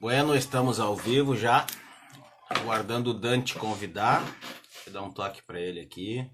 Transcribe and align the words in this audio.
Bueno, 0.00 0.36
estamos 0.36 0.78
ao 0.78 0.94
vivo 0.94 1.36
já, 1.36 1.66
aguardando 2.48 3.10
o 3.10 3.14
Dante 3.14 3.56
convidar. 3.56 4.22
Vou 4.84 4.94
dar 4.94 5.02
um 5.02 5.10
toque 5.10 5.42
para 5.42 5.60
ele 5.60 5.80
aqui. 5.80 6.30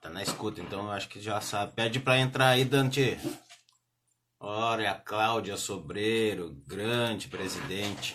Tá 0.00 0.08
na 0.08 0.22
escuta, 0.22 0.60
então 0.60 0.84
eu 0.84 0.90
acho 0.92 1.08
que 1.08 1.20
já 1.20 1.40
sabe. 1.40 1.72
Pede 1.72 1.98
para 1.98 2.20
entrar 2.20 2.50
aí, 2.50 2.64
Dante. 2.64 3.18
Olha, 4.38 4.92
a 4.92 4.94
Cláudia 4.94 5.56
Sobreiro, 5.56 6.54
grande 6.68 7.26
presidente. 7.26 8.14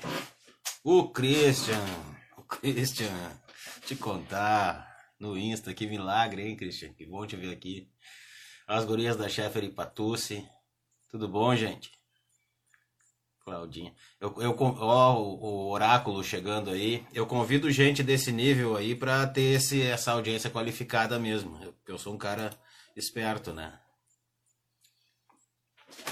O 0.82 1.10
Christian, 1.10 1.84
o 2.38 2.44
Christian, 2.44 3.12
te 3.86 3.98
contar 3.98 4.88
no 5.20 5.38
Insta, 5.38 5.74
que 5.74 5.88
milagre, 5.88 6.48
hein, 6.48 6.56
Christian? 6.56 6.94
Que 6.94 7.06
bom 7.06 7.28
te 7.28 7.36
ver 7.36 7.52
aqui. 7.52 7.92
As 8.66 8.86
gurias 8.86 9.18
da 9.18 9.28
Sheffer 9.28 9.66
e 9.66 9.74
Patucci. 9.74 10.48
Tudo 11.12 11.28
bom, 11.28 11.54
gente? 11.54 11.92
Claudinha. 13.44 13.94
Eu, 14.22 14.34
eu, 14.42 14.56
ó, 14.60 15.20
o, 15.20 15.70
oráculo 15.70 16.24
chegando 16.24 16.72
aí. 16.72 17.06
Eu 17.14 17.28
convido 17.28 17.70
gente 17.70 18.02
desse 18.02 18.32
nível 18.32 18.78
aí 18.78 18.96
para 18.96 19.28
ter 19.28 19.56
esse, 19.56 19.82
essa 19.82 20.14
audiência 20.14 20.50
qualificada 20.50 21.20
mesmo. 21.20 21.62
Eu, 21.62 21.76
eu 21.88 21.98
sou 21.98 22.14
um 22.14 22.18
cara 22.18 22.52
esperto, 22.96 23.52
né? 23.52 23.78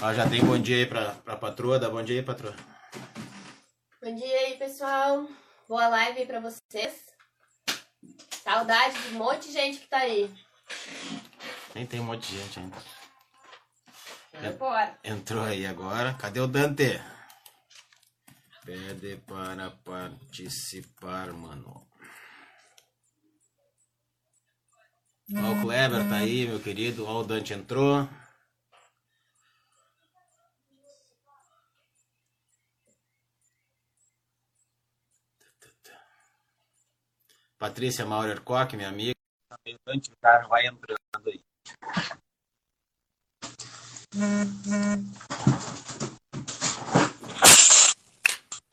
Ó, 0.00 0.12
já 0.12 0.28
tem 0.28 0.44
bom 0.44 0.58
dia 0.58 0.76
aí 0.76 0.86
pra, 0.86 1.12
pra 1.12 1.36
patroa. 1.36 1.78
Dá 1.78 1.88
bom 1.88 2.02
dia 2.02 2.16
aí, 2.16 2.22
patroa. 2.24 2.54
Bom 4.02 4.14
dia 4.14 4.38
aí, 4.40 4.56
pessoal. 4.58 5.26
Boa 5.68 5.88
live 5.88 6.20
aí 6.20 6.26
pra 6.26 6.40
vocês. 6.40 7.12
Saudade 8.42 9.00
de 9.08 9.14
um 9.14 9.18
monte 9.18 9.46
de 9.46 9.52
gente 9.52 9.78
que 9.78 9.86
tá 9.86 9.98
aí. 9.98 10.30
Nem 11.74 11.86
tem 11.86 12.00
um 12.00 12.04
monte 12.04 12.30
de 12.30 12.38
gente 12.38 12.58
ainda. 12.58 12.76
Entrou 15.04 15.42
aí 15.42 15.64
agora. 15.66 16.14
Cadê 16.14 16.40
o 16.40 16.46
Dante? 16.46 17.00
Pede 18.64 19.16
para 19.26 19.70
participar, 19.70 21.32
mano. 21.32 21.84
Ó, 25.34 25.52
o 25.52 25.62
Kleber 25.62 26.08
tá 26.08 26.16
aí, 26.16 26.46
meu 26.46 26.60
querido. 26.60 27.04
Ó, 27.04 27.20
o 27.20 27.24
Dante 27.24 27.52
entrou. 27.52 28.08
Patrícia 37.58 38.04
Maurer 38.06 38.42
Koch, 38.42 38.76
minha 38.76 38.88
amiga. 38.88 39.14
O 39.50 39.74
Dante 39.86 40.10
vai 40.48 40.66
entrando 40.66 41.28
aí. 41.28 41.44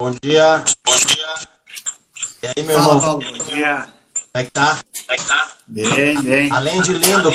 Bom 0.01 0.11
dia. 0.11 0.63
Bom 0.85 0.95
dia. 0.95 1.27
E 2.41 2.47
aí, 2.47 2.63
meu 2.65 2.79
Fala, 2.79 2.95
irmão? 2.95 3.01
Paulo, 3.01 3.19
bom 3.19 3.43
dia. 3.43 3.85
Como 4.13 4.31
é 4.33 4.43
que 4.45 4.51
tá? 4.51 4.79
Como 4.79 5.11
é 5.11 5.17
que 5.17 5.25
tá? 5.25 5.51
Bem, 5.67 6.21
bem. 6.21 6.51
Além 6.53 6.81
de 6.81 6.93
lindo, 6.93 7.29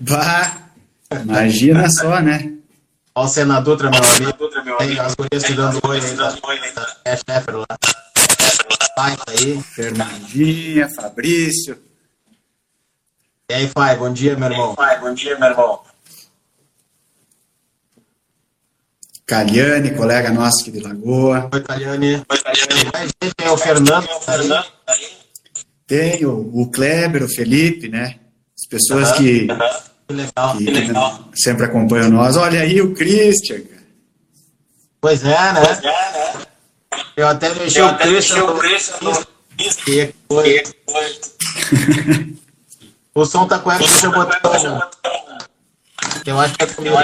Bah, 0.00 0.70
imagina 1.12 1.88
só, 1.90 2.20
né? 2.20 2.54
Ó, 3.14 3.22
o 3.22 3.28
senador, 3.28 3.78
meu 3.78 3.90
amigo. 3.90 4.78
Tem 4.78 4.98
as 4.98 5.14
gurias 5.14 5.44
te 5.44 5.52
dando 5.54 5.78
oi 5.84 6.00
aí. 6.00 6.16
É 7.04 7.16
chefe 7.16 7.50
lá. 7.52 7.66
Pai, 8.96 9.16
tá 9.16 9.24
aí. 9.28 9.62
Fernandinha, 9.62 10.88
Fabrício. 10.88 11.80
E 13.48 13.54
aí, 13.54 13.68
pai, 13.68 13.96
bom 13.96 14.12
dia, 14.12 14.36
meu 14.36 14.50
irmão. 14.50 14.74
Pai, 14.74 14.98
bom 14.98 15.14
dia, 15.14 15.38
meu 15.38 15.50
irmão. 15.50 15.87
Caliane, 19.28 19.90
colega 19.94 20.30
nosso 20.30 20.62
aqui 20.62 20.70
de 20.70 20.80
Lagoa. 20.80 21.50
Oi, 21.52 21.60
Caliane. 21.62 22.22
Oi, 22.30 22.38
Caliane. 22.38 22.90
Mais 22.94 23.10
gente, 23.22 23.34
tem 23.36 23.48
o 23.48 23.56
Fernando. 23.58 24.06
Tem 24.06 24.16
o. 24.16 24.20
Fernando. 24.20 24.66
Tem 25.86 26.24
o, 26.24 26.50
o 26.62 26.70
Kleber, 26.70 27.22
o 27.22 27.28
Felipe, 27.28 27.88
né? 27.88 28.16
As 28.58 28.66
pessoas 28.66 29.12
que, 29.12 29.46
Que 30.08 30.14
legal. 30.14 30.56
que 30.56 30.64
Que 30.64 30.70
legal. 30.70 31.28
sempre 31.34 31.66
acompanham 31.66 32.08
nós. 32.10 32.36
Olha 32.38 32.60
aí 32.62 32.80
o 32.80 32.94
Christian. 32.94 33.60
Pois 35.00 35.22
é, 35.22 35.52
né? 35.52 35.62
É, 35.62 35.82
né? 35.82 36.46
Eu 37.14 37.28
até 37.28 37.50
deixei 37.52 37.82
Eu 37.82 37.86
o 37.88 37.98
Christian 37.98 38.44
o 38.44 38.46
no- 38.54 38.58
Christian 38.58 38.96
no 39.02 39.12
Que 39.84 40.14
coisa. 40.26 40.74
O 43.14 43.24
som 43.26 43.46
tá 43.46 43.58
com 43.58 43.70
ela, 43.70 43.78
deixa 43.80 44.06
eu 44.06 44.12
botar 44.12 44.40
o... 44.48 46.20
que 46.22 46.30
eu 46.30 46.40
acho 46.40 46.54
que 46.54 46.64
é 46.64 46.66
comigo. 46.66 46.96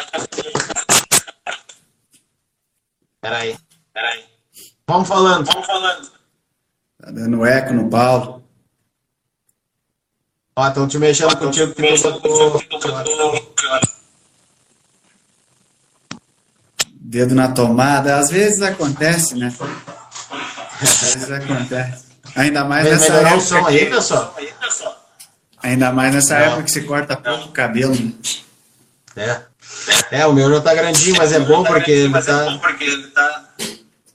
Peraí. 3.24 3.56
Peraí. 3.94 4.22
Vamos 4.86 5.08
falando. 5.08 5.46
Vamos 5.46 5.66
falando. 5.66 6.10
Tá 7.00 7.10
dando 7.10 7.46
eco 7.46 7.72
no 7.72 7.88
Paulo. 7.88 8.44
Ó, 10.54 10.68
estão 10.68 10.86
te 10.86 10.98
mexendo 10.98 11.34
contigo 11.38 11.72
que 11.74 11.96
tu 11.96 12.20
botou... 12.20 12.62
Dedo 17.00 17.34
na 17.34 17.50
tomada. 17.50 18.18
Às 18.18 18.28
vezes 18.28 18.60
acontece, 18.60 19.34
né? 19.36 19.46
Às 20.82 21.00
vezes 21.14 21.30
acontece. 21.30 22.04
Ainda 22.36 22.64
mais 22.64 22.84
nessa 22.84 23.10
melhorar 23.10 23.36
o 23.38 23.40
som 23.40 23.56
época. 23.56 23.70
aí, 23.70 23.86
pessoal? 23.86 24.34
Ainda 25.62 25.92
mais 25.92 26.14
nessa 26.14 26.38
Não. 26.38 26.44
época 26.44 26.62
que 26.64 26.70
se 26.72 26.82
corta 26.82 27.16
pouco 27.16 27.48
cabelo. 27.52 27.94
né? 27.94 28.12
É. 29.16 29.53
É, 30.10 30.26
o 30.26 30.32
meu 30.32 30.50
já 30.50 30.60
tá 30.60 30.74
grandinho, 30.74 31.16
mas 31.16 31.32
é 31.32 31.40
bom 31.40 31.62
porque 31.64 31.90
ele 31.90 32.08
Mas 32.08 32.26
é 32.28 32.32
tá 32.32 32.50
bom 32.50 32.58
porque 32.58 32.84
ele 32.84 33.06
tá 33.08 33.44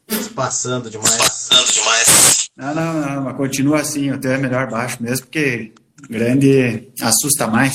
se 0.09 0.29
passando 0.31 0.89
demais. 0.89 1.17
passando 1.17 1.71
demais. 1.71 2.49
Não, 2.57 2.73
não, 2.75 2.93
não, 2.93 3.23
mas 3.23 3.37
continua 3.37 3.79
assim, 3.81 4.11
o 4.11 4.19
teu 4.19 4.31
é 4.33 4.38
melhor 4.38 4.69
baixo 4.69 4.97
mesmo, 5.01 5.25
porque 5.27 5.71
grande 6.09 6.88
assusta 7.01 7.47
mais. 7.47 7.73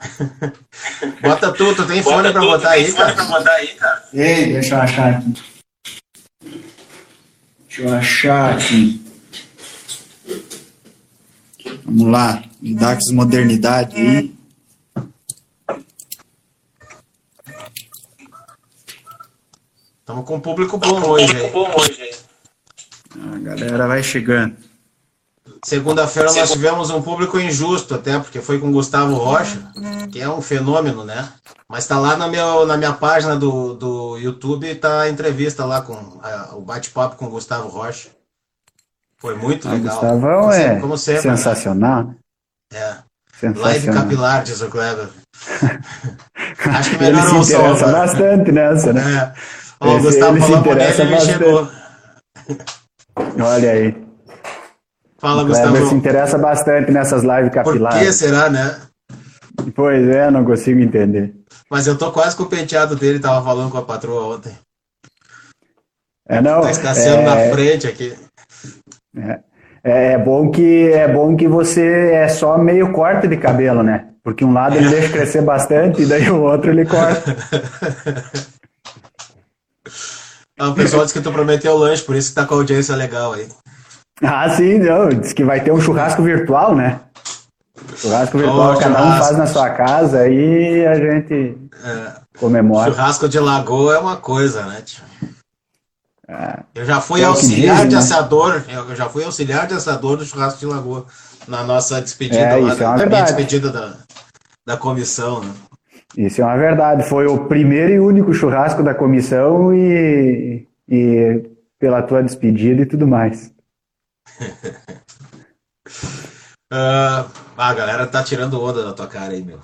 Bota 1.22 1.52
tu, 1.52 1.74
tu 1.74 1.86
tem 1.86 2.02
fone 2.02 2.30
pra 2.32 2.40
tudo, 2.40 2.50
botar 2.50 2.70
tem 2.72 2.84
aí, 2.84 2.90
fone 2.90 2.96
pra 3.04 3.14
cara? 3.14 3.28
botar 3.28 3.52
aí, 3.52 3.68
cara. 3.68 4.04
Ei, 4.12 4.52
deixa 4.52 4.74
eu 4.74 4.80
achar 4.82 5.10
aqui. 5.14 5.34
Deixa 7.68 7.82
eu 7.82 7.94
achar 7.94 8.54
aqui. 8.54 9.02
Vamos 11.84 12.10
lá, 12.10 12.42
com 12.60 13.14
modernidade 13.14 13.96
aí. 13.96 14.34
Estamos 20.02 20.24
com 20.24 20.34
um 20.36 20.40
público 20.40 20.76
bom 20.78 21.00
hoje 21.08 21.36
aí. 21.36 21.50
Bom 21.50 21.70
hoje. 21.78 22.10
A 23.34 23.38
galera 23.38 23.86
vai 23.86 24.02
chegando. 24.02 24.56
Segunda-feira 25.64 26.32
nós 26.32 26.50
tivemos 26.50 26.90
um 26.90 27.00
público 27.00 27.38
injusto, 27.38 27.94
até 27.94 28.18
porque 28.18 28.40
foi 28.40 28.58
com 28.58 28.68
o 28.68 28.72
Gustavo 28.72 29.14
Rocha, 29.14 29.62
que 30.10 30.20
é 30.20 30.28
um 30.28 30.42
fenômeno, 30.42 31.04
né? 31.04 31.28
Mas 31.68 31.86
tá 31.86 31.98
lá 32.00 32.16
na, 32.16 32.26
meu, 32.26 32.66
na 32.66 32.76
minha 32.76 32.92
página 32.92 33.36
do, 33.36 33.74
do 33.74 34.18
YouTube, 34.18 34.74
tá 34.74 35.02
a 35.02 35.08
entrevista 35.08 35.64
lá 35.64 35.80
com 35.80 35.94
a- 36.22 36.50
o 36.56 36.60
bate-papo 36.60 37.14
com 37.16 37.26
o 37.26 37.30
Gustavo 37.30 37.68
Rocha. 37.68 38.08
Foi 39.18 39.36
muito 39.36 39.68
O 39.68 39.70
legal. 39.72 39.94
Gustavão 40.00 40.40
Como 40.40 40.52
é 40.52 40.58
sempre- 40.62 40.80
como 40.80 40.98
sempre, 40.98 41.28
né? 41.30 41.36
sensacional. 41.36 42.14
É. 42.72 42.96
Live 43.42 43.54
Sensacional. 43.58 44.02
capilar, 44.02 44.42
diz 44.42 44.60
o 44.60 44.68
Kleber. 44.68 45.08
Acho 46.76 46.90
que 46.90 46.96
Ele 47.04 47.12
melhorou 47.16 47.40
o 47.40 47.44
som. 47.44 47.56
agora. 47.56 47.92
bastante 47.92 48.52
nessa, 48.52 48.92
né? 48.92 49.02
É. 49.36 49.61
Ó, 49.84 49.96
o 49.96 50.00
Gustavo 50.00 50.36
ele 50.36 50.44
se 50.44 50.52
interessa 50.52 51.04
bastante. 51.04 51.44
Olha 53.42 53.70
aí. 53.72 54.02
Fala, 55.18 55.42
O 55.42 55.46
Kleber 55.46 55.66
se 55.72 55.72
Gustavo. 55.72 55.94
interessa 55.96 56.38
bastante 56.38 56.90
nessas 56.92 57.22
lives 57.22 57.50
Por 57.50 57.50
que 57.50 57.64
capilares. 57.64 58.14
será, 58.16 58.48
né? 58.48 58.76
Pois 59.74 60.08
é, 60.08 60.30
não 60.30 60.44
consigo 60.44 60.80
entender. 60.80 61.34
Mas 61.70 61.86
eu 61.86 61.96
tô 61.96 62.10
quase 62.12 62.36
com 62.36 62.44
o 62.44 62.48
penteado 62.48 62.96
dele, 62.96 63.18
tava 63.18 63.44
falando 63.44 63.70
com 63.70 63.78
a 63.78 63.82
patroa 63.82 64.36
ontem. 64.36 64.52
É, 66.28 66.40
não, 66.40 66.62
Tá 66.62 66.70
escasseando 66.70 67.22
é, 67.22 67.24
na 67.48 67.52
frente 67.52 67.86
aqui. 67.86 68.14
É, 69.16 69.40
é 70.14 70.18
bom 70.18 70.50
que 70.50 70.90
é 70.92 71.08
bom 71.08 71.36
que 71.36 71.46
você 71.48 72.12
é 72.12 72.28
só 72.28 72.56
meio 72.56 72.92
corte 72.92 73.26
de 73.26 73.36
cabelo, 73.36 73.82
né? 73.82 74.08
Porque 74.22 74.44
um 74.44 74.52
lado 74.52 74.76
ele 74.76 74.88
deixa 74.88 75.10
crescer 75.12 75.42
bastante 75.42 76.02
e 76.02 76.06
daí 76.06 76.30
o 76.30 76.40
outro 76.42 76.70
ele 76.70 76.86
corta. 76.86 77.36
Ah, 80.58 80.68
o 80.68 80.74
pessoal 80.74 81.02
disse 81.04 81.14
que 81.14 81.24
tu 81.24 81.32
prometeu 81.32 81.76
lanche, 81.76 82.02
por 82.02 82.14
isso 82.14 82.28
que 82.30 82.34
tá 82.34 82.44
com 82.46 82.54
a 82.54 82.58
audiência 82.58 82.94
legal 82.94 83.32
aí. 83.32 83.48
Ah, 84.22 84.48
sim, 84.54 84.78
não. 84.78 85.08
Diz 85.08 85.32
que 85.32 85.42
vai 85.44 85.62
ter 85.62 85.72
um 85.72 85.80
churrasco 85.80 86.22
virtual, 86.22 86.74
né? 86.76 87.00
Churrasco 87.96 88.38
virtual, 88.38 88.74
Oh, 88.74 88.78
cada 88.78 88.90
um 88.90 89.02
churrasco. 89.02 89.24
faz 89.24 89.38
na 89.38 89.46
sua 89.46 89.70
casa 89.70 90.28
e 90.28 90.86
a 90.86 90.94
gente 90.94 91.56
É, 91.84 92.12
comemora. 92.38 92.90
churrasco 92.92 93.28
de 93.28 93.38
lagoa 93.40 93.94
é 93.96 93.98
uma 93.98 94.16
coisa, 94.16 94.62
né, 94.66 94.82
tio? 94.82 95.02
Ah, 96.28 96.60
Eu 96.74 96.84
já 96.84 97.00
fui 97.00 97.22
É 97.22 97.24
auxiliar 97.24 97.86
de 97.86 97.94
né? 97.94 97.98
assador, 98.00 98.62
eu 98.68 98.94
já 98.94 99.08
fui 99.08 99.24
auxiliar 99.24 99.66
de 99.66 99.74
assador 99.74 100.16
do 100.16 100.24
churrasco 100.24 100.60
de 100.60 100.66
lagoa 100.66 101.06
na 101.48 101.64
nossa 101.64 102.00
despedida 102.00 102.38
É, 102.40 102.56
lá, 102.56 102.72
é 102.72 102.76
da, 102.76 102.94
verdade. 102.96 103.24
despedida 103.26 103.70
da, 103.70 103.94
da 104.64 104.76
comissão, 104.76 105.40
né? 105.42 105.50
Isso 106.16 106.40
é 106.40 106.44
uma 106.44 106.56
verdade. 106.56 107.08
Foi 107.08 107.26
o 107.26 107.46
primeiro 107.46 107.92
e 107.92 108.00
único 108.00 108.32
churrasco 108.34 108.82
da 108.82 108.94
comissão 108.94 109.74
e, 109.74 110.66
e 110.88 111.50
pela 111.78 112.02
tua 112.02 112.22
despedida 112.22 112.82
e 112.82 112.86
tudo 112.86 113.06
mais. 113.06 113.52
uh, 116.72 117.24
a 117.56 117.74
galera 117.74 118.06
tá 118.06 118.22
tirando 118.22 118.62
onda 118.62 118.84
da 118.84 118.92
tua 118.92 119.06
cara 119.06 119.32
aí, 119.32 119.42
meu. 119.42 119.58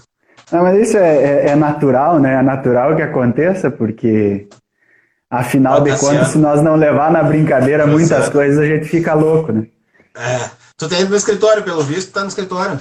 Não, 0.51 0.63
mas 0.63 0.89
isso 0.89 0.97
é, 0.97 1.17
é, 1.17 1.49
é 1.51 1.57
natural, 1.57 2.19
né? 2.19 2.35
É 2.35 2.43
natural 2.43 2.97
que 2.97 3.03
aconteça, 3.03 3.71
porque 3.71 4.49
afinal 5.31 5.83
de 5.83 5.99
contas, 5.99 6.29
se 6.29 6.39
nós 6.39 6.63
não 6.63 6.75
levar 6.75 7.11
na 7.13 7.23
brincadeira 7.23 7.85
tá 7.85 7.91
muitas 7.91 8.09
certo. 8.09 8.33
coisas, 8.33 8.59
a 8.59 8.67
gente 8.67 8.87
fica 8.89 9.13
louco, 9.13 9.53
né? 9.53 9.67
É. 10.17 10.51
Tu 10.77 10.89
tá 10.89 10.99
indo 11.01 11.11
no 11.11 11.17
escritório, 11.17 11.63
pelo 11.63 11.83
visto, 11.83 12.13
tá 12.13 12.23
no 12.23 12.29
escritório. 12.29 12.79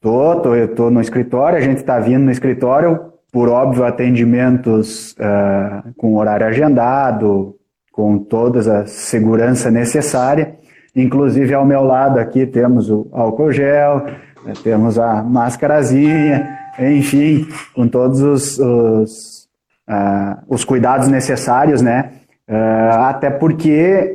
Tô, 0.00 0.36
tô, 0.40 0.54
eu 0.54 0.74
tô 0.74 0.90
no 0.90 1.00
escritório, 1.00 1.58
a 1.58 1.60
gente 1.60 1.82
tá 1.82 1.98
vindo 1.98 2.24
no 2.24 2.30
escritório, 2.30 3.12
por 3.32 3.48
óbvio, 3.48 3.84
atendimentos 3.84 5.12
uh, 5.12 5.92
com 5.96 6.16
horário 6.16 6.46
agendado, 6.46 7.56
com 7.90 8.18
toda 8.18 8.80
a 8.80 8.86
segurança 8.86 9.70
necessária. 9.70 10.54
Inclusive, 10.94 11.52
ao 11.52 11.64
meu 11.64 11.82
lado 11.82 12.18
aqui 12.18 12.46
temos 12.46 12.90
o 12.90 13.08
álcool 13.10 13.52
gel, 13.52 14.06
né, 14.44 14.52
temos 14.62 14.98
a 14.98 15.22
máscarazinha, 15.22 16.58
enfim, 16.78 17.46
com 17.74 17.88
todos 17.88 18.20
os, 18.20 18.58
os, 18.58 19.48
uh, 19.88 20.42
os 20.46 20.64
cuidados 20.64 21.08
necessários, 21.08 21.80
né? 21.80 22.12
Uh, 22.48 23.00
até 23.06 23.28
porque 23.28 24.14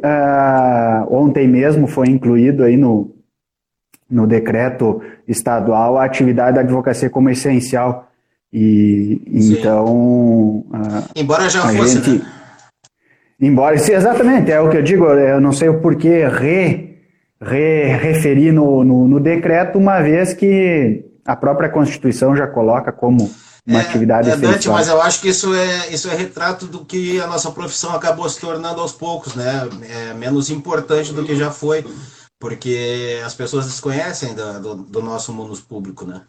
ontem 1.10 1.48
mesmo 1.48 1.86
foi 1.86 2.08
incluído 2.08 2.64
aí 2.64 2.78
no, 2.78 3.12
no 4.12 4.28
decreto 4.28 5.02
estadual 5.28 5.98
a 5.98 6.06
atividade 6.06 6.56
da 6.56 6.62
advocacia 6.62 7.10
como 7.10 7.30
essencial. 7.30 8.08
E 8.54 9.22
Sim. 9.26 9.54
então. 9.54 10.66
Embora 11.16 11.50
já 11.50 11.62
fosse. 11.70 11.96
Gente, 11.96 12.10
né? 12.20 12.32
Embora, 13.42 13.76
sim, 13.80 13.94
exatamente, 13.94 14.52
é 14.52 14.60
o 14.60 14.70
que 14.70 14.78
eu 14.78 14.84
digo, 14.84 15.06
eu 15.06 15.42
não 15.42 15.52
sei 15.52 15.68
o 15.68 15.80
porquê 15.80 16.28
re, 16.28 17.00
re, 17.42 17.88
referir 17.96 18.52
no, 18.52 18.84
no, 18.84 19.08
no 19.08 19.20
decreto, 19.20 19.80
uma 19.80 20.00
vez 20.00 20.32
que 20.32 21.06
a 21.26 21.36
própria 21.36 21.68
Constituição 21.68 22.36
já 22.36 22.46
coloca 22.46 22.92
como 22.92 23.32
uma 23.66 23.80
é, 23.80 23.82
atividade 23.82 24.30
é 24.30 24.36
Dante, 24.36 24.70
mas 24.70 24.88
eu 24.88 25.02
acho 25.02 25.22
que 25.22 25.30
isso 25.30 25.54
é, 25.56 25.90
isso 25.90 26.08
é 26.08 26.16
retrato 26.16 26.68
do 26.68 26.86
que 26.86 27.20
a 27.20 27.26
nossa 27.26 27.50
profissão 27.50 27.96
acabou 27.96 28.30
se 28.30 28.40
tornando 28.40 28.80
aos 28.80 28.92
poucos, 28.92 29.34
né? 29.34 29.68
É 29.90 30.14
menos 30.14 30.52
importante 30.52 31.12
do 31.12 31.24
que 31.24 31.36
já 31.36 31.50
foi, 31.50 31.84
porque 32.42 33.22
as 33.24 33.36
pessoas 33.36 33.68
desconhecem 33.68 34.34
do, 34.34 34.60
do, 34.60 34.76
do 34.76 35.02
nosso 35.02 35.32
mundo 35.32 35.56
público, 35.62 36.06
né? 36.06 36.24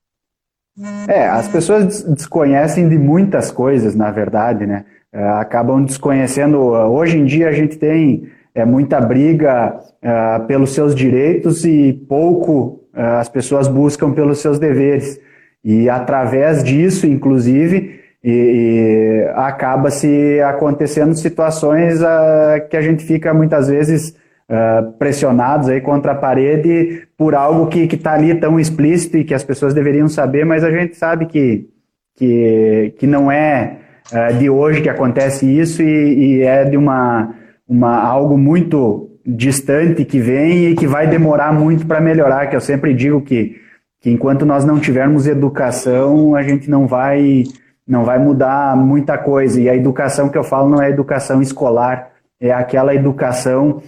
É, 1.08 1.26
as 1.26 1.48
pessoas 1.48 2.02
desconhecem 2.02 2.88
de 2.88 2.98
muitas 2.98 3.50
coisas, 3.50 3.94
na 3.94 4.10
verdade, 4.10 4.66
né? 4.66 4.84
É, 5.12 5.26
acabam 5.30 5.82
desconhecendo. 5.84 6.58
Hoje 6.58 7.18
em 7.18 7.24
dia 7.24 7.48
a 7.48 7.52
gente 7.52 7.76
tem 7.76 8.30
é, 8.54 8.64
muita 8.64 9.00
briga 9.00 9.80
é, 10.00 10.38
pelos 10.40 10.72
seus 10.72 10.94
direitos 10.94 11.64
e 11.64 11.92
pouco 11.92 12.84
é, 12.94 13.02
as 13.02 13.28
pessoas 13.28 13.66
buscam 13.66 14.12
pelos 14.12 14.38
seus 14.38 14.58
deveres. 14.58 15.18
E 15.64 15.88
através 15.88 16.62
disso, 16.62 17.06
inclusive, 17.06 18.00
e, 18.22 18.30
e 18.30 19.28
acaba 19.34 19.90
se 19.90 20.40
acontecendo 20.40 21.14
situações 21.14 22.00
uh, 22.00 22.68
que 22.68 22.76
a 22.76 22.82
gente 22.82 23.04
fica 23.04 23.32
muitas 23.32 23.68
vezes 23.68 24.14
uh, 24.52 24.92
pressionados 24.92 25.68
aí 25.68 25.80
contra 25.80 26.12
a 26.12 26.14
parede 26.14 27.08
por 27.16 27.34
algo 27.34 27.66
que 27.66 27.80
está 27.80 28.12
ali 28.12 28.34
tão 28.34 28.60
explícito 28.60 29.16
e 29.16 29.24
que 29.24 29.34
as 29.34 29.42
pessoas 29.42 29.72
deveriam 29.72 30.08
saber, 30.08 30.44
mas 30.44 30.62
a 30.62 30.70
gente 30.70 30.96
sabe 30.96 31.26
que, 31.26 31.66
que, 32.14 32.94
que 32.98 33.06
não 33.06 33.32
é 33.32 33.78
uh, 34.12 34.36
de 34.36 34.50
hoje 34.50 34.82
que 34.82 34.90
acontece 34.90 35.46
isso 35.46 35.82
e, 35.82 36.36
e 36.36 36.42
é 36.42 36.64
de 36.64 36.76
uma, 36.76 37.34
uma 37.66 37.98
algo 37.98 38.36
muito 38.36 39.08
distante 39.24 40.04
que 40.04 40.20
vem 40.20 40.66
e 40.66 40.74
que 40.74 40.86
vai 40.86 41.06
demorar 41.06 41.52
muito 41.52 41.86
para 41.86 42.00
melhorar, 42.00 42.48
que 42.48 42.56
eu 42.56 42.60
sempre 42.60 42.92
digo 42.92 43.22
que 43.22 43.62
que 44.02 44.10
enquanto 44.10 44.44
nós 44.44 44.64
não 44.64 44.80
tivermos 44.80 45.28
educação, 45.28 46.34
a 46.34 46.42
gente 46.42 46.68
não 46.68 46.88
vai 46.88 47.44
não 47.86 48.04
vai 48.04 48.18
mudar 48.18 48.76
muita 48.76 49.16
coisa. 49.16 49.60
E 49.60 49.68
a 49.68 49.76
educação 49.76 50.28
que 50.28 50.36
eu 50.36 50.42
falo 50.42 50.68
não 50.68 50.82
é 50.82 50.90
educação 50.90 51.40
escolar, 51.40 52.10
é 52.40 52.52
aquela 52.52 52.94
educação 52.94 53.80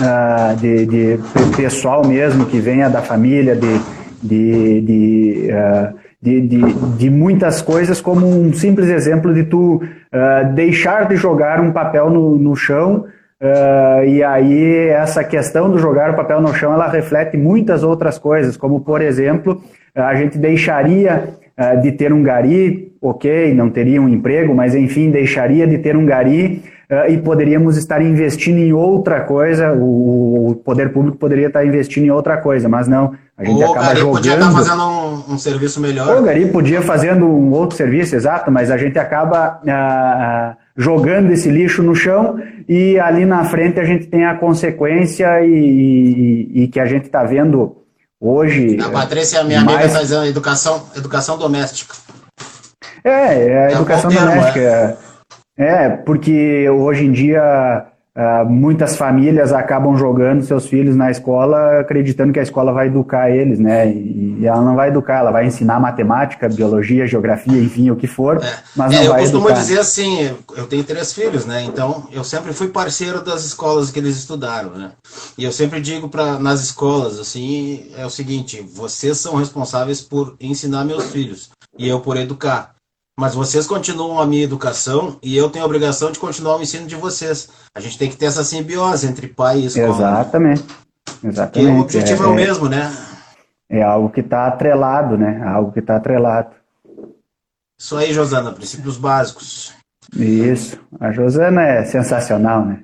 uh, 0.00 0.56
de, 0.56 0.86
de, 0.86 1.18
pessoal 1.56 2.06
mesmo, 2.06 2.46
que 2.46 2.58
venha 2.58 2.88
da 2.88 3.02
família, 3.02 3.54
de, 3.54 3.80
de, 4.22 4.80
de, 4.80 5.48
uh, 5.52 5.94
de, 6.20 6.40
de, 6.40 6.72
de, 6.96 7.10
muitas 7.10 7.62
coisas, 7.62 8.00
como 8.00 8.26
um 8.26 8.52
simples 8.52 8.88
exemplo 8.88 9.32
de 9.32 9.44
tu 9.44 9.76
uh, 9.76 10.52
deixar 10.54 11.08
de 11.08 11.16
jogar 11.16 11.60
um 11.60 11.72
papel 11.72 12.10
no, 12.10 12.36
no 12.36 12.56
chão 12.56 13.06
Uh, 13.40 14.04
e 14.04 14.22
aí 14.22 14.88
essa 14.88 15.24
questão 15.24 15.70
do 15.70 15.78
jogar 15.78 16.10
o 16.10 16.14
papel 16.14 16.42
no 16.42 16.52
chão, 16.52 16.74
ela 16.74 16.86
reflete 16.88 17.38
muitas 17.38 17.82
outras 17.82 18.18
coisas, 18.18 18.54
como 18.54 18.80
por 18.82 19.00
exemplo, 19.00 19.62
a 19.94 20.14
gente 20.14 20.36
deixaria 20.36 21.30
uh, 21.58 21.80
de 21.80 21.92
ter 21.92 22.12
um 22.12 22.22
gari, 22.22 22.92
ok, 23.00 23.54
não 23.54 23.70
teria 23.70 24.00
um 24.00 24.10
emprego, 24.10 24.54
mas 24.54 24.74
enfim, 24.74 25.10
deixaria 25.10 25.66
de 25.66 25.78
ter 25.78 25.96
um 25.96 26.04
gari 26.04 26.62
e 27.08 27.18
poderíamos 27.18 27.76
estar 27.76 28.02
investindo 28.02 28.58
em 28.58 28.72
outra 28.72 29.20
coisa, 29.20 29.72
o, 29.72 30.50
o, 30.50 30.54
poder 30.56 30.92
público 30.92 31.16
poderia 31.16 31.46
estar 31.46 31.64
investindo 31.64 32.04
em 32.04 32.10
outra 32.10 32.38
coisa, 32.38 32.68
mas 32.68 32.88
não, 32.88 33.14
a 33.38 33.44
gente 33.44 33.62
o 33.62 33.64
acaba 33.64 33.86
gari 33.86 34.00
jogando... 34.00 34.16
podia 34.16 34.34
estar 34.34 34.50
fazendo 34.50 34.82
um, 34.82 35.34
um, 35.34 35.38
serviço 35.38 35.80
melhor. 35.80 36.18
O 36.18 36.22
gari 36.24 36.46
podia 36.50 36.82
fazendo 36.82 37.26
um 37.26 37.52
outro 37.52 37.76
serviço, 37.76 38.16
exato, 38.16 38.50
mas 38.50 38.72
a 38.72 38.76
gente 38.76 38.98
acaba 38.98 39.60
jogando 40.76 41.30
esse 41.30 41.48
lixo 41.48 41.80
no 41.80 41.94
chão 41.94 42.40
e 42.68 42.98
ali 42.98 43.24
na 43.24 43.44
frente 43.44 43.78
a 43.78 43.84
gente 43.84 44.06
tem 44.06 44.26
a 44.26 44.34
consequência 44.34 45.44
e, 45.44 46.48
e, 46.54 46.62
e 46.64 46.68
que 46.68 46.80
a 46.80 46.86
gente 46.86 47.04
está 47.04 47.22
vendo 47.22 47.76
hoje. 48.20 48.78
A 48.80 48.88
Patrícia, 48.88 49.44
minha 49.44 49.62
mais... 49.62 49.84
amiga, 49.84 50.00
dizendo 50.00 50.26
educação, 50.26 50.82
educação 50.96 51.38
doméstica. 51.38 51.94
É, 53.04 53.46
é 53.46 53.66
a 53.66 53.72
educação 53.72 54.10
é 54.10 54.14
doméstica. 54.14 54.60
É, 54.60 54.96
porque 56.04 56.68
hoje 56.70 57.04
em 57.04 57.12
dia 57.12 57.90
Uh, 58.10 58.44
muitas 58.44 58.96
famílias 58.96 59.52
acabam 59.52 59.96
jogando 59.96 60.44
seus 60.44 60.66
filhos 60.66 60.96
na 60.96 61.12
escola 61.12 61.78
acreditando 61.78 62.32
que 62.32 62.40
a 62.40 62.42
escola 62.42 62.72
vai 62.72 62.88
educar 62.88 63.30
eles, 63.30 63.60
né? 63.60 63.88
E, 63.88 64.40
e 64.40 64.46
ela 64.46 64.60
não 64.62 64.74
vai 64.74 64.88
educar, 64.88 65.18
ela 65.18 65.30
vai 65.30 65.46
ensinar 65.46 65.78
matemática, 65.78 66.48
biologia, 66.48 67.06
geografia, 67.06 67.56
enfim, 67.62 67.88
o 67.88 67.94
que 67.94 68.08
for, 68.08 68.42
é. 68.42 68.58
mas 68.74 68.92
não 68.92 69.00
é, 69.00 69.08
vai 69.08 69.22
educar. 69.22 69.36
Eu 69.38 69.42
costumo 69.42 69.52
dizer 69.52 69.78
assim, 69.78 70.36
eu 70.56 70.66
tenho 70.66 70.82
três 70.82 71.12
filhos, 71.12 71.46
né? 71.46 71.62
Então 71.62 72.08
eu 72.10 72.24
sempre 72.24 72.52
fui 72.52 72.66
parceiro 72.66 73.22
das 73.22 73.44
escolas 73.44 73.92
que 73.92 74.00
eles 74.00 74.16
estudaram, 74.16 74.70
né? 74.70 74.90
E 75.38 75.44
eu 75.44 75.52
sempre 75.52 75.80
digo 75.80 76.08
para 76.08 76.36
nas 76.36 76.64
escolas 76.64 77.16
assim, 77.16 77.92
é 77.96 78.04
o 78.04 78.10
seguinte, 78.10 78.60
vocês 78.74 79.18
são 79.18 79.36
responsáveis 79.36 80.00
por 80.00 80.34
ensinar 80.40 80.84
meus 80.84 81.12
filhos 81.12 81.50
e 81.78 81.88
eu 81.88 82.00
por 82.00 82.16
educar. 82.16 82.74
Mas 83.18 83.34
vocês 83.34 83.66
continuam 83.66 84.18
a 84.18 84.26
minha 84.26 84.44
educação 84.44 85.18
e 85.22 85.36
eu 85.36 85.50
tenho 85.50 85.64
a 85.64 85.66
obrigação 85.66 86.10
de 86.10 86.18
continuar 86.18 86.56
o 86.56 86.62
ensino 86.62 86.86
de 86.86 86.96
vocês. 86.96 87.48
A 87.74 87.80
gente 87.80 87.98
tem 87.98 88.08
que 88.08 88.16
ter 88.16 88.26
essa 88.26 88.44
simbiose 88.44 89.06
entre 89.06 89.28
pai 89.28 89.60
e 89.60 89.66
escola. 89.66 89.88
Exatamente. 89.90 90.64
Exatamente. 91.22 91.52
Porque 91.52 91.66
o 91.66 91.80
objetivo 91.80 92.24
é, 92.24 92.26
é 92.26 92.28
o 92.28 92.34
mesmo, 92.34 92.68
né? 92.68 92.90
É 93.68 93.82
algo 93.82 94.10
que 94.10 94.20
está 94.20 94.46
atrelado, 94.46 95.16
né? 95.16 95.42
Algo 95.44 95.70
que 95.72 95.80
está 95.80 95.96
atrelado. 95.96 96.50
Isso 97.78 97.96
aí, 97.96 98.12
Josana, 98.12 98.52
princípios 98.52 98.96
básicos. 98.96 99.74
Isso. 100.16 100.78
A 100.98 101.12
Josana 101.12 101.62
é 101.62 101.84
sensacional, 101.84 102.64
né? 102.64 102.82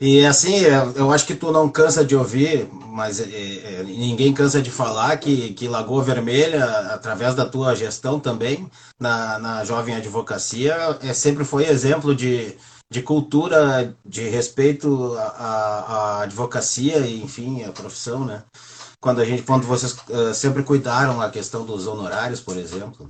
E 0.00 0.24
assim, 0.24 0.58
eu 0.94 1.10
acho 1.10 1.26
que 1.26 1.34
tu 1.34 1.50
não 1.50 1.68
cansa 1.68 2.04
de 2.04 2.14
ouvir, 2.14 2.68
mas 2.72 3.18
é, 3.18 3.24
é, 3.24 3.82
ninguém 3.82 4.32
cansa 4.32 4.62
de 4.62 4.70
falar 4.70 5.16
que, 5.16 5.52
que 5.54 5.66
Lagoa 5.66 6.04
Vermelha, 6.04 6.64
através 6.92 7.34
da 7.34 7.44
tua 7.44 7.74
gestão 7.74 8.20
também, 8.20 8.70
na, 8.98 9.40
na 9.40 9.64
jovem 9.64 9.96
advocacia, 9.96 10.98
é, 11.02 11.12
sempre 11.12 11.44
foi 11.44 11.66
exemplo 11.66 12.14
de, 12.14 12.56
de 12.88 13.02
cultura, 13.02 13.92
de 14.06 14.28
respeito 14.28 15.16
à, 15.18 15.22
à 15.22 16.22
advocacia 16.22 16.98
e, 16.98 17.20
enfim, 17.20 17.64
à 17.64 17.72
profissão, 17.72 18.24
né? 18.24 18.44
Quando, 19.00 19.20
a 19.20 19.24
gente, 19.24 19.42
quando 19.42 19.66
vocês 19.66 19.96
uh, 20.08 20.34
sempre 20.34 20.62
cuidaram 20.62 21.20
a 21.20 21.30
questão 21.30 21.64
dos 21.64 21.86
honorários, 21.86 22.40
por 22.40 22.56
exemplo. 22.56 23.08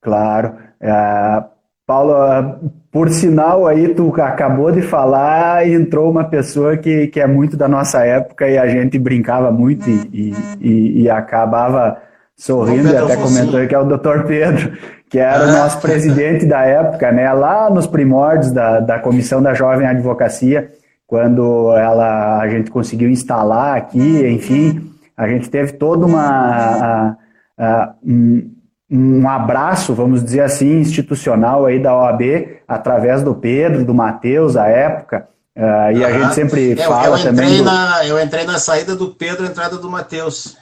Claro. 0.00 0.58
Uh, 0.80 1.57
Paulo, 1.88 2.70
por 2.92 3.08
sinal 3.08 3.66
aí, 3.66 3.94
tu 3.94 4.12
acabou 4.20 4.70
de 4.70 4.82
falar 4.82 5.66
e 5.66 5.72
entrou 5.72 6.10
uma 6.10 6.22
pessoa 6.22 6.76
que, 6.76 7.06
que 7.06 7.18
é 7.18 7.26
muito 7.26 7.56
da 7.56 7.66
nossa 7.66 8.04
época 8.04 8.46
e 8.46 8.58
a 8.58 8.68
gente 8.68 8.98
brincava 8.98 9.50
muito 9.50 9.88
e, 9.88 10.34
e, 10.60 11.02
e 11.04 11.08
acabava 11.08 11.96
sorrindo 12.36 12.92
e 12.92 12.94
até 12.94 13.16
comentou 13.16 13.66
que 13.66 13.74
é 13.74 13.78
o 13.78 13.86
doutor 13.86 14.24
Pedro, 14.24 14.76
que 15.08 15.18
era 15.18 15.48
o 15.48 15.50
nosso 15.50 15.80
presidente 15.80 16.44
da 16.44 16.60
época, 16.60 17.10
né? 17.10 17.32
Lá 17.32 17.70
nos 17.70 17.86
primórdios 17.86 18.52
da, 18.52 18.80
da 18.80 18.98
Comissão 18.98 19.40
da 19.40 19.54
Jovem 19.54 19.86
Advocacia, 19.86 20.70
quando 21.06 21.74
ela, 21.74 22.38
a 22.38 22.48
gente 22.50 22.70
conseguiu 22.70 23.08
instalar 23.08 23.78
aqui, 23.78 24.26
enfim, 24.28 24.92
a 25.16 25.26
gente 25.26 25.48
teve 25.48 25.72
toda 25.72 26.04
uma... 26.04 27.16
A, 27.56 27.94
uh, 28.04 28.12
um, 28.12 28.57
um 28.90 29.28
abraço, 29.28 29.94
vamos 29.94 30.24
dizer 30.24 30.40
assim, 30.40 30.80
institucional 30.80 31.66
aí 31.66 31.78
da 31.78 31.94
OAB, 31.94 32.22
através 32.66 33.22
do 33.22 33.34
Pedro, 33.34 33.84
do 33.84 33.94
Matheus, 33.94 34.56
à 34.56 34.66
época, 34.66 35.28
uh, 35.56 35.92
e 35.94 36.04
a 36.04 36.10
gente 36.12 36.34
sempre 36.34 36.72
é, 36.72 36.76
fala 36.76 37.18
eu 37.18 37.22
também... 37.22 37.58
Do... 37.58 37.64
Na, 37.64 38.06
eu 38.06 38.20
entrei 38.20 38.44
na 38.46 38.58
saída 38.58 38.96
do 38.96 39.14
Pedro, 39.14 39.44
entrada 39.44 39.76
do 39.76 39.90
Matheus. 39.90 40.56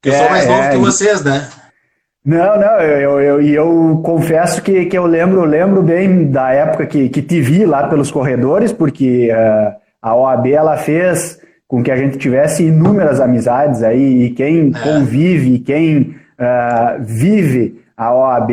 Porque 0.00 0.14
eu 0.14 0.20
sou 0.20 0.30
mais 0.30 0.46
novo 0.46 0.70
que 0.70 0.76
vocês, 0.76 1.24
né? 1.24 1.48
Não, 2.24 2.60
não, 2.60 2.80
eu, 2.80 3.20
eu, 3.20 3.40
eu, 3.40 4.00
confesso 4.04 4.62
que, 4.62 4.86
que 4.86 4.98
eu 4.98 5.06
lembro, 5.06 5.44
lembro 5.44 5.82
bem 5.82 6.30
da 6.30 6.52
época 6.52 6.86
que, 6.86 7.08
que 7.08 7.22
te 7.22 7.40
vi 7.40 7.64
lá 7.64 7.88
pelos 7.88 8.10
corredores, 8.10 8.72
porque 8.72 9.30
uh, 9.32 9.74
a 10.00 10.14
OAB 10.14 10.46
ela 10.48 10.76
fez 10.76 11.40
com 11.66 11.82
que 11.82 11.90
a 11.90 11.96
gente 11.96 12.18
tivesse 12.18 12.64
inúmeras 12.64 13.20
amizades 13.20 13.82
aí, 13.82 14.24
e 14.24 14.30
quem 14.30 14.72
é. 14.74 14.80
convive, 14.80 15.54
e 15.54 15.58
quem 15.58 16.16
uh, 16.38 17.02
vive 17.02 17.82
a 17.96 18.14
OAB 18.14 18.50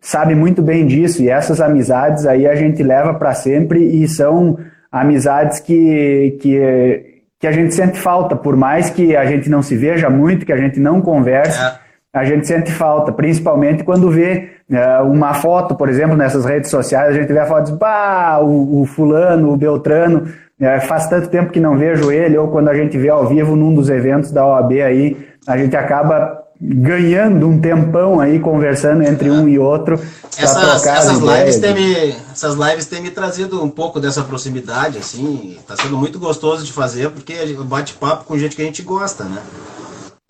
sabe 0.00 0.34
muito 0.34 0.62
bem 0.62 0.86
disso, 0.86 1.22
e 1.22 1.28
essas 1.28 1.60
amizades 1.60 2.26
aí 2.26 2.46
a 2.46 2.54
gente 2.54 2.82
leva 2.82 3.12
para 3.12 3.34
sempre 3.34 3.78
e 3.78 4.08
são 4.08 4.58
amizades 4.90 5.60
que, 5.60 6.38
que, 6.40 7.22
que 7.38 7.46
a 7.46 7.52
gente 7.52 7.74
sente 7.74 7.98
falta, 7.98 8.34
por 8.34 8.56
mais 8.56 8.88
que 8.88 9.14
a 9.14 9.26
gente 9.26 9.50
não 9.50 9.62
se 9.62 9.76
veja 9.76 10.08
muito, 10.08 10.46
que 10.46 10.52
a 10.52 10.56
gente 10.56 10.80
não 10.80 11.02
converse. 11.02 11.60
É 11.60 11.86
a 12.16 12.24
gente 12.24 12.46
sente 12.46 12.72
falta, 12.72 13.12
principalmente 13.12 13.84
quando 13.84 14.10
vê 14.10 14.48
é, 14.70 15.00
uma 15.00 15.34
foto, 15.34 15.74
por 15.74 15.86
exemplo, 15.86 16.16
nessas 16.16 16.46
redes 16.46 16.70
sociais, 16.70 17.14
a 17.14 17.20
gente 17.20 17.30
vê 17.30 17.38
a 17.38 17.44
foto 17.44 17.68
e 17.68 17.70
diz, 17.70 17.78
bah, 17.78 18.38
o, 18.40 18.80
o 18.80 18.86
fulano, 18.86 19.52
o 19.52 19.56
Beltrano, 19.56 20.26
é, 20.58 20.80
faz 20.80 21.06
tanto 21.08 21.28
tempo 21.28 21.52
que 21.52 21.60
não 21.60 21.76
vejo 21.76 22.10
ele, 22.10 22.38
ou 22.38 22.48
quando 22.48 22.68
a 22.68 22.74
gente 22.74 22.96
vê 22.96 23.10
ao 23.10 23.26
vivo 23.26 23.54
num 23.54 23.74
dos 23.74 23.90
eventos 23.90 24.32
da 24.32 24.46
OAB 24.46 24.80
aí, 24.80 25.14
a 25.46 25.58
gente 25.58 25.76
acaba 25.76 26.45
ganhando 26.60 27.48
um 27.48 27.60
tempão 27.60 28.18
aí 28.18 28.38
conversando 28.40 29.02
entre 29.02 29.30
um 29.30 29.48
e 29.48 29.58
outro. 29.58 30.00
Essas, 30.38 30.86
essas 30.86 31.18
lives 31.18 31.58
têm 31.58 31.74
me, 31.74 32.16
essas 32.32 32.54
lives 32.54 32.86
têm 32.86 33.02
me 33.02 33.10
trazido 33.10 33.62
um 33.62 33.70
pouco 33.70 34.00
dessa 34.00 34.22
proximidade, 34.22 34.98
assim, 34.98 35.56
está 35.58 35.76
sendo 35.76 35.96
muito 35.96 36.18
gostoso 36.18 36.64
de 36.64 36.72
fazer, 36.72 37.10
porque 37.10 37.34
bate 37.64 37.94
papo 37.94 38.24
com 38.24 38.38
gente 38.38 38.56
que 38.56 38.62
a 38.62 38.66
gente 38.66 38.82
gosta, 38.82 39.24
né? 39.24 39.42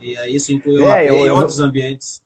E 0.00 0.16
aí 0.16 0.36
isso 0.36 0.52
inclui 0.52 0.84
é, 0.84 1.10
eu, 1.10 1.34
outros 1.34 1.58
ambientes. 1.58 2.22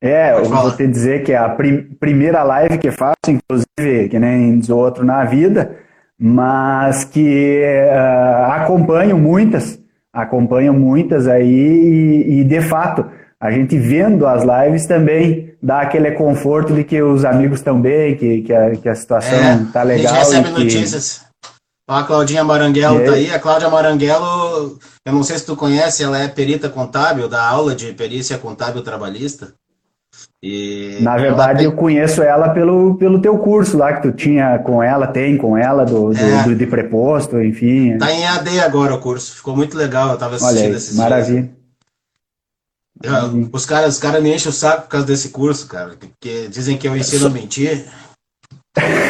É, 0.00 0.32
Pode 0.32 0.44
eu 0.44 0.50
falar. 0.50 0.62
vou 0.62 0.76
te 0.76 0.86
dizer 0.86 1.22
que 1.24 1.32
é 1.32 1.36
a 1.36 1.48
prim 1.48 1.82
primeira 1.98 2.42
live 2.42 2.78
que 2.78 2.90
faço, 2.90 3.16
inclusive, 3.28 4.08
que 4.08 4.18
nem 4.18 4.58
diz 4.58 4.70
outro 4.70 5.04
na 5.04 5.24
vida, 5.24 5.76
mas 6.18 7.04
que 7.04 7.62
uh, 7.62 8.52
acompanho 8.52 9.18
muitas, 9.18 9.78
acompanho 10.16 10.72
muitas 10.72 11.28
aí 11.28 11.44
e, 11.44 12.40
e, 12.40 12.44
de 12.44 12.60
fato, 12.62 13.04
a 13.38 13.50
gente 13.50 13.78
vendo 13.78 14.26
as 14.26 14.42
lives 14.42 14.86
também 14.86 15.54
dá 15.62 15.82
aquele 15.82 16.12
conforto 16.12 16.72
de 16.72 16.84
que 16.84 17.02
os 17.02 17.24
amigos 17.24 17.58
estão 17.58 17.80
bem, 17.80 18.16
que, 18.16 18.42
que, 18.42 18.52
a, 18.52 18.76
que 18.76 18.88
a 18.88 18.94
situação 18.94 19.38
é, 19.38 19.66
tá 19.72 19.82
legal. 19.82 20.14
A 20.14 20.18
gente 20.18 20.24
recebe 20.24 20.52
que... 20.54 20.64
notícias. 20.64 21.26
A 21.88 22.02
Claudinha 22.02 22.42
Maranguelo 22.42 23.04
tá 23.04 23.12
aí. 23.12 23.30
A 23.30 23.38
Cláudia 23.38 23.70
Maranguelo, 23.70 24.76
eu 25.04 25.12
não 25.12 25.22
sei 25.22 25.38
se 25.38 25.46
tu 25.46 25.54
conhece, 25.54 26.02
ela 26.02 26.18
é 26.18 26.26
perita 26.26 26.68
contábil, 26.68 27.28
da 27.28 27.46
aula 27.46 27.76
de 27.76 27.92
perícia 27.92 28.36
contábil 28.38 28.82
trabalhista. 28.82 29.52
E 30.48 30.98
Na 31.00 31.16
verdade, 31.16 31.58
tem... 31.58 31.64
eu 31.66 31.72
conheço 31.72 32.22
ela 32.22 32.50
pelo, 32.50 32.94
pelo 32.94 33.20
teu 33.20 33.36
curso 33.36 33.76
lá 33.76 33.94
que 33.94 34.02
tu 34.02 34.12
tinha 34.12 34.60
com 34.60 34.80
ela, 34.80 35.08
tem 35.08 35.36
com 35.36 35.56
ela, 35.56 35.84
do, 35.84 36.12
do, 36.12 36.16
é. 36.16 36.44
do 36.44 36.54
de 36.54 36.66
preposto, 36.68 37.42
enfim. 37.42 37.98
Tá 37.98 38.12
em 38.12 38.24
AD 38.24 38.60
agora 38.60 38.94
o 38.94 39.00
curso, 39.00 39.34
ficou 39.34 39.56
muito 39.56 39.76
legal, 39.76 40.10
eu 40.10 40.16
tava 40.16 40.36
assistindo 40.36 40.68
Olha 40.68 40.78
aí, 40.78 40.94
maravilha. 40.94 41.50
Dias. 43.02 43.48
Os 43.52 43.66
caras 43.66 43.94
os 43.94 44.00
cara 44.00 44.20
me 44.20 44.32
enchem 44.32 44.48
o 44.48 44.52
saco 44.52 44.82
por 44.82 44.88
causa 44.88 45.06
desse 45.06 45.30
curso, 45.30 45.66
cara, 45.66 45.96
porque 45.98 46.46
dizem 46.48 46.78
que 46.78 46.86
eu 46.86 46.96
ensino 46.96 47.26
a 47.26 47.30
mentir. 47.30 47.84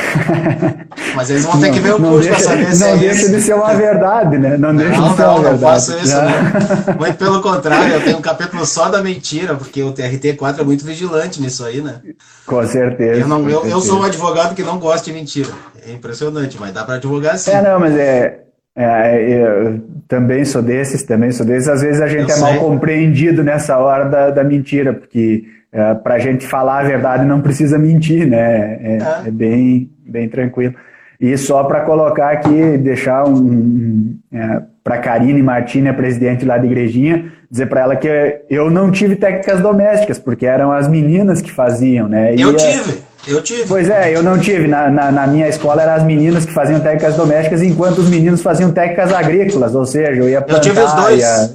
Mas 1.15 1.31
eles 1.31 1.45
vão 1.45 1.61
ter 1.61 1.73
que 1.73 1.79
ver 1.79 1.95
o 1.95 1.99
curso 1.99 2.29
para 2.29 2.39
saber 2.39 2.73
se 2.73 2.81
Não 2.81 2.89
é 2.89 2.97
deixa 2.99 3.23
isso. 3.23 3.31
de 3.33 3.41
ser 3.41 3.55
uma 3.55 3.75
verdade, 3.75 4.39
né? 4.39 4.57
Não, 4.57 4.73
não 4.73 4.77
deixa 4.77 5.01
não, 5.01 5.09
de 5.11 5.17
ser 5.17 5.23
não, 5.23 5.29
uma 5.29 5.35
não 5.35 5.43
verdade. 5.43 5.63
faço 5.63 5.99
isso, 5.99 6.17
né? 6.17 6.53
Muito 6.99 7.17
pelo 7.17 7.43
contrário, 7.43 7.95
eu 7.95 8.05
tenho 8.05 8.19
um 8.19 8.23
capítulo 8.23 8.67
só 8.67 8.89
da 8.89 9.03
mentira, 9.03 9.55
porque 9.55 9.83
o 9.83 9.93
TRT4 9.93 10.61
é 10.61 10.65
muito 10.65 10.85
vigilante 10.85 11.41
nisso 11.41 11.65
aí, 11.65 11.81
né? 11.81 12.01
Com 12.47 12.67
certeza. 12.67 13.21
Eu, 13.21 13.29
não, 13.29 13.41
eu, 13.49 13.61
certeza. 13.61 13.75
eu 13.75 13.81
sou 13.81 14.01
um 14.01 14.03
advogado 14.03 14.55
que 14.55 14.63
não 14.63 14.79
gosta 14.79 15.07
de 15.07 15.13
mentira. 15.13 15.49
É 15.87 15.93
impressionante, 15.93 16.57
mas 16.59 16.73
dá 16.73 16.85
para 16.85 16.95
advogar 16.97 17.39
sim. 17.39 17.51
É, 17.51 17.63
não, 17.63 17.81
mas 17.81 17.95
é, 17.97 18.41
é, 18.77 19.33
eu 19.33 19.83
também 20.07 20.45
sou 20.45 20.61
desses, 20.61 21.03
também 21.03 21.33
sou 21.33 21.47
desses. 21.47 21.69
Às 21.69 21.81
vezes 21.81 22.01
a 22.01 22.07
gente 22.07 22.29
eu 22.31 22.37
é 22.37 22.39
sei. 22.39 22.43
mal 22.43 22.59
compreendido 22.59 23.43
nessa 23.43 23.79
hora 23.79 24.05
da, 24.05 24.31
da 24.31 24.45
mentira, 24.45 24.93
porque 24.93 25.45
é, 25.73 25.95
para 25.95 26.15
a 26.15 26.19
gente 26.19 26.47
falar 26.47 26.81
a 26.81 26.85
verdade 26.85 27.25
não 27.25 27.41
precisa 27.41 27.79
mentir, 27.79 28.27
né? 28.27 28.75
É, 28.83 28.99
é. 29.25 29.29
é 29.29 29.31
bem, 29.31 29.91
bem 30.17 30.29
tranquilo. 30.29 30.75
E 31.21 31.37
só 31.37 31.65
para 31.65 31.81
colocar 31.81 32.31
aqui, 32.31 32.79
deixar 32.79 33.27
um, 33.27 33.37
um 33.37 34.19
é, 34.33 34.63
para 34.83 34.99
Karine 34.99 35.43
Martini, 35.43 35.89
a 35.89 35.95
presidente 35.95 36.45
lá 36.45 36.59
da 36.59 36.67
igrejinha, 36.67 37.33
dizer 37.51 37.67
para 37.67 37.83
ela 37.83 37.97
que 37.97 38.09
eu 38.51 38.71
não 38.71 38.91
tive 38.91 39.17
técnicas 39.17 39.61
domésticas, 39.61 40.19
porque 40.19 40.47
eram 40.47 40.73
as 40.73 40.89
meninas 40.89 41.41
que 41.41 41.51
faziam, 41.51 42.09
né? 42.09 42.35
E 42.35 42.41
eu 42.41 42.55
tive, 42.55 42.99
eu 43.27 43.43
tive. 43.43 43.65
Pois 43.67 43.89
é, 43.89 44.15
eu 44.15 44.23
não 44.23 44.39
tive. 44.39 44.67
Na, 44.67 44.91
na, 44.91 45.11
na, 45.11 45.27
minha 45.27 45.49
escola 45.49 45.83
eram 45.83 45.95
as 45.95 46.03
meninas 46.03 46.45
que 46.45 46.53
faziam 46.53 46.81
técnicas 46.81 47.15
domésticas, 47.15 47.63
enquanto 47.63 47.99
os 47.99 48.11
meninos 48.11 48.43
faziam 48.43 48.71
técnicas 48.71 49.13
agrícolas, 49.13 49.75
ou 49.75 49.87
seja, 49.87 50.13
eu 50.13 50.29
ia 50.29 50.41
plantar... 50.41 50.67
Eu 50.67 50.75
tive 50.75 50.81
os 50.81 50.93
dois. 50.93 51.21
Ia... 51.21 51.51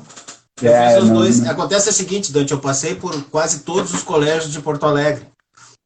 Eu 0.62 0.76
é, 0.76 0.88
fiz 0.90 1.04
os 1.04 1.10
não... 1.10 1.16
dois. 1.16 1.48
Acontece 1.48 1.90
o 1.90 1.94
seguinte, 1.94 2.32
Dante, 2.32 2.52
eu 2.52 2.60
passei 2.60 2.96
por 2.96 3.14
quase 3.26 3.60
todos 3.60 3.94
os 3.94 4.04
colégios 4.04 4.52
de 4.52 4.60
Porto 4.60 4.86
Alegre. 4.86 5.24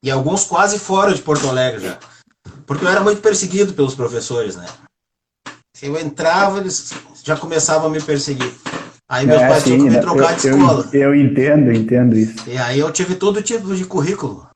E 0.04 0.12
alguns 0.12 0.44
quase 0.46 0.80
fora 0.80 1.14
de 1.14 1.22
Porto 1.22 1.50
Alegre 1.50 1.82
já. 1.86 1.98
Porque 2.66 2.84
eu 2.84 2.90
era 2.90 3.02
muito 3.02 3.22
perseguido 3.22 3.74
pelos 3.74 3.96
professores, 3.96 4.56
né? 4.56 4.66
Eu 5.82 6.00
entrava, 6.00 6.60
eles 6.60 6.94
já 7.24 7.36
começavam 7.36 7.88
a 7.88 7.90
me 7.90 8.02
perseguir. 8.02 8.52
Aí 9.10 9.26
meus 9.26 9.42
é, 9.42 9.48
pais 9.48 9.64
tinham 9.64 9.78
que 9.78 9.84
me 9.84 9.90
né? 9.92 10.00
trocar 10.00 10.32
eu, 10.32 10.36
de 10.36 10.48
escola. 10.48 10.90
Eu, 10.94 11.02
eu 11.02 11.16
entendo, 11.16 11.72
entendo 11.72 12.18
isso. 12.18 12.50
E 12.50 12.58
aí 12.58 12.80
eu 12.80 12.92
tive 12.92 13.16
todo 13.16 13.42
tipo 13.42 13.76
de 13.76 13.86
currículo. 13.86 14.48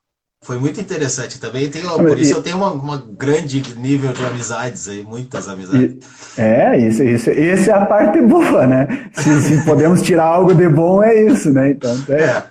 Foi 0.42 0.58
muito 0.58 0.80
interessante 0.80 1.38
também. 1.38 1.68
Tenho, 1.68 1.90
por 1.90 2.18
isso 2.18 2.32
eu 2.32 2.42
tenho 2.42 2.56
uma, 2.56 2.72
uma, 2.72 3.04
grande 3.16 3.62
nível 3.76 4.12
de 4.12 4.24
amizades 4.24 4.88
aí, 4.88 5.04
muitas 5.04 5.46
amizades. 5.46 5.98
É, 6.38 6.78
isso, 6.78 7.04
isso, 7.04 7.30
essa 7.30 7.70
é 7.70 7.74
a 7.74 7.84
parte 7.84 8.22
boa, 8.22 8.66
né? 8.66 9.10
Se, 9.12 9.42
se 9.42 9.64
podemos 9.66 10.00
tirar 10.00 10.24
algo 10.24 10.54
de 10.54 10.66
bom, 10.66 11.02
é 11.02 11.26
isso, 11.26 11.52
né? 11.52 11.72
Então, 11.72 11.94
é. 12.08 12.22
é. 12.22 12.44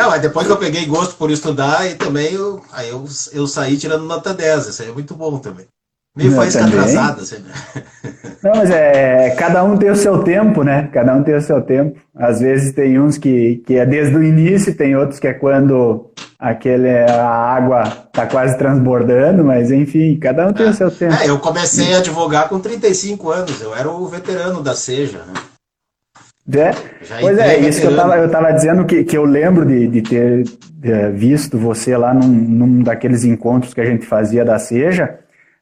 Não, 0.00 0.08
mas 0.08 0.22
depois 0.22 0.46
que 0.46 0.52
eu 0.52 0.56
peguei 0.56 0.86
gosto 0.86 1.14
por 1.16 1.30
estudar, 1.30 1.86
e 1.86 1.94
também 1.94 2.32
eu, 2.32 2.58
aí 2.72 2.88
eu, 2.88 3.04
eu 3.32 3.46
saí 3.46 3.76
tirando 3.76 4.06
nota 4.06 4.32
10, 4.32 4.68
isso 4.68 4.82
aí 4.82 4.88
é 4.88 4.92
muito 4.92 5.14
bom 5.14 5.38
também. 5.38 5.66
Meio 6.16 6.34
faísca 6.34 6.64
atrasada, 6.64 7.20
assim. 7.20 7.36
Não, 8.42 8.52
mas 8.56 8.70
é, 8.70 9.30
cada 9.38 9.62
um 9.62 9.76
tem 9.76 9.90
o 9.90 9.96
seu 9.96 10.24
tempo, 10.24 10.64
né? 10.64 10.88
Cada 10.92 11.14
um 11.14 11.22
tem 11.22 11.36
o 11.36 11.42
seu 11.42 11.60
tempo. 11.60 12.00
Às 12.16 12.40
vezes 12.40 12.72
tem 12.72 12.98
uns 12.98 13.18
que, 13.18 13.62
que 13.66 13.74
é 13.74 13.84
desde 13.84 14.16
o 14.16 14.24
início, 14.24 14.74
tem 14.74 14.96
outros 14.96 15.20
que 15.20 15.28
é 15.28 15.34
quando 15.34 16.10
aquele, 16.38 16.88
a 16.88 17.28
água 17.28 17.84
tá 18.10 18.26
quase 18.26 18.56
transbordando, 18.56 19.44
mas 19.44 19.70
enfim, 19.70 20.18
cada 20.18 20.48
um 20.48 20.52
tem 20.54 20.66
é. 20.66 20.70
o 20.70 20.74
seu 20.74 20.90
tempo. 20.90 21.14
É, 21.14 21.28
eu 21.28 21.38
comecei 21.38 21.94
a 21.94 21.98
advogar 21.98 22.48
com 22.48 22.58
35 22.58 23.30
anos, 23.30 23.60
eu 23.60 23.76
era 23.76 23.90
o 23.90 24.08
veterano 24.08 24.62
da 24.62 24.74
Seja, 24.74 25.18
né? 25.18 25.34
É, 26.58 27.20
pois 27.20 27.38
é, 27.38 27.58
isso 27.58 27.80
que 27.80 27.86
eu 27.86 27.90
estava 27.90 28.16
eu 28.16 28.30
tava 28.30 28.52
dizendo 28.52 28.84
que, 28.84 29.04
que 29.04 29.16
eu 29.16 29.24
lembro 29.24 29.64
de, 29.64 29.86
de 29.86 30.02
ter 30.02 30.44
visto 31.12 31.58
você 31.58 31.96
lá 31.96 32.14
num, 32.14 32.26
num 32.26 32.82
daqueles 32.82 33.24
encontros 33.24 33.74
que 33.74 33.80
a 33.80 33.84
gente 33.84 34.06
fazia 34.06 34.44
da 34.44 34.58
Seja. 34.58 35.18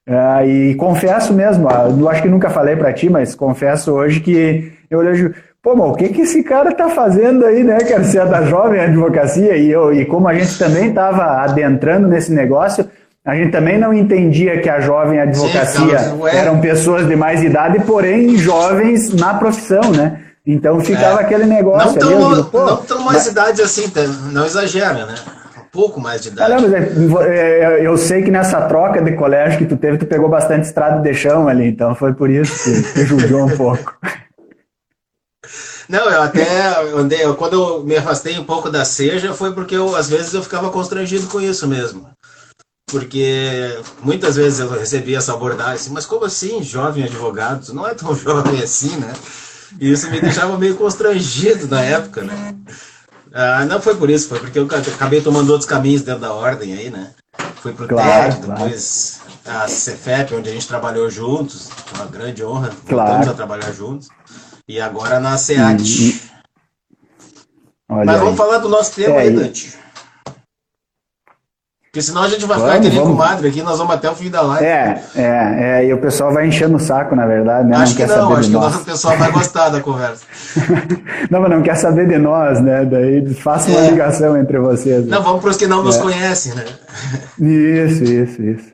Uh, 0.09 0.47
e 0.47 0.75
confesso 0.77 1.35
mesmo, 1.35 1.69
uh, 1.69 2.09
acho 2.09 2.23
que 2.23 2.29
nunca 2.29 2.49
falei 2.49 2.75
para 2.77 2.95
ti, 2.95 3.11
mas 3.11 3.35
confesso 3.35 3.93
hoje 3.93 4.21
que 4.21 4.73
eu 4.91 5.01
olho, 5.01 5.35
pô, 5.63 5.77
mas 5.77 5.91
o 5.91 5.95
que 5.95 6.09
que 6.09 6.23
esse 6.23 6.43
cara 6.43 6.73
tá 6.73 6.89
fazendo 6.89 7.45
aí, 7.45 7.63
né, 7.63 7.77
cara? 7.81 8.03
Você 8.03 8.19
é 8.19 8.25
da 8.25 8.43
jovem 8.45 8.81
advocacia 8.81 9.55
e, 9.59 9.71
eu, 9.71 9.93
e 9.93 10.07
como 10.07 10.27
a 10.27 10.33
gente 10.33 10.59
também 10.59 10.89
estava 10.89 11.43
adentrando 11.43 12.09
nesse 12.09 12.33
negócio, 12.33 12.89
a 13.23 13.37
gente 13.37 13.51
também 13.51 13.77
não 13.77 13.93
entendia 13.93 14.59
que 14.63 14.71
a 14.71 14.81
jovem 14.81 15.21
advocacia 15.21 15.99
eram 16.33 16.59
pessoas 16.59 17.07
de 17.07 17.15
mais 17.15 17.43
idade, 17.43 17.85
porém 17.85 18.39
jovens 18.39 19.13
na 19.13 19.35
profissão, 19.35 19.93
né? 19.95 20.21
Então 20.51 20.81
ficava 20.81 21.21
é. 21.21 21.25
aquele 21.25 21.45
negócio 21.45 21.93
não 21.93 21.99
tão, 21.99 22.27
ali. 22.27 22.37
Digo, 22.37 22.49
Pô, 22.49 22.65
não 22.65 22.77
tão 22.79 23.03
mais 23.03 23.19
mas... 23.19 23.27
idade 23.27 23.61
assim, 23.61 23.91
tá? 23.91 24.01
não 24.33 24.47
exagera, 24.47 25.05
né? 25.05 25.15
Um 25.59 25.71
pouco 25.71 26.01
mais 26.01 26.23
de 26.23 26.29
idade. 26.29 26.53
Ah, 26.53 26.59
não, 26.59 27.21
é, 27.23 27.31
é, 27.31 27.87
eu 27.87 27.99
sei 27.99 28.23
que 28.23 28.31
nessa 28.31 28.63
troca 28.63 29.03
de 29.03 29.13
colégio 29.13 29.59
que 29.59 29.67
tu 29.67 29.77
teve, 29.77 29.99
tu 29.99 30.07
pegou 30.07 30.27
bastante 30.27 30.65
estrada 30.65 31.03
de 31.03 31.13
chão 31.13 31.49
ali, 31.49 31.69
então 31.69 31.95
foi 31.95 32.15
por 32.15 32.31
isso 32.31 32.65
que, 32.65 32.95
que 32.95 33.05
judiou 33.05 33.45
um 33.45 33.55
pouco. 33.55 33.95
Não, 35.87 36.11
eu 36.11 36.21
até 36.21 36.45
andei, 36.95 37.25
eu, 37.25 37.35
quando 37.35 37.55
eu 37.55 37.83
me 37.83 37.97
afastei 37.97 38.39
um 38.39 38.45
pouco 38.45 38.69
da 38.69 38.85
seja, 38.85 39.33
foi 39.33 39.55
porque 39.55 39.75
eu, 39.75 39.97
às 39.97 40.07
vezes 40.11 40.35
eu 40.35 40.43
ficava 40.43 40.69
constrangido 40.69 41.27
com 41.29 41.41
isso 41.41 41.67
mesmo. 41.67 42.11
Porque 42.91 43.81
muitas 44.03 44.37
vezes 44.37 44.61
eu 44.61 44.69
recebia 44.69 45.17
essa 45.17 45.33
abordagem 45.33 45.75
assim, 45.75 45.91
mas 45.91 46.05
como 46.05 46.27
assim, 46.27 46.63
jovem 46.63 47.05
advogado? 47.05 47.73
Não 47.73 47.87
é 47.87 47.95
tão 47.95 48.13
jovem 48.17 48.63
assim, 48.63 48.97
né? 48.97 49.13
E 49.81 49.91
isso 49.91 50.11
me 50.11 50.21
deixava 50.21 50.57
meio 50.59 50.77
constrangido 50.77 51.67
na 51.69 51.83
época, 51.83 52.23
né? 52.23 52.55
Ah, 53.33 53.65
não 53.67 53.81
foi 53.81 53.95
por 53.97 54.09
isso, 54.09 54.29
foi 54.29 54.41
porque 54.41 54.59
eu 54.59 54.67
acabei 54.67 55.21
tomando 55.21 55.51
outros 55.51 55.69
caminhos 55.69 56.03
dentro 56.03 56.23
da 56.23 56.33
ordem 56.33 56.73
aí, 56.73 56.91
né? 56.91 57.11
Fui 57.63 57.73
pro 57.73 57.87
Claro, 57.87 58.35
TED, 58.35 58.47
depois 58.47 59.21
a 59.45 59.69
Cefep, 59.69 60.35
onde 60.35 60.49
a 60.49 60.53
gente 60.53 60.67
trabalhou 60.69 61.11
juntos, 61.11 61.69
uma 61.95 62.07
grande 62.07 62.45
honra, 62.45 62.71
Claro. 62.87 63.09
voltamos 63.11 63.29
a 63.29 63.35
trabalhar 63.35 63.73
juntos. 63.73 64.09
E 64.67 64.81
agora 64.81 65.19
na 65.19 65.37
SEAT. 65.39 66.21
Mas 67.89 68.21
vamos 68.21 68.37
falar 68.37 68.59
do 68.59 68.69
nosso 68.69 68.93
tema 68.93 69.17
É, 69.17 69.21
aí, 69.21 69.31
Dante. 69.31 69.75
Porque 71.99 72.03
senão 72.11 72.23
a 72.23 72.29
gente 72.29 72.47
vai 72.47 72.57
ficar 72.59 72.69
Vamos, 72.75 72.87
que 72.87 72.95
nem 72.95 73.03
vamos. 73.03 73.17
comadre 73.19 73.49
aqui, 73.49 73.61
nós 73.61 73.77
vamos 73.77 73.93
até 73.93 74.09
o 74.09 74.15
fim 74.15 74.31
da 74.31 74.41
live. 74.41 74.65
É, 74.65 75.03
é, 75.17 75.25
é, 75.83 75.87
e 75.87 75.93
o 75.93 75.99
pessoal 75.99 76.33
vai 76.33 76.47
enchendo 76.47 76.77
o 76.77 76.79
saco, 76.79 77.17
na 77.17 77.27
verdade, 77.27 77.69
né? 77.69 77.77
acho 77.77 77.99
não 77.99 78.07
que 78.07 78.13
não, 78.13 78.33
acho 78.37 78.51
que 78.51 78.57
o 78.57 78.61
nós. 78.61 78.73
nosso 78.73 78.85
pessoal 78.85 79.17
vai 79.19 79.33
gostar 79.33 79.69
da 79.71 79.81
conversa. 79.81 80.25
Não, 81.29 81.41
mas 81.41 81.51
não 81.51 81.61
quer 81.61 81.75
saber 81.75 82.07
de 82.07 82.17
nós, 82.17 82.61
né? 82.61 82.85
Daí 82.85 83.35
faça 83.35 83.69
uma 83.71 83.81
É. 83.81 83.91
ligação 83.91 84.37
entre 84.37 84.59
vocês. 84.61 85.05
né? 85.07 85.17
Não, 85.17 85.23
vamos 85.25 85.41
para 85.41 85.51
os 85.51 85.57
que 85.57 85.67
não 85.67 85.83
nos 85.83 85.97
É. 85.97 86.01
conhecem, 86.03 86.55
né? 86.55 86.65
Isso, 87.41 88.05
isso, 88.05 88.43
isso. 88.43 88.73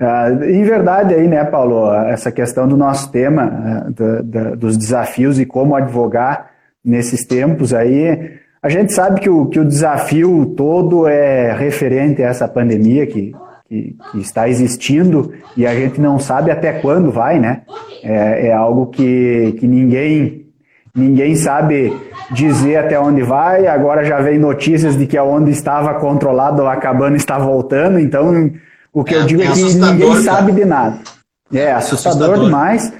Ah, 0.00 0.28
em 0.30 0.62
verdade 0.62 1.12
aí, 1.14 1.26
né, 1.28 1.44
Paulo, 1.44 1.92
essa 1.92 2.30
questão 2.30 2.66
do 2.68 2.76
nosso 2.76 3.10
tema, 3.10 3.42
ah, 3.42 3.90
da- 3.90 4.22
da- 4.22 4.54
dos 4.54 4.76
desafios 4.76 5.38
e 5.40 5.44
como 5.44 5.74
advogar 5.74 6.46
nesses 6.84 7.26
tempos 7.26 7.74
aí, 7.74 8.38
a 8.62 8.68
gente 8.68 8.92
sabe 8.92 9.20
que 9.20 9.30
o, 9.30 9.46
que 9.46 9.58
o 9.58 9.64
desafio 9.64 10.54
todo 10.56 11.06
é 11.06 11.52
referente 11.52 12.22
a 12.22 12.28
essa 12.28 12.46
pandemia 12.46 13.06
que, 13.06 13.32
que, 13.68 13.96
que 14.12 14.18
está 14.20 14.48
existindo 14.48 15.32
e 15.56 15.66
a 15.66 15.74
gente 15.74 16.00
não 16.00 16.18
sabe 16.18 16.50
até 16.50 16.72
quando 16.74 17.10
vai, 17.10 17.38
né? 17.38 17.62
É, 18.02 18.48
é 18.48 18.52
algo 18.52 18.86
que, 18.86 19.56
que 19.58 19.66
ninguém 19.66 20.40
Ninguém 20.94 21.36
sabe 21.36 21.96
dizer 22.32 22.76
até 22.76 22.98
onde 22.98 23.22
vai. 23.22 23.66
Agora 23.66 24.04
já 24.04 24.20
vem 24.20 24.38
notícias 24.38 24.96
de 24.96 25.06
que 25.06 25.16
aonde 25.16 25.50
estava 25.50 25.94
controlado, 25.94 26.66
acabando, 26.66 27.16
está 27.16 27.38
voltando. 27.38 27.98
Então, 27.98 28.50
o 28.92 29.04
que 29.04 29.14
É, 29.14 29.18
eu 29.18 29.26
digo 29.26 29.42
é, 29.42 29.46
é 29.46 29.52
que 29.52 29.62
ninguém 29.74 30.08
cara. 30.08 30.22
sabe 30.22 30.52
de 30.52 30.64
nada. 30.64 30.98
É 31.52 31.72
assustador, 31.72 32.22
assustador. 32.22 32.44
demais, 32.44 32.92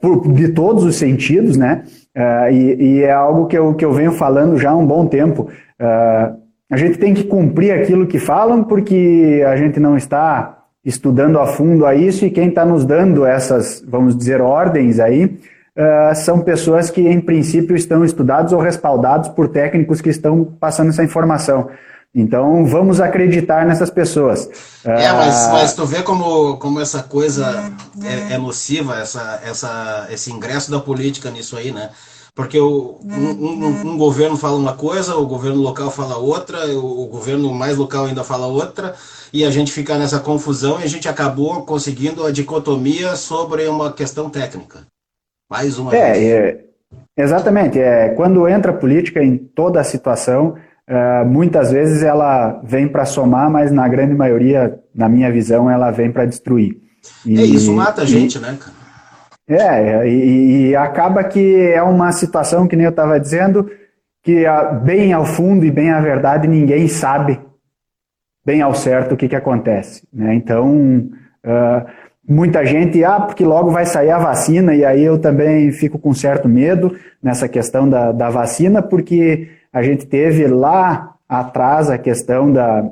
por- 0.00 0.32
de 0.32 0.48
todos 0.48 0.84
os 0.84 0.96
sentidos, 0.96 1.56
né? 1.56 1.82
Eh, 2.14 2.52
e, 2.52 2.82
e 2.82 3.02
é 3.02 3.12
algo 3.12 3.46
que 3.46 3.56
eu, 3.56 3.74
que 3.74 3.84
eu 3.84 3.92
venho 3.92 4.12
falando 4.12 4.58
já 4.58 4.70
há 4.70 4.76
um 4.76 4.86
bom 4.86 5.06
tempo. 5.06 5.48
Eh, 5.78 6.30
a 6.70 6.76
gente 6.76 6.98
tem 6.98 7.14
que 7.14 7.24
cumprir 7.24 7.72
aquilo 7.72 8.06
que 8.06 8.18
falam, 8.18 8.62
porque 8.64 9.42
a 9.46 9.56
gente 9.56 9.80
não 9.80 9.96
está 9.96 10.58
estudando 10.84 11.38
a 11.38 11.46
fundo 11.46 11.84
a 11.86 11.94
isso 11.94 12.24
e 12.24 12.30
quem 12.30 12.48
está 12.48 12.64
nos 12.64 12.84
dando 12.84 13.24
essas, 13.24 13.84
vamos 13.86 14.16
dizer, 14.16 14.40
ordens 14.40 14.98
aí, 14.98 15.38
eh, 15.76 16.12
são 16.14 16.40
pessoas 16.40 16.90
que, 16.90 17.00
em 17.06 17.20
princípio, 17.20 17.76
estão 17.76 18.04
estudados 18.04 18.52
ou 18.52 18.60
respaldados 18.60 19.28
por 19.30 19.48
técnicos 19.48 20.00
que 20.00 20.10
estão 20.10 20.44
passando 20.44 20.90
essa 20.90 21.04
informação. 21.04 21.68
Então, 22.14 22.64
vamos 22.66 23.00
acreditar 23.00 23.64
nessas 23.66 23.88
pessoas. 23.90 24.48
É, 24.84 25.12
mas, 25.12 25.46
Ah, 25.46 25.52
mas 25.52 25.74
tu 25.74 25.86
vê 25.86 26.02
como, 26.02 26.56
como 26.56 26.80
essa 26.80 27.02
coisa 27.02 27.72
é, 28.02 28.34
é 28.34 28.38
nociva, 28.38 28.98
essa, 28.98 29.40
essa, 29.44 30.08
esse 30.10 30.32
ingresso 30.32 30.70
da 30.70 30.80
política 30.80 31.30
nisso 31.30 31.56
aí, 31.56 31.70
né? 31.70 31.90
Porque 32.34 32.58
o, 32.58 32.98
um, 33.04 33.30
um- 33.30 33.90
um 33.92 33.98
governo 33.98 34.36
fala 34.36 34.56
uma 34.56 34.72
coisa, 34.74 35.14
o 35.16 35.26
governo 35.26 35.60
local 35.60 35.90
fala 35.90 36.16
outra, 36.16 36.66
o, 36.68 37.04
o 37.04 37.06
governo 37.06 37.52
mais 37.52 37.76
local 37.76 38.06
ainda 38.06 38.24
fala 38.24 38.46
outra, 38.46 38.94
e 39.32 39.44
a 39.44 39.50
gente 39.50 39.70
fica 39.72 39.96
nessa 39.98 40.18
confusão 40.18 40.80
e 40.80 40.84
a 40.84 40.88
gente 40.88 41.08
acabou 41.08 41.62
conseguindo 41.64 42.24
a 42.26 42.30
dicotomia 42.32 43.14
sobre 43.14 43.66
uma 43.68 43.92
questão 43.92 44.30
técnica. 44.30 44.86
Mais 45.50 45.78
uma 45.78 45.94
É, 45.94 46.12
vez. 46.12 46.24
é, 46.24 46.64
exatamente. 47.16 47.78
É, 47.78 48.10
quando 48.10 48.48
entra 48.48 48.72
a 48.72 48.76
política 48.76 49.22
em 49.22 49.36
toda 49.36 49.80
a 49.80 49.84
situação, 49.84 50.56
é, 50.90 51.24
muitas 51.24 51.70
vezes 51.70 52.02
ela 52.02 52.60
vem 52.64 52.88
para 52.88 53.04
somar, 53.04 53.48
mas 53.48 53.70
na 53.70 53.86
grande 53.86 54.12
maioria, 54.12 54.76
na 54.92 55.08
minha 55.08 55.30
visão, 55.30 55.70
ela 55.70 55.92
vem 55.92 56.10
para 56.10 56.26
destruir. 56.26 56.76
E- 57.24 57.38
É, 57.38 57.42
isso 57.44 57.72
mata 57.72 58.00
a 58.02 58.04
e- 58.04 58.08
gente, 58.08 58.40
né, 58.40 58.58
cara? 58.58 58.80
É, 59.48 60.08
e, 60.08 60.68
e 60.70 60.76
acaba 60.76 61.22
que 61.24 61.56
é 61.60 61.82
uma 61.82 62.10
situação, 62.12 62.66
que 62.68 62.74
nem 62.76 62.84
eu 62.86 62.90
estava 62.90 63.18
dizendo, 63.20 63.70
que 64.22 64.44
bem 64.84 65.12
ao 65.12 65.24
fundo 65.24 65.64
e 65.64 65.70
bem 65.70 65.90
à 65.90 66.00
verdade 66.00 66.46
ninguém 66.46 66.86
sabe 66.88 67.40
bem 68.44 68.60
ao 68.62 68.74
certo 68.74 69.12
o 69.14 69.16
que, 69.16 69.28
que 69.28 69.36
acontece. 69.36 70.06
Né? 70.12 70.34
Então, 70.34 71.08
ah, 71.44 71.86
muita 72.28 72.64
gente, 72.64 73.02
ah, 73.04 73.20
porque 73.20 73.44
logo 73.44 73.70
vai 73.70 73.86
sair 73.86 74.10
a 74.10 74.18
vacina, 74.18 74.74
e 74.74 74.84
aí 74.84 75.02
eu 75.02 75.18
também 75.18 75.72
fico 75.72 75.98
com 75.98 76.12
certo 76.14 76.48
medo 76.48 76.96
nessa 77.22 77.48
questão 77.48 77.88
da, 77.88 78.12
da 78.12 78.30
vacina, 78.30 78.80
porque 78.82 79.48
a 79.72 79.82
gente 79.82 80.06
teve 80.06 80.46
lá 80.46 81.14
atrás 81.28 81.90
a 81.90 81.98
questão 81.98 82.52
da, 82.52 82.84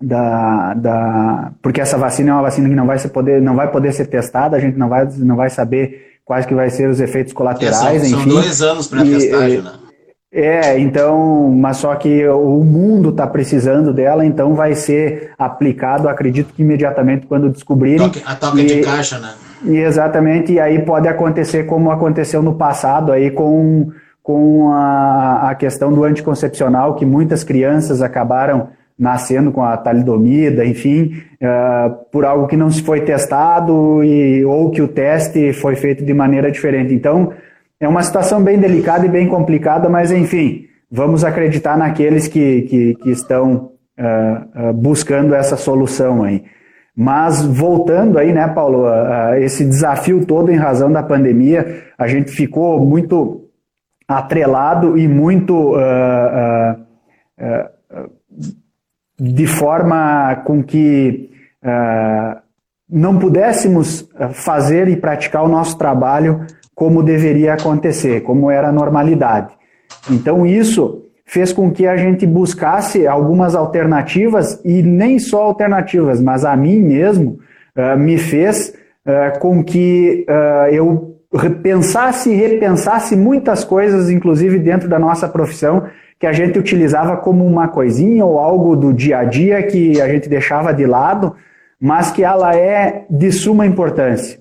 da, 0.00 0.74
da 0.74 1.52
porque 1.60 1.80
essa 1.80 1.98
vacina 1.98 2.30
é 2.30 2.32
uma 2.34 2.42
vacina 2.42 2.68
que 2.68 2.74
não 2.74 2.86
vai 2.86 2.98
ser 2.98 3.08
poder 3.08 3.42
não 3.42 3.56
vai 3.56 3.70
poder 3.70 3.92
ser 3.92 4.06
testada 4.06 4.56
a 4.56 4.60
gente 4.60 4.76
não 4.76 4.88
vai 4.88 5.08
não 5.16 5.36
vai 5.36 5.50
saber 5.50 6.18
quais 6.24 6.46
que 6.46 6.54
vai 6.54 6.70
ser 6.70 6.88
os 6.88 7.00
efeitos 7.00 7.32
colaterais 7.32 8.02
são, 8.02 8.10
são 8.10 8.20
enfim 8.20 8.30
dois 8.30 8.62
anos 8.62 8.86
para 8.86 9.02
testagem, 9.02 9.62
né? 9.62 9.72
é 10.30 10.78
então 10.78 11.50
mas 11.50 11.78
só 11.78 11.94
que 11.96 12.26
o 12.28 12.62
mundo 12.62 13.10
está 13.10 13.26
precisando 13.26 13.92
dela 13.92 14.24
então 14.24 14.54
vai 14.54 14.74
ser 14.74 15.32
aplicado 15.38 16.08
acredito 16.08 16.54
que 16.54 16.62
imediatamente 16.62 17.26
quando 17.26 17.50
descobrirem 17.50 18.10
a 18.24 18.34
toca 18.36 18.56
de 18.56 18.80
caixa, 18.82 19.18
né? 19.18 19.34
e 19.64 19.76
exatamente, 19.76 20.52
e 20.52 20.60
aí 20.60 20.80
pode 20.84 21.08
acontecer 21.08 21.64
como 21.64 21.90
aconteceu 21.90 22.42
no 22.42 22.54
passado 22.54 23.12
aí 23.12 23.30
com, 23.30 23.90
com 24.28 24.70
a, 24.74 25.48
a 25.48 25.54
questão 25.54 25.90
do 25.90 26.04
anticoncepcional, 26.04 26.96
que 26.96 27.06
muitas 27.06 27.42
crianças 27.42 28.02
acabaram 28.02 28.68
nascendo 28.98 29.50
com 29.50 29.64
a 29.64 29.74
talidomida, 29.74 30.66
enfim, 30.66 31.14
eh, 31.40 31.90
por 32.12 32.26
algo 32.26 32.46
que 32.46 32.54
não 32.54 32.70
se 32.70 32.82
foi 32.82 33.00
testado 33.00 34.04
e, 34.04 34.44
ou 34.44 34.70
que 34.70 34.82
o 34.82 34.88
teste 34.88 35.54
foi 35.54 35.76
feito 35.76 36.04
de 36.04 36.12
maneira 36.12 36.50
diferente. 36.50 36.92
Então, 36.92 37.32
é 37.80 37.88
uma 37.88 38.02
situação 38.02 38.42
bem 38.42 38.58
delicada 38.58 39.06
e 39.06 39.08
bem 39.08 39.26
complicada, 39.28 39.88
mas 39.88 40.12
enfim, 40.12 40.66
vamos 40.92 41.24
acreditar 41.24 41.78
naqueles 41.78 42.28
que, 42.28 42.62
que, 42.68 42.94
que 42.96 43.10
estão 43.10 43.70
ah, 43.98 44.42
ah, 44.54 44.72
buscando 44.74 45.34
essa 45.34 45.56
solução 45.56 46.22
aí. 46.22 46.44
Mas 46.94 47.42
voltando 47.42 48.18
aí, 48.18 48.30
né, 48.30 48.46
Paulo, 48.46 48.84
esse 49.38 49.64
desafio 49.64 50.26
todo 50.26 50.50
em 50.50 50.56
razão 50.56 50.92
da 50.92 51.02
pandemia, 51.02 51.84
a 51.96 52.06
gente 52.08 52.30
ficou 52.30 52.84
muito 52.84 53.47
atrelado 54.08 54.96
e 54.96 55.06
muito 55.06 55.76
ah, 55.76 56.78
ah, 57.38 57.70
ah, 57.92 58.06
de 59.20 59.46
forma 59.46 60.36
com 60.46 60.62
que 60.62 61.28
não 62.88 63.18
pudéssemos 63.18 64.08
fazer 64.32 64.88
e 64.88 64.96
praticar 64.96 65.44
o 65.44 65.48
nosso 65.48 65.76
trabalho 65.76 66.46
como 66.74 67.02
deveria 67.02 67.54
acontecer, 67.54 68.22
como 68.22 68.50
era 68.50 68.68
a 68.68 68.72
normalidade. 68.72 69.52
Então 70.08 70.46
isso 70.46 71.04
fez 71.26 71.52
com 71.52 71.70
que 71.70 71.86
a 71.86 71.96
gente 71.96 72.24
buscasse 72.24 73.06
algumas 73.08 73.56
alternativas 73.56 74.60
e 74.64 74.82
nem 74.82 75.18
só 75.18 75.42
alternativas, 75.42 76.22
mas 76.22 76.44
a 76.44 76.56
mim 76.56 76.78
mesmo 76.78 77.40
me 77.98 78.16
fez 78.16 78.72
com 79.40 79.64
que 79.64 80.24
eu 80.70 81.07
pensasse 81.62 82.30
e 82.30 82.34
repensasse 82.34 83.14
muitas 83.16 83.64
coisas, 83.64 84.08
inclusive 84.10 84.58
dentro 84.58 84.88
da 84.88 84.98
nossa 84.98 85.28
profissão, 85.28 85.84
que 86.18 86.26
a 86.26 86.32
gente 86.32 86.58
utilizava 86.58 87.16
como 87.18 87.46
uma 87.46 87.68
coisinha 87.68 88.24
ou 88.24 88.38
algo 88.38 88.74
do 88.74 88.92
dia 88.92 89.18
a 89.18 89.24
dia 89.24 89.62
que 89.62 90.00
a 90.00 90.08
gente 90.08 90.28
deixava 90.28 90.72
de 90.72 90.86
lado, 90.86 91.34
mas 91.80 92.10
que 92.10 92.24
ela 92.24 92.56
é 92.56 93.04
de 93.08 93.30
suma 93.30 93.66
importância. 93.66 94.38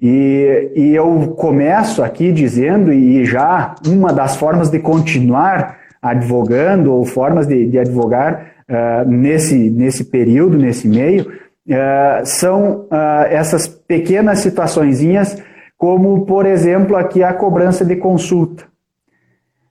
E, 0.00 0.72
e 0.74 0.94
eu 0.94 1.34
começo 1.36 2.02
aqui 2.02 2.32
dizendo, 2.32 2.92
e 2.92 3.24
já 3.24 3.74
uma 3.86 4.12
das 4.12 4.36
formas 4.36 4.70
de 4.70 4.78
continuar 4.78 5.78
advogando, 6.02 6.92
ou 6.92 7.04
formas 7.04 7.46
de, 7.46 7.66
de 7.66 7.78
advogar 7.78 8.54
ah, 8.68 9.04
nesse, 9.06 9.70
nesse 9.70 10.04
período, 10.04 10.58
nesse 10.58 10.88
meio, 10.88 11.32
ah, 11.70 12.22
são 12.24 12.86
ah, 12.90 13.26
essas 13.30 13.68
pequenas 13.68 14.40
situaçõezinhas, 14.40 15.40
como, 15.76 16.24
por 16.24 16.46
exemplo, 16.46 16.96
aqui 16.96 17.22
a 17.22 17.32
cobrança 17.32 17.84
de 17.84 17.96
consulta. 17.96 18.64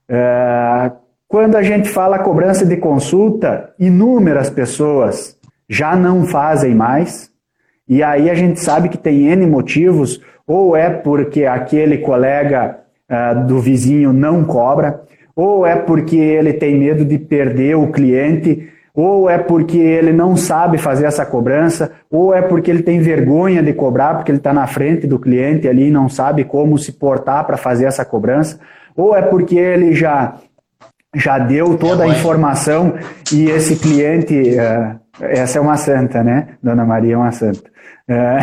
Ah, 0.08 0.92
quando 1.26 1.56
a 1.56 1.62
gente 1.62 1.88
fala 1.88 2.18
cobrança 2.18 2.64
de 2.64 2.76
consulta, 2.76 3.72
inúmeras 3.78 4.50
pessoas 4.50 5.36
já 5.68 5.96
não 5.96 6.24
fazem 6.24 6.74
mais, 6.74 7.30
e 7.88 8.02
aí 8.02 8.30
a 8.30 8.34
gente 8.34 8.60
sabe 8.60 8.88
que 8.88 8.98
tem 8.98 9.26
N 9.26 9.46
motivos, 9.46 10.20
ou 10.46 10.76
é 10.76 10.90
porque 10.90 11.44
aquele 11.44 11.98
colega 11.98 12.80
ah, 13.08 13.34
do 13.34 13.58
vizinho 13.60 14.12
não 14.12 14.44
cobra, 14.44 15.02
ou 15.34 15.66
é 15.66 15.74
porque 15.74 16.16
ele 16.16 16.52
tem 16.52 16.78
medo 16.78 17.04
de 17.04 17.18
perder 17.18 17.76
o 17.76 17.90
cliente, 17.90 18.70
ou 18.94 19.28
é 19.28 19.38
porque 19.38 19.76
ele 19.76 20.12
não 20.12 20.36
sabe 20.36 20.78
fazer 20.78 21.06
essa 21.06 21.26
cobrança, 21.26 21.90
ou 22.08 22.32
é 22.32 22.40
porque 22.40 22.70
ele 22.70 22.82
tem 22.82 23.00
vergonha 23.00 23.60
de 23.60 23.72
cobrar, 23.72 24.14
porque 24.14 24.30
ele 24.30 24.38
está 24.38 24.52
na 24.52 24.68
frente 24.68 25.04
do 25.06 25.18
cliente 25.18 25.66
ali 25.66 25.88
e 25.88 25.90
não 25.90 26.08
sabe 26.08 26.44
como 26.44 26.78
se 26.78 26.92
portar 26.92 27.44
para 27.44 27.56
fazer 27.56 27.86
essa 27.86 28.04
cobrança, 28.04 28.60
ou 28.96 29.16
é 29.16 29.20
porque 29.20 29.56
ele 29.56 29.94
já, 29.94 30.36
já 31.12 31.38
deu 31.40 31.76
toda 31.76 32.04
a 32.04 32.08
informação 32.08 32.94
e 33.32 33.50
esse 33.50 33.76
cliente. 33.76 34.34
Uh, 34.34 35.02
essa 35.20 35.58
é 35.58 35.60
uma 35.60 35.76
santa, 35.76 36.24
né? 36.24 36.56
Dona 36.62 36.84
Maria 36.84 37.14
é 37.14 37.16
uma 37.16 37.30
santa. 37.32 37.70
Uh, 38.08 38.42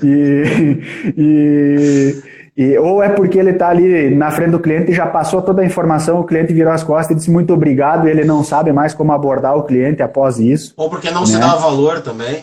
e, 0.04 0.82
e 1.16 2.22
e, 2.58 2.76
ou 2.76 3.00
é 3.00 3.08
porque 3.08 3.38
ele 3.38 3.50
está 3.50 3.68
ali 3.68 4.12
na 4.16 4.32
frente 4.32 4.50
do 4.50 4.58
cliente 4.58 4.90
e 4.90 4.94
já 4.94 5.06
passou 5.06 5.40
toda 5.40 5.62
a 5.62 5.64
informação, 5.64 6.18
o 6.18 6.24
cliente 6.24 6.52
virou 6.52 6.72
as 6.72 6.82
costas 6.82 7.12
e 7.12 7.14
disse 7.14 7.30
muito 7.30 7.54
obrigado, 7.54 8.08
e 8.08 8.10
ele 8.10 8.24
não 8.24 8.42
sabe 8.42 8.72
mais 8.72 8.92
como 8.92 9.12
abordar 9.12 9.56
o 9.56 9.62
cliente 9.62 10.02
após 10.02 10.40
isso. 10.40 10.74
Ou 10.76 10.90
porque 10.90 11.08
não 11.08 11.20
né? 11.20 11.26
se 11.28 11.38
dá 11.38 11.54
valor 11.54 12.00
também. 12.00 12.42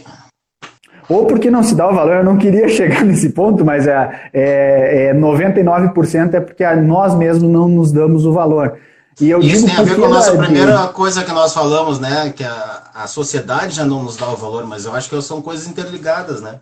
Ou 1.09 1.25
porque 1.25 1.51
não 1.51 1.61
se 1.61 1.75
dá 1.75 1.89
o 1.89 1.93
valor, 1.93 2.15
eu 2.15 2.23
não 2.23 2.37
queria 2.37 2.65
chegar 2.71 3.03
nesse 3.03 3.31
ponto, 3.31 3.65
mas 3.65 3.87
é, 3.87 4.29
é, 4.31 5.07
é 5.07 5.13
99% 5.13 6.33
é 6.33 6.39
porque 6.39 6.65
nós 6.75 7.13
mesmos 7.13 7.51
não 7.51 7.67
nos 7.67 7.91
damos 7.91 8.25
o 8.25 8.31
valor. 8.31 8.77
E 9.19 9.29
eu 9.29 9.41
Isso 9.41 9.65
tem 9.65 9.75
a 9.75 9.81
ver 9.81 9.97
com 9.97 10.05
a 10.05 10.09
nossa 10.09 10.31
primeira 10.37 10.87
coisa 10.87 11.25
que 11.25 11.31
nós 11.33 11.53
falamos, 11.53 11.99
né? 11.99 12.31
Que 12.33 12.43
a, 12.45 12.83
a 12.93 13.07
sociedade 13.07 13.75
já 13.75 13.83
não 13.83 14.01
nos 14.01 14.15
dá 14.15 14.29
o 14.29 14.37
valor, 14.37 14.65
mas 14.65 14.85
eu 14.85 14.95
acho 14.95 15.09
que 15.09 15.21
são 15.21 15.41
coisas 15.41 15.67
interligadas, 15.67 16.41
né? 16.41 16.59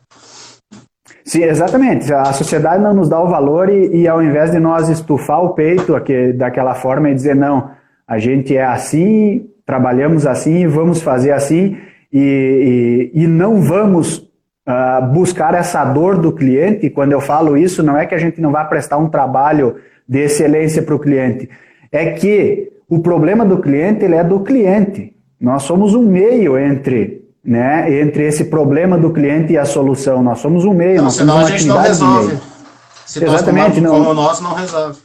Sim, 1.25 1.43
exatamente. 1.43 2.13
A 2.13 2.33
sociedade 2.33 2.83
não 2.83 2.93
nos 2.93 3.07
dá 3.07 3.21
o 3.21 3.27
valor 3.27 3.69
e, 3.69 4.01
e 4.01 4.07
ao 4.07 4.21
invés 4.21 4.51
de 4.51 4.59
nós 4.59 4.89
estufar 4.89 5.43
o 5.43 5.53
peito 5.53 5.95
aqui, 5.95 6.33
daquela 6.33 6.75
forma 6.75 7.09
e 7.09 7.15
dizer, 7.15 7.35
não, 7.35 7.71
a 8.07 8.17
gente 8.17 8.55
é 8.55 8.65
assim, 8.65 9.49
trabalhamos 9.65 10.27
assim, 10.27 10.67
vamos 10.67 11.01
fazer 11.01 11.31
assim 11.31 11.77
e, 12.11 13.11
e, 13.13 13.23
e 13.23 13.27
não 13.27 13.61
vamos 13.61 14.17
uh, 14.17 15.05
buscar 15.13 15.53
essa 15.55 15.83
dor 15.85 16.17
do 16.17 16.33
cliente. 16.33 16.89
Quando 16.89 17.13
eu 17.13 17.21
falo 17.21 17.57
isso, 17.57 17.81
não 17.81 17.97
é 17.97 18.05
que 18.05 18.15
a 18.15 18.19
gente 18.19 18.41
não 18.41 18.51
vai 18.51 18.67
prestar 18.67 18.97
um 18.97 19.09
trabalho 19.09 19.77
de 20.07 20.19
excelência 20.19 20.81
para 20.81 20.95
o 20.95 20.99
cliente, 20.99 21.49
é 21.89 22.11
que 22.11 22.73
o 22.89 22.99
problema 22.99 23.45
do 23.45 23.59
cliente 23.59 24.03
ele 24.03 24.15
é 24.15 24.23
do 24.23 24.41
cliente. 24.41 25.15
Nós 25.39 25.63
somos 25.63 25.95
um 25.95 26.05
meio 26.05 26.57
entre 26.57 27.22
né, 27.43 28.01
entre 28.01 28.25
esse 28.25 28.45
problema 28.45 28.97
do 28.97 29.11
cliente 29.11 29.53
e 29.53 29.57
a 29.57 29.65
solução. 29.65 30.23
Nós 30.23 30.39
somos 30.39 30.63
um 30.63 30.73
meio, 30.73 30.97
não, 30.97 31.03
nós 31.05 31.15
senão 31.15 31.39
a 31.39 31.43
gente 31.43 31.65
não 31.65 31.77
resolve. 31.77 32.37
Se 33.05 33.23
Exatamente, 33.23 33.81
nós 33.81 33.91
como, 33.91 34.05
não. 34.05 34.13
nosso, 34.13 34.43
não 34.43 34.53
resolve. 34.53 34.99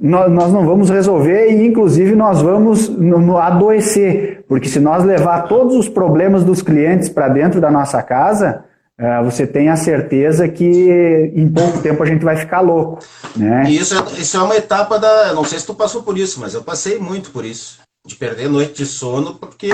Nós, 0.00 0.32
nós 0.32 0.52
não 0.52 0.64
vamos 0.64 0.88
resolver 0.88 1.50
e, 1.50 1.66
inclusive, 1.66 2.14
nós 2.14 2.40
vamos 2.40 2.88
no, 2.88 3.18
no 3.18 3.38
adoecer, 3.38 4.44
porque 4.48 4.68
se 4.68 4.78
nós 4.78 5.04
levar 5.04 5.42
todos 5.42 5.74
os 5.74 5.88
problemas 5.88 6.44
dos 6.44 6.62
clientes 6.62 7.08
para 7.08 7.28
dentro 7.28 7.60
da 7.60 7.70
nossa 7.70 8.02
casa, 8.02 8.64
uh, 8.98 9.24
você 9.24 9.46
tem 9.46 9.68
a 9.68 9.76
certeza 9.76 10.48
que 10.48 11.32
em 11.34 11.48
pouco 11.50 11.80
tempo 11.80 12.02
a 12.02 12.06
gente 12.06 12.24
vai 12.24 12.36
ficar 12.36 12.60
louco. 12.60 13.00
Né? 13.36 13.64
E 13.68 13.76
isso 13.76 13.94
é, 13.94 14.20
isso 14.20 14.36
é 14.36 14.42
uma 14.42 14.56
etapa 14.56 14.98
da. 14.98 15.34
Não 15.34 15.44
sei 15.44 15.58
se 15.58 15.66
tu 15.66 15.74
passou 15.74 16.02
por 16.02 16.16
isso, 16.16 16.40
mas 16.40 16.54
eu 16.54 16.62
passei 16.62 16.98
muito 16.98 17.30
por 17.30 17.44
isso. 17.44 17.80
De 18.06 18.14
perder 18.14 18.48
noite 18.48 18.78
de 18.82 18.86
sono, 18.86 19.34
porque 19.34 19.70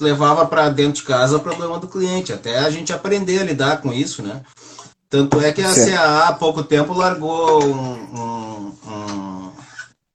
levava 0.00 0.46
para 0.46 0.68
dentro 0.68 1.00
de 1.00 1.02
casa 1.02 1.36
o 1.36 1.40
problema 1.40 1.78
do 1.78 1.88
cliente, 1.88 2.32
até 2.32 2.58
a 2.58 2.70
gente 2.70 2.92
aprender 2.92 3.40
a 3.40 3.44
lidar 3.44 3.80
com 3.80 3.92
isso, 3.92 4.22
né? 4.22 4.42
Tanto 5.08 5.40
é 5.40 5.52
que 5.52 5.62
a 5.62 5.72
certo. 5.72 5.92
CAA 5.92 6.28
há 6.28 6.32
pouco 6.32 6.62
tempo 6.62 6.92
largou 6.92 7.64
um, 7.64 7.92
um, 7.92 8.74
um, 8.86 9.52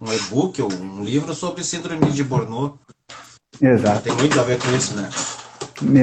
um 0.01 0.13
e-book, 0.13 0.61
um 0.61 1.03
livro 1.03 1.33
sobre 1.33 1.63
síndrome 1.63 2.11
de 2.11 2.23
Bornô. 2.23 2.73
Exato. 3.59 4.01
Tem 4.01 4.13
muito 4.13 4.39
a 4.39 4.43
ver 4.43 4.59
com 4.59 4.71
isso, 4.75 4.93
né? 4.95 5.09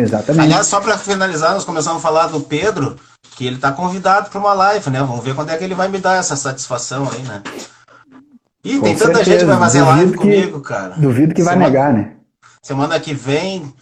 Exatamente. 0.00 0.44
Aliás, 0.44 0.66
só 0.66 0.80
para 0.80 0.98
finalizar, 0.98 1.54
nós 1.54 1.64
começamos 1.64 1.98
a 1.98 2.02
falar 2.02 2.26
do 2.28 2.40
Pedro, 2.40 2.96
que 3.36 3.46
ele 3.46 3.56
está 3.56 3.70
convidado 3.70 4.30
para 4.30 4.40
uma 4.40 4.54
live, 4.54 4.90
né? 4.90 5.00
Vamos 5.00 5.24
ver 5.24 5.34
quando 5.34 5.50
é 5.50 5.56
que 5.56 5.64
ele 5.64 5.74
vai 5.74 5.88
me 5.88 5.98
dar 5.98 6.16
essa 6.16 6.34
satisfação 6.34 7.08
aí, 7.12 7.22
né? 7.22 7.42
Ih, 8.64 8.80
tem 8.80 8.96
tanta 8.96 9.22
gente 9.22 9.40
que 9.40 9.44
vai 9.44 9.58
fazer 9.58 9.78
duvido 9.78 9.96
live 9.96 10.12
que, 10.12 10.18
comigo, 10.18 10.60
cara. 10.60 10.94
Duvido 10.96 11.34
que 11.34 11.42
vai 11.42 11.56
negar, 11.56 11.92
né? 11.92 12.17
Semana 12.62 12.98
que 13.00 13.14
vem 13.14 13.72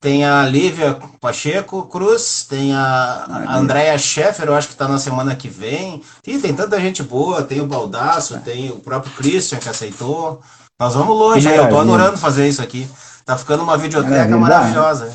tem 0.00 0.24
a 0.24 0.44
Lívia 0.46 0.96
Pacheco 1.20 1.82
Cruz, 1.84 2.46
tem 2.48 2.72
a, 2.74 3.26
a 3.28 3.56
Andrea 3.56 3.98
Scheffer, 3.98 4.46
eu 4.46 4.54
acho 4.54 4.68
que 4.68 4.74
está 4.74 4.86
na 4.86 4.98
semana 4.98 5.34
que 5.34 5.48
vem. 5.48 6.02
E 6.26 6.38
tem 6.38 6.54
tanta 6.54 6.78
gente 6.78 7.02
boa, 7.02 7.42
tem 7.42 7.60
o 7.60 7.66
Baldaço, 7.66 8.38
tem 8.40 8.70
o 8.70 8.78
próprio 8.78 9.12
Christian 9.14 9.58
que 9.58 9.68
aceitou. 9.68 10.40
Nós 10.78 10.94
vamos 10.94 11.16
longe, 11.16 11.48
eu 11.48 11.68
tô 11.68 11.78
adorando 11.78 12.18
fazer 12.18 12.46
isso 12.46 12.62
aqui. 12.62 12.88
Tá 13.24 13.36
ficando 13.36 13.64
uma 13.64 13.76
videoteca 13.76 14.36
maravilhosa. 14.36 15.12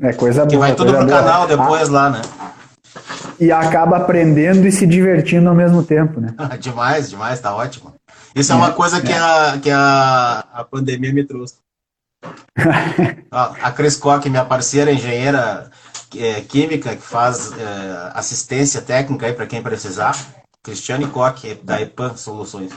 É 0.00 0.12
coisa 0.12 0.40
boa. 0.40 0.48
Que 0.48 0.56
vai 0.56 0.74
tudo 0.74 0.94
pro 0.94 1.04
boa. 1.04 1.18
canal 1.18 1.46
depois 1.46 1.88
ah, 1.88 1.92
lá, 1.92 2.10
né? 2.10 2.22
E 3.38 3.52
acaba 3.52 3.98
aprendendo 3.98 4.66
e 4.66 4.72
se 4.72 4.86
divertindo 4.86 5.48
ao 5.48 5.54
mesmo 5.54 5.82
tempo, 5.82 6.20
né? 6.20 6.34
demais, 6.58 7.10
demais, 7.10 7.40
tá 7.40 7.54
ótimo. 7.54 7.92
Isso 8.34 8.52
é, 8.52 8.54
é 8.54 8.58
uma 8.58 8.72
coisa 8.72 9.00
que, 9.00 9.12
é. 9.12 9.18
a, 9.18 9.58
que 9.60 9.70
a, 9.70 10.44
a 10.54 10.64
pandemia 10.64 11.12
me 11.12 11.24
trouxe. 11.24 11.56
a 13.30 13.72
Cris 13.72 13.96
Koch, 13.96 14.28
minha 14.28 14.44
parceira 14.44 14.92
engenheira 14.92 15.70
é, 16.16 16.40
química, 16.40 16.96
que 16.96 17.02
faz 17.02 17.52
é, 17.52 18.10
assistência 18.14 18.80
técnica 18.82 19.26
aí 19.26 19.32
para 19.32 19.46
quem 19.46 19.62
precisar. 19.62 20.16
Cristiane 20.62 21.06
Koch, 21.06 21.54
da 21.62 21.80
EPAN 21.80 22.16
Soluções. 22.16 22.72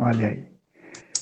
Olha 0.00 0.28
aí. 0.28 0.46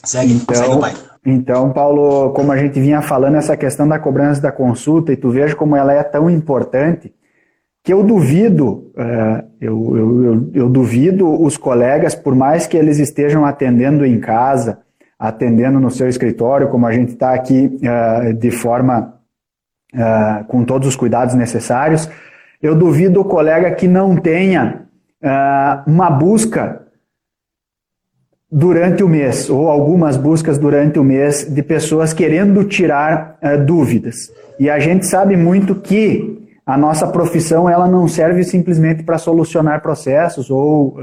Segue, 0.04 0.34
então, 0.34 0.54
segue 0.54 0.80
pai. 0.80 0.94
Então, 1.24 1.72
Paulo, 1.72 2.32
como 2.32 2.52
a 2.52 2.56
gente 2.56 2.80
vinha 2.80 3.02
falando, 3.02 3.36
essa 3.36 3.56
questão 3.56 3.88
da 3.88 3.98
cobrança 3.98 4.40
da 4.40 4.52
consulta, 4.52 5.12
e 5.12 5.16
tu 5.16 5.30
veja 5.30 5.56
como 5.56 5.74
ela 5.74 5.92
é 5.92 6.02
tão 6.04 6.30
importante, 6.30 7.12
que 7.82 7.92
eu 7.92 8.04
duvido, 8.04 8.92
uh, 8.96 9.44
eu, 9.60 9.96
eu, 9.96 10.24
eu, 10.24 10.50
eu 10.54 10.68
duvido 10.68 11.28
os 11.42 11.56
colegas, 11.56 12.14
por 12.14 12.34
mais 12.34 12.66
que 12.66 12.76
eles 12.76 12.98
estejam 12.98 13.44
atendendo 13.44 14.04
em 14.04 14.20
casa, 14.20 14.85
atendendo 15.18 15.80
no 15.80 15.90
seu 15.90 16.08
escritório, 16.08 16.68
como 16.68 16.86
a 16.86 16.92
gente 16.92 17.12
está 17.12 17.32
aqui 17.32 17.78
uh, 17.82 18.32
de 18.34 18.50
forma 18.50 19.14
uh, 19.94 20.44
com 20.46 20.64
todos 20.64 20.86
os 20.88 20.96
cuidados 20.96 21.34
necessários. 21.34 22.08
Eu 22.62 22.74
duvido 22.74 23.20
o 23.20 23.24
colega 23.24 23.70
que 23.70 23.88
não 23.88 24.16
tenha 24.16 24.86
uh, 25.22 25.90
uma 25.90 26.10
busca 26.10 26.82
durante 28.50 29.02
o 29.02 29.08
mês, 29.08 29.50
ou 29.50 29.68
algumas 29.68 30.16
buscas 30.16 30.56
durante 30.58 30.98
o 30.98 31.04
mês, 31.04 31.52
de 31.52 31.62
pessoas 31.62 32.12
querendo 32.12 32.64
tirar 32.64 33.38
dúvidas. 33.66 34.32
E 34.58 34.70
a 34.70 34.78
gente 34.78 35.04
sabe 35.04 35.36
muito 35.36 35.74
que 35.74 36.48
a 36.64 36.78
nossa 36.78 37.08
profissão 37.08 37.68
ela 37.68 37.88
não 37.88 38.06
serve 38.06 38.44
simplesmente 38.44 39.02
para 39.02 39.18
solucionar 39.18 39.82
processos 39.82 40.48
ou 40.48 40.96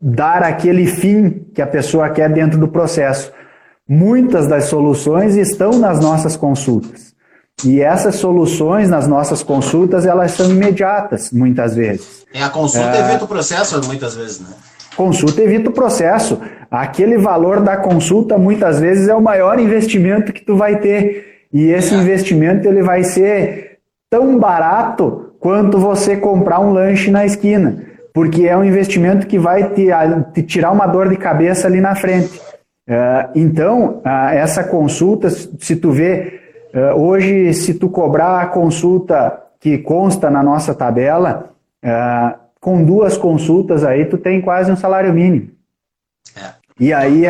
dar 0.00 0.42
aquele 0.42 0.86
fim 0.86 1.46
que 1.54 1.60
a 1.60 1.66
pessoa 1.66 2.08
quer 2.10 2.32
dentro 2.32 2.58
do 2.58 2.68
processo. 2.68 3.32
Muitas 3.88 4.46
das 4.46 4.64
soluções 4.64 5.34
estão 5.34 5.78
nas 5.78 5.98
nossas 6.00 6.36
consultas. 6.36 7.08
E 7.64 7.80
essas 7.80 8.16
soluções 8.16 8.88
nas 8.88 9.08
nossas 9.08 9.42
consultas, 9.42 10.06
elas 10.06 10.32
são 10.32 10.48
imediatas, 10.50 11.32
muitas 11.32 11.74
vezes. 11.74 12.24
É, 12.32 12.42
a 12.42 12.50
consulta 12.50 12.96
é... 12.96 13.00
evita 13.00 13.24
o 13.24 13.28
processo, 13.28 13.84
muitas 13.86 14.14
vezes, 14.14 14.40
né? 14.40 14.48
Consulta 14.96 15.42
evita 15.42 15.70
o 15.70 15.72
processo. 15.72 16.40
Aquele 16.70 17.18
valor 17.18 17.60
da 17.60 17.76
consulta, 17.76 18.38
muitas 18.38 18.78
vezes, 18.78 19.08
é 19.08 19.14
o 19.14 19.22
maior 19.22 19.58
investimento 19.58 20.32
que 20.32 20.44
tu 20.44 20.56
vai 20.56 20.78
ter. 20.78 21.46
E 21.52 21.66
esse 21.70 21.94
é. 21.94 21.98
investimento, 21.98 22.68
ele 22.68 22.82
vai 22.82 23.02
ser 23.02 23.78
tão 24.08 24.38
barato 24.38 25.32
quanto 25.40 25.78
você 25.78 26.16
comprar 26.16 26.60
um 26.60 26.72
lanche 26.72 27.10
na 27.10 27.24
esquina 27.24 27.87
porque 28.18 28.48
é 28.48 28.56
um 28.56 28.64
investimento 28.64 29.28
que 29.28 29.38
vai 29.38 29.70
te, 29.74 29.86
te 30.34 30.42
tirar 30.42 30.72
uma 30.72 30.88
dor 30.88 31.08
de 31.08 31.16
cabeça 31.16 31.68
ali 31.68 31.80
na 31.80 31.94
frente. 31.94 32.36
Uh, 32.36 33.30
então, 33.32 34.02
essa 34.32 34.64
consulta, 34.64 35.30
se 35.30 35.76
tu 35.76 35.92
vê, 35.92 36.40
uh, 36.74 37.00
hoje, 37.00 37.54
se 37.54 37.74
tu 37.74 37.88
cobrar 37.88 38.40
a 38.40 38.46
consulta 38.46 39.40
que 39.60 39.78
consta 39.78 40.28
na 40.28 40.42
nossa 40.42 40.74
tabela, 40.74 41.50
com 42.60 42.82
duas 42.82 43.16
consultas 43.16 43.84
aí, 43.84 44.04
tu 44.04 44.18
tem 44.18 44.40
quase 44.40 44.72
um 44.72 44.76
salário 44.76 45.14
mínimo. 45.14 45.50
É. 46.36 46.50
E 46.80 46.92
aí, 46.92 47.22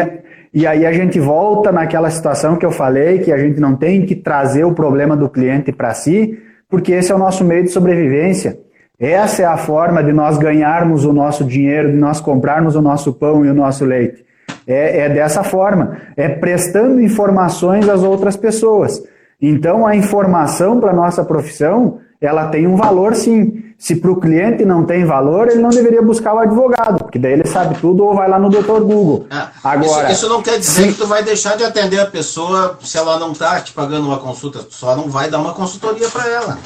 e 0.55 0.67
aí 0.67 0.87
a 0.87 0.93
gente 0.93 1.21
volta 1.21 1.71
naquela 1.71 2.09
situação 2.09 2.57
que 2.57 2.65
eu 2.65 2.73
falei, 2.73 3.19
que 3.19 3.31
a 3.31 3.37
gente 3.37 3.61
não 3.61 3.77
tem 3.77 4.07
que 4.07 4.17
trazer 4.17 4.65
o 4.65 4.73
problema 4.73 5.15
do 5.15 5.29
cliente 5.29 5.71
para 5.71 5.93
si, 5.93 6.39
porque 6.67 6.93
esse 6.93 7.13
é 7.13 7.15
o 7.15 7.19
nosso 7.19 7.45
meio 7.45 7.65
de 7.65 7.71
sobrevivência. 7.73 8.59
Essa 9.01 9.43
é 9.43 9.45
a 9.45 9.57
forma 9.57 10.03
de 10.03 10.13
nós 10.13 10.39
ganharmos 10.39 11.05
o 11.05 11.13
nosso 11.13 11.45
dinheiro, 11.45 11.93
de 11.93 11.97
nós 11.97 12.21
comprarmos 12.21 12.75
o 12.75 12.83
nosso 12.83 13.13
pão 13.13 13.45
e 13.45 13.49
o 13.51 13.55
nosso 13.55 13.85
leite. 13.85 14.25
É, 14.67 15.03
é 15.03 15.09
dessa 15.09 15.43
forma, 15.45 15.97
é 16.17 16.29
prestando 16.29 17.01
informações 17.01 17.89
às 17.89 18.03
outras 18.03 18.37
pessoas. 18.37 19.01
Então, 19.41 19.87
a 19.87 19.95
informação 19.95 20.81
para 20.81 20.91
a 20.91 20.95
nossa 20.95 21.25
profissão, 21.25 22.01
ela 22.21 22.49
tem 22.49 22.67
um 22.67 22.75
valor 22.77 23.15
sim. 23.15 23.65
Se 23.79 23.95
para 23.95 24.11
o 24.11 24.17
cliente 24.21 24.65
não 24.65 24.85
tem 24.85 25.05
valor, 25.05 25.47
ele 25.47 25.61
não 25.63 25.71
deveria 25.71 26.03
buscar 26.03 26.35
o 26.35 26.41
advogado. 26.41 26.99
porque 26.99 27.21
daí 27.21 27.33
ele 27.35 27.47
sabe 27.47 27.77
tudo 27.81 28.05
ou 28.05 28.17
vai 28.17 28.29
lá 28.29 28.37
no 28.37 28.51
Dr. 28.51 28.81
Google. 28.81 29.27
É, 29.31 29.47
Agora, 29.63 30.11
isso, 30.11 30.25
isso 30.25 30.29
não 30.29 30.43
quer 30.43 30.59
dizer 30.59 30.83
se- 30.83 30.89
que 30.89 30.95
tu 30.99 31.07
vai 31.07 31.23
deixar 31.23 31.57
de 31.57 31.63
atender 31.63 32.01
a 32.01 32.07
pessoa 32.07 32.77
se 32.83 32.99
ela 32.99 33.17
não 33.21 33.33
tá 33.33 33.61
te 33.61 33.73
pagando 33.73 34.09
uma 34.09 34.19
consulta, 34.19 34.67
só 34.69 34.97
não 34.97 35.09
vai 35.09 35.31
dar 35.31 35.39
uma 35.39 35.55
consultoria 35.55 36.09
para 36.09 36.29
ela. 36.29 36.59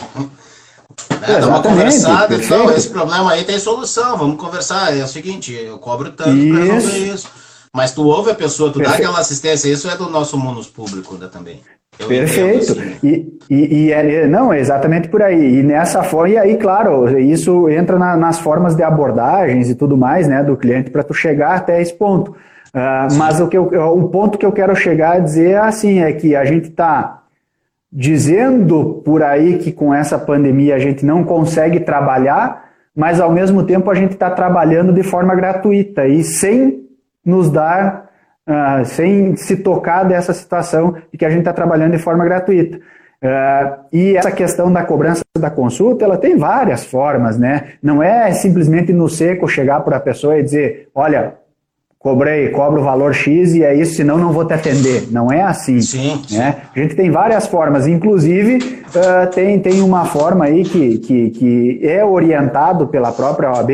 Né? 1.21 1.41
Dá 1.41 1.47
uma 1.49 1.63
conversada, 1.63 2.35
então, 2.35 2.71
esse 2.71 2.89
problema 2.91 3.33
aí 3.33 3.45
tem 3.45 3.59
solução, 3.59 4.17
vamos 4.17 4.41
conversar. 4.41 4.97
É 4.97 5.05
o 5.05 5.09
seguinte, 5.09 5.53
eu 5.53 5.79
cobro 5.79 6.11
tanto 6.11 6.31
para 6.31 6.65
resolver 6.75 6.99
Isso. 6.99 7.29
Mas 7.75 7.93
tu 7.93 8.07
ouve 8.07 8.31
a 8.31 8.35
pessoa, 8.35 8.71
tu 8.71 8.79
dá 8.79 8.85
Perfeito. 8.85 9.07
aquela 9.09 9.21
assistência, 9.21 9.69
isso 9.69 9.89
é 9.89 9.97
do 9.97 10.11
nosso 10.11 10.37
mundo 10.39 10.63
público 10.67 11.15
né, 11.15 11.29
também. 11.33 11.61
Eu 11.99 12.07
Perfeito. 12.07 12.73
entendo, 12.73 12.81
assim. 12.81 12.97
E, 13.03 13.39
e, 13.49 13.85
e 13.87 13.93
é- 13.93 14.27
não, 14.27 14.53
é 14.53 14.61
exatamente 14.61 15.09
por 15.09 15.23
aí. 15.23 15.59
E 15.59 15.63
nessa 15.63 16.03
forma, 16.03 16.29
e 16.35 16.39
aí, 16.39 16.57
claro, 16.57 17.19
isso 17.19 17.69
entra 17.71 17.99
na- 17.99 18.17
nas 18.17 18.39
formas 18.39 18.75
de 18.75 18.83
abordagens 18.83 19.71
e 19.71 19.75
tudo 19.75 19.97
mais, 19.97 20.29
né, 20.29 20.43
do 20.43 20.57
cliente 20.57 20.91
para 20.91 21.03
tu 21.03 21.15
chegar 21.15 21.55
até 21.57 21.81
esse 21.81 21.95
ponto. 21.95 22.35
Ah, 22.75 23.09
mas 23.13 23.41
o, 23.41 23.49
que 23.49 23.57
eu, 23.57 23.65
o 23.65 24.09
ponto 24.09 24.39
que 24.39 24.47
eu 24.47 24.53
quero 24.53 24.75
chegar 24.75 25.17
a 25.17 25.19
dizer 25.19 25.57
assim 25.59 26.01
é 26.01 26.13
que 26.13 26.35
a 26.35 26.45
gente 26.45 26.69
está 26.69 27.22
dizendo 27.93 29.03
por 29.05 29.23
aí 29.23 29.59
que 29.59 29.71
com 29.71 29.93
essa 29.95 30.19
pandemia 30.19 30.77
a 30.77 30.79
gente 30.79 31.05
não 31.05 31.23
consegue 31.23 31.81
trabalhar, 31.81 32.71
mas 32.97 33.21
ao 33.21 33.31
mesmo 33.31 33.65
tempo 33.65 33.91
a 33.91 33.95
gente 33.95 34.13
está 34.13 34.31
trabalhando 34.31 34.93
de 34.93 35.03
forma 35.03 35.35
gratuita 35.35 36.07
e 36.07 36.25
sem 36.25 36.89
nos 37.25 37.51
dar, 37.51 38.09
ah, 38.47 38.83
sem 38.85 39.37
se 39.37 39.59
tocar 39.59 40.05
dessa 40.05 40.33
situação 40.33 40.97
de 41.13 41.19
que 41.19 41.25
a 41.25 41.31
gente 41.31 41.41
está 41.41 41.53
trabalhando 41.53 41.93
de 41.93 41.99
forma 41.99 42.25
gratuita. 42.25 42.81
Ah, 43.23 43.81
e 43.93 44.17
essa 44.17 44.33
questão 44.33 44.73
da 44.73 44.83
cobrança 44.85 45.23
da 45.39 45.51
consulta, 45.51 46.05
ela 46.05 46.17
tem 46.17 46.37
várias 46.37 46.85
formas, 46.85 47.39
né? 47.39 47.75
Não 47.83 48.03
é 48.03 48.33
simplesmente 48.33 48.93
no 48.93 49.09
seco 49.09 49.47
chegar 49.47 49.81
para 49.81 49.99
a 49.99 50.01
pessoa 50.01 50.39
e 50.39 50.43
dizer, 50.43 50.89
olha, 50.95 51.35
cobrei, 52.03 52.49
cobro 52.49 52.81
o 52.81 52.85
valor 52.85 53.15
X 53.15 53.55
e 53.55 53.63
é 53.63 53.75
isso, 53.75 53.95
senão 53.95 54.19
não 54.19 54.33
vou 54.33 54.45
te 54.45 54.53
atender. 54.53 55.09
Não 55.11 55.31
é 55.31 55.43
assim. 55.43 55.81
Sim, 55.81 56.21
né? 56.33 56.57
A 56.75 56.79
gente 56.79 56.97
tem 56.97 57.11
várias 57.11 57.47
formas, 57.47 57.87
inclusive 57.87 58.83
ah, 58.95 59.27
tem, 59.27 59.59
tem 59.61 59.81
uma 59.81 60.05
forma 60.05 60.45
aí 60.45 60.65
que, 60.65 60.99
que, 60.99 61.31
que 61.31 61.81
é 61.83 62.05
orientado 62.05 62.89
pela 62.89 63.13
própria 63.13 63.53
OAB, 63.53 63.71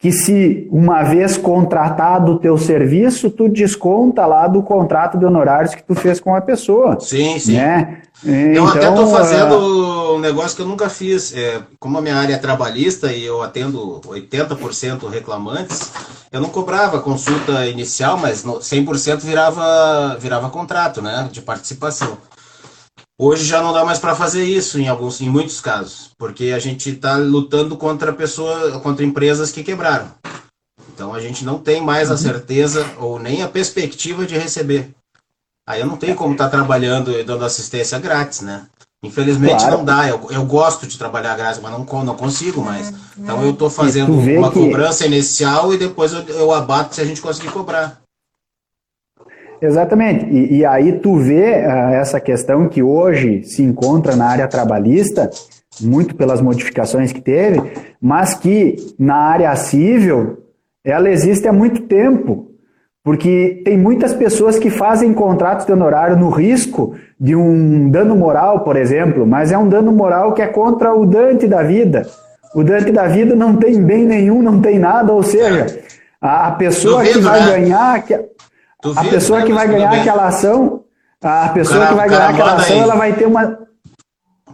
que 0.00 0.10
se 0.10 0.66
uma 0.72 1.02
vez 1.02 1.36
contratado 1.36 2.32
o 2.32 2.38
teu 2.38 2.56
serviço, 2.56 3.28
tu 3.30 3.50
desconta 3.50 4.24
lá 4.24 4.48
do 4.48 4.62
contrato 4.62 5.18
de 5.18 5.26
honorários 5.26 5.74
que 5.74 5.82
tu 5.82 5.94
fez 5.94 6.18
com 6.18 6.34
a 6.34 6.40
pessoa. 6.40 6.98
Sim, 6.98 7.38
sim. 7.38 7.56
Né? 7.56 7.98
Eu 8.24 8.66
até 8.66 8.88
estou 8.88 8.92
Então, 9.04 9.10
fazendo 9.10 9.54
ah, 9.54 10.14
um 10.14 10.18
negócio 10.18 10.56
que 10.56 10.62
eu 10.62 10.66
nunca 10.66 10.88
fiz. 10.88 11.34
É, 11.36 11.60
como 11.78 11.98
a 11.98 12.00
minha 12.02 12.16
área 12.16 12.34
é 12.34 12.38
trabalhista 12.38 13.12
e 13.12 13.24
eu 13.24 13.42
atendo 13.42 14.00
80% 14.06 15.06
reclamantes, 15.08 15.92
eu 16.32 16.40
não 16.40 16.48
cobrava 16.48 17.00
consulta 17.00 17.66
inicial, 17.66 18.16
mas 18.16 18.42
no- 18.42 18.58
100% 18.60 19.20
virava, 19.20 20.16
virava 20.18 20.48
contrato 20.48 21.02
né, 21.02 21.28
de 21.30 21.42
participação. 21.42 22.16
Hoje 23.22 23.44
já 23.44 23.60
não 23.60 23.70
dá 23.70 23.84
mais 23.84 23.98
para 23.98 24.14
fazer 24.16 24.44
isso 24.44 24.78
em 24.80 24.88
alguns, 24.88 25.20
em 25.20 25.28
muitos 25.28 25.60
casos, 25.60 26.10
porque 26.16 26.52
a 26.56 26.58
gente 26.58 26.88
está 26.88 27.16
lutando 27.18 27.76
contra 27.76 28.14
pessoa, 28.14 28.80
contra 28.80 29.04
empresas 29.04 29.52
que 29.52 29.62
quebraram. 29.62 30.06
Então 30.94 31.12
a 31.12 31.20
gente 31.20 31.44
não 31.44 31.58
tem 31.58 31.82
mais 31.82 32.10
a 32.10 32.16
certeza 32.16 32.82
ou 32.98 33.18
nem 33.18 33.42
a 33.42 33.48
perspectiva 33.48 34.24
de 34.24 34.38
receber. 34.38 34.88
Aí 35.68 35.80
eu 35.82 35.86
não 35.86 35.98
tenho 35.98 36.14
como 36.16 36.32
estar 36.32 36.48
trabalhando 36.48 37.12
e 37.12 37.22
dando 37.22 37.44
assistência 37.44 37.98
grátis, 37.98 38.40
né? 38.40 38.66
Infelizmente 39.02 39.58
Claro. 39.64 39.76
não 39.76 39.84
dá. 39.84 40.08
Eu, 40.08 40.26
eu 40.30 40.44
gosto 40.46 40.86
de 40.86 40.96
trabalhar 40.96 41.36
grátis, 41.36 41.60
mas 41.60 41.72
não, 41.72 42.04
não 42.04 42.16
consigo 42.16 42.62
mais. 42.62 42.90
Então 43.18 43.42
eu 43.42 43.50
estou 43.50 43.68
fazendo 43.68 44.12
uma 44.14 44.48
que- 44.50 44.58
cobrança 44.58 45.04
inicial 45.06 45.74
e 45.74 45.76
depois 45.76 46.14
eu, 46.14 46.22
eu 46.22 46.52
abato 46.54 46.94
se 46.94 47.02
a 47.02 47.04
gente 47.04 47.20
conseguir 47.20 47.50
cobrar. 47.50 48.00
Exatamente. 49.60 50.26
E, 50.26 50.58
e 50.58 50.64
aí 50.64 50.92
tu 50.92 51.16
vê 51.16 51.54
ah, 51.56 51.92
essa 51.92 52.20
questão 52.20 52.68
que 52.68 52.82
hoje 52.82 53.42
se 53.44 53.62
encontra 53.62 54.16
na 54.16 54.26
área 54.26 54.48
trabalhista, 54.48 55.30
muito 55.80 56.14
pelas 56.14 56.40
modificações 56.40 57.12
que 57.12 57.20
teve, 57.20 57.60
mas 58.00 58.34
que 58.34 58.76
na 58.98 59.16
área 59.16 59.54
civil 59.56 60.38
ela 60.84 61.10
existe 61.10 61.46
há 61.46 61.52
muito 61.52 61.82
tempo. 61.82 62.48
Porque 63.02 63.62
tem 63.64 63.78
muitas 63.78 64.12
pessoas 64.12 64.58
que 64.58 64.68
fazem 64.68 65.14
contratos 65.14 65.64
de 65.64 65.72
honorário 65.72 66.18
no 66.18 66.28
risco 66.28 66.94
de 67.18 67.34
um 67.34 67.90
dano 67.90 68.14
moral, 68.14 68.60
por 68.60 68.76
exemplo, 68.76 69.26
mas 69.26 69.50
é 69.50 69.56
um 69.56 69.68
dano 69.68 69.90
moral 69.90 70.34
que 70.34 70.42
é 70.42 70.46
contra 70.46 70.94
o 70.94 71.06
Dante 71.06 71.48
da 71.48 71.62
vida. 71.62 72.06
O 72.54 72.62
Dante 72.62 72.92
da 72.92 73.06
vida 73.06 73.34
não 73.34 73.56
tem 73.56 73.80
bem 73.82 74.04
nenhum, 74.04 74.42
não 74.42 74.60
tem 74.60 74.78
nada, 74.78 75.12
ou 75.12 75.22
seja, 75.22 75.80
a, 76.20 76.50
pessoa 76.52 77.02
que 77.02 77.14
Duvido, 77.14 77.28
vai 77.28 77.40
né? 77.40 77.46
ganhar. 77.46 78.04
A 78.96 79.04
pessoa 79.04 79.42
que 79.42 79.52
vai 79.52 79.66
tudo 79.66 79.76
ganhar 79.76 79.92
aquela 79.92 80.26
ação, 80.28 80.82
a 81.22 81.48
pessoa 81.50 81.78
cara- 81.78 81.88
que 81.90 81.94
vai 81.96 82.08
ganhar 82.08 82.28
aquela 82.30 82.54
ação, 82.54 82.76
aí. 82.76 82.82
ela 82.82 82.94
vai 82.96 83.12
ter 83.12 83.26
uma. 83.26 83.58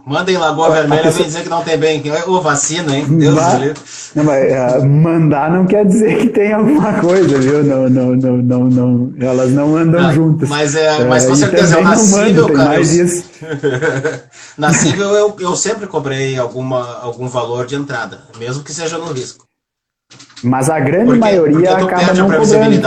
Manda 0.05 0.31
em 0.31 0.37
Lagoa 0.37 0.71
Vermelha 0.71 1.01
pessoa- 1.03 1.17
vem 1.23 1.25
dizer 1.27 1.43
que 1.43 1.49
não 1.49 1.61
tem 1.63 1.77
bem. 1.77 2.01
Ô, 2.27 2.39
vacina, 2.39 2.95
hein? 2.95 3.05
Deus 3.09 3.35
Vai-. 3.35 3.73
Não, 4.15 4.23
mas, 4.23 4.53
ah, 4.53 4.79
mandar 4.85 5.51
não 5.51 5.65
quer 5.65 5.85
dizer 5.85 6.17
que 6.19 6.29
tem 6.29 6.53
alguma 6.53 6.93
coisa, 6.93 7.37
viu? 7.37 7.61
Não, 7.61 7.89
não, 7.89 8.15
não, 8.15 8.37
não, 8.37 8.63
não. 8.69 9.13
Elas 9.19 9.51
não 9.51 9.75
andam 9.75 10.01
Não, 10.03 10.13
juntas. 10.13 10.47
mas 10.47 10.75
é- 10.75 11.03
mas 11.03 11.25
com 11.25 11.35
certeza 11.35 11.73
é 11.73 11.77
também 11.77 11.85
uma 11.85 11.95
não 11.97 12.01
cível, 12.03 12.23
mandam, 12.25 12.45
tem 12.47 12.55
cara, 12.55 12.69
mais 12.69 12.97
eu- 12.97 13.05
isso. 13.05 13.29
Na 14.57 14.73
civil 14.73 15.05
eu, 15.13 15.35
eu 15.41 15.55
sempre 15.57 15.87
cobrei 15.87 16.37
alguma, 16.39 16.99
algum 17.01 17.27
valor 17.27 17.65
de 17.65 17.75
entrada, 17.75 18.19
mesmo 18.39 18.63
que 18.63 18.73
seja 18.73 18.97
no 18.97 19.11
risco. 19.11 19.45
Mas 20.41 20.69
a 20.69 20.79
grande 20.79 21.05
Porque, 21.05 21.19
maioria 21.19 21.75
porque 21.75 21.93
acaba 21.93 22.13
não 22.13 22.29
cobrando. 22.29 22.81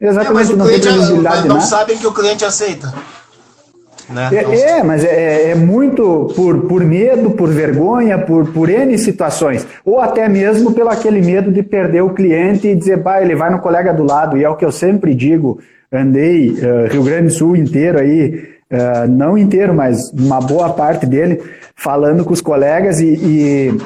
Previsibilidade. 0.00 0.02
É, 0.02 0.08
Exatamente, 0.08 0.34
mas 0.34 0.50
o 0.50 0.56
não 0.56 0.66
tem 0.66 0.80
cliente 0.80 0.98
mas 0.98 1.08
de 1.42 1.48
não 1.48 1.54
nada. 1.56 1.60
sabem 1.66 1.98
que 1.98 2.06
o 2.06 2.12
cliente 2.12 2.44
aceita. 2.44 2.92
Né? 4.08 4.28
É, 4.32 4.60
é, 4.78 4.82
mas 4.82 5.04
é, 5.04 5.50
é 5.50 5.54
muito 5.54 6.32
por, 6.34 6.62
por 6.62 6.84
medo, 6.84 7.30
por 7.30 7.48
vergonha, 7.48 8.18
por, 8.18 8.48
por 8.52 8.68
N 8.68 8.98
situações. 8.98 9.64
Ou 9.84 10.00
até 10.00 10.28
mesmo 10.28 10.72
pelo 10.72 10.88
aquele 10.90 11.20
medo 11.20 11.52
de 11.52 11.62
perder 11.62 12.02
o 12.02 12.10
cliente 12.12 12.66
e 12.66 12.74
dizer, 12.74 12.96
bah, 12.96 13.22
ele 13.22 13.36
vai 13.36 13.50
no 13.50 13.60
colega 13.60 13.92
do 13.94 14.02
lado. 14.02 14.36
E 14.36 14.42
é 14.42 14.48
o 14.48 14.56
que 14.56 14.64
eu 14.64 14.72
sempre 14.72 15.14
digo, 15.14 15.60
andei 15.92 16.56
eh, 16.60 16.88
Rio 16.90 17.04
Grande 17.04 17.26
do 17.28 17.32
Sul 17.32 17.54
inteiro 17.54 18.00
aí, 18.00 18.48
eh, 18.68 19.06
não 19.06 19.38
inteiro, 19.38 19.72
mas 19.72 20.10
uma 20.12 20.40
boa 20.40 20.70
parte 20.70 21.06
dele, 21.06 21.40
falando 21.76 22.24
com 22.24 22.32
os 22.32 22.40
colegas 22.40 22.98
e, 23.00 23.06
e, 23.14 23.80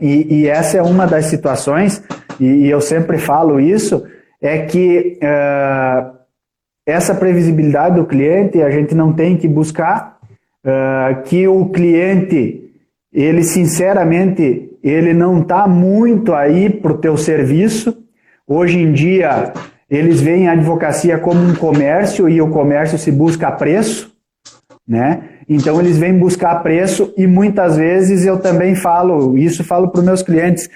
e- 0.00 0.42
e 0.42 0.46
essa 0.46 0.76
é 0.78 0.82
uma 0.82 1.06
das 1.08 1.26
situações, 1.26 2.00
e, 2.38 2.44
e 2.46 2.70
eu 2.70 2.80
sempre 2.80 3.18
falo 3.18 3.58
isso, 3.58 4.04
é 4.40 4.58
que 4.58 5.18
eh, 5.20 6.04
essa 6.86 7.14
previsibilidade 7.14 7.96
do 7.96 8.06
cliente 8.06 8.62
a 8.62 8.70
gente 8.70 8.94
não 8.94 9.12
tem 9.12 9.36
que 9.36 9.46
buscar 9.46 10.18
ah, 10.64 11.22
que 11.24 11.46
o 11.46 11.66
cliente 11.70 12.70
ele 13.12 13.42
sinceramente 13.42 14.70
ele 14.82 15.12
não 15.12 15.42
está 15.42 15.66
muito 15.66 16.34
aí 16.34 16.70
para 16.70 16.92
o 16.92 16.98
teu 16.98 17.16
serviço 17.16 17.96
hoje 18.46 18.78
em 18.78 18.92
dia 18.92 19.52
eles 19.88 20.20
veem 20.20 20.48
a 20.48 20.52
advocacia 20.52 21.18
como 21.18 21.40
um 21.40 21.54
comércio 21.54 22.28
e 22.28 22.40
o 22.40 22.50
comércio 22.50 22.98
se 22.98 23.12
busca 23.12 23.50
preço 23.52 24.10
né? 24.90 25.22
Então 25.48 25.80
eles 25.80 25.98
vêm 25.98 26.18
buscar 26.18 26.56
preço 26.62 27.14
e 27.16 27.24
muitas 27.24 27.76
vezes 27.76 28.26
eu 28.26 28.40
também 28.40 28.74
falo, 28.74 29.38
isso 29.38 29.62
falo 29.62 29.88
para 29.88 30.00
os 30.00 30.04
meus 30.04 30.22
clientes, 30.22 30.68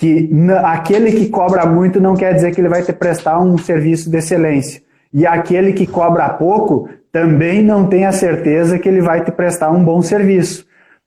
que 0.00 0.30
aquele 0.64 1.12
que 1.12 1.28
cobra 1.28 1.66
muito 1.66 2.00
não 2.00 2.16
quer 2.16 2.32
dizer 2.32 2.54
que 2.54 2.60
ele 2.62 2.70
vai 2.70 2.82
te 2.82 2.90
prestar 2.90 3.38
um 3.38 3.58
serviço 3.58 4.10
de 4.10 4.16
excelência. 4.16 4.80
E 5.12 5.26
aquele 5.26 5.74
que 5.74 5.86
cobra 5.86 6.26
pouco 6.30 6.88
também 7.12 7.62
não 7.62 7.86
tem 7.86 8.06
a 8.06 8.12
certeza 8.12 8.78
que 8.78 8.88
ele 8.88 9.02
vai 9.02 9.22
te 9.22 9.30
prestar 9.30 9.70
um 9.70 9.84
bom 9.84 10.00
serviço. 10.00 10.64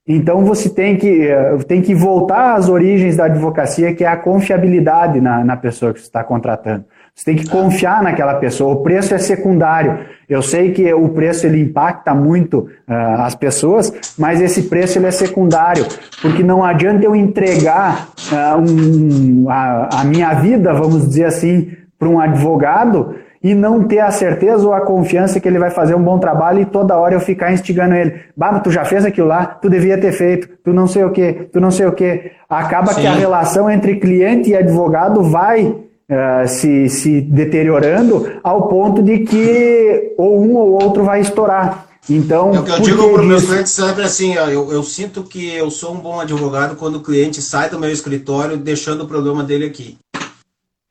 Então 0.07 0.45
você 0.45 0.69
tem 0.69 0.95
que, 0.95 1.27
eh, 1.27 1.57
tem 1.67 1.81
que 1.81 1.95
voltar 1.95 2.53
às 2.53 2.69
origens 2.69 3.17
da 3.17 3.25
advocacia, 3.25 3.95
que 3.95 4.03
é 4.03 4.07
a 4.07 4.17
confiabilidade 4.17 5.19
na, 5.19 5.43
na 5.43 5.57
pessoa 5.57 5.91
que 5.91 5.99
você 5.99 6.05
está 6.05 6.23
contratando. 6.23 6.85
Você 7.15 7.25
tem 7.25 7.35
que 7.35 7.47
confiar 7.47 8.01
naquela 8.01 8.35
pessoa. 8.35 8.73
O 8.73 8.81
preço 8.83 9.13
é 9.13 9.17
secundário. 9.19 9.99
Eu 10.27 10.41
sei 10.41 10.71
que 10.71 10.91
o 10.93 11.09
preço 11.09 11.45
ele 11.45 11.61
impacta 11.61 12.13
muito 12.15 12.67
ah, 12.87 13.25
as 13.25 13.35
pessoas, 13.35 13.93
mas 14.17 14.41
esse 14.41 14.63
preço 14.63 14.97
ele 14.97 15.05
é 15.05 15.11
secundário, 15.11 15.85
porque 16.21 16.41
não 16.41 16.63
adianta 16.63 17.05
eu 17.05 17.15
entregar 17.15 18.07
ah, 18.33 18.57
um- 18.57 19.45
a, 19.47 19.89
a 20.01 20.03
minha 20.05 20.33
vida, 20.33 20.73
vamos 20.73 21.07
dizer 21.07 21.25
assim, 21.25 21.71
para 21.99 22.09
um 22.09 22.19
advogado 22.19 23.15
e 23.43 23.53
não 23.53 23.83
ter 23.83 23.99
a 23.99 24.09
certeza 24.09 24.65
ou 24.65 24.73
a 24.73 24.81
confiança 24.81 25.39
que 25.39 25.47
ele 25.47 25.59
vai 25.59 25.69
fazer 25.69 25.93
um 25.95 26.01
bom 26.01 26.17
trabalho 26.17 26.61
e 26.61 26.65
toda 26.65 26.97
hora 26.97 27.13
eu 27.13 27.19
ficar 27.19 27.51
instigando 27.53 27.93
ele. 27.93 28.21
Bah, 28.35 28.51
mas 28.53 28.63
tu 28.63 28.71
já 28.71 28.85
fez 28.85 29.05
aquilo 29.05 29.27
lá, 29.27 29.45
tu 29.45 29.69
devia 29.69 29.97
ter 29.99 30.13
feito, 30.13 30.47
tu 30.63 30.73
não 30.73 30.87
sei 30.87 31.03
o 31.03 31.11
que, 31.11 31.47
tu 31.51 31.59
não 31.59 31.69
sei 31.69 31.85
o 31.85 31.91
que. 31.91 32.31
Acaba 32.49 32.87
que 32.95 33.01
Sim. 33.01 33.07
a 33.07 33.13
relação 33.13 33.69
entre 33.69 33.97
cliente 33.97 34.49
e 34.49 34.55
advogado 34.55 35.21
vai 35.21 35.75
eh, 36.09 36.47
se, 36.47 36.89
se 36.89 37.21
deteriorando 37.21 38.39
ao 38.43 38.67
ponto 38.67 39.01
de 39.01 39.19
que 39.19 40.13
ou 40.17 40.43
um 40.43 40.55
ou 40.55 40.83
outro 40.83 41.03
vai 41.03 41.21
estourar. 41.21 41.87
Então, 42.09 42.53
É 42.53 42.59
o 42.59 42.63
que 42.63 42.71
eu 42.71 42.79
digo 42.81 43.13
para 43.13 43.21
os 43.21 43.27
meus 43.27 43.45
clientes 43.45 43.71
sempre 43.71 44.03
assim, 44.03 44.37
ó, 44.37 44.49
eu, 44.49 44.71
eu 44.73 44.83
sinto 44.83 45.23
que 45.23 45.55
eu 45.55 45.71
sou 45.71 45.93
um 45.93 45.99
bom 45.99 46.19
advogado 46.19 46.75
quando 46.75 46.97
o 46.97 47.01
cliente 47.01 47.41
sai 47.41 47.69
do 47.69 47.79
meu 47.79 47.89
escritório 47.89 48.57
deixando 48.57 49.03
o 49.03 49.07
problema 49.07 49.43
dele 49.43 49.65
aqui. 49.65 49.97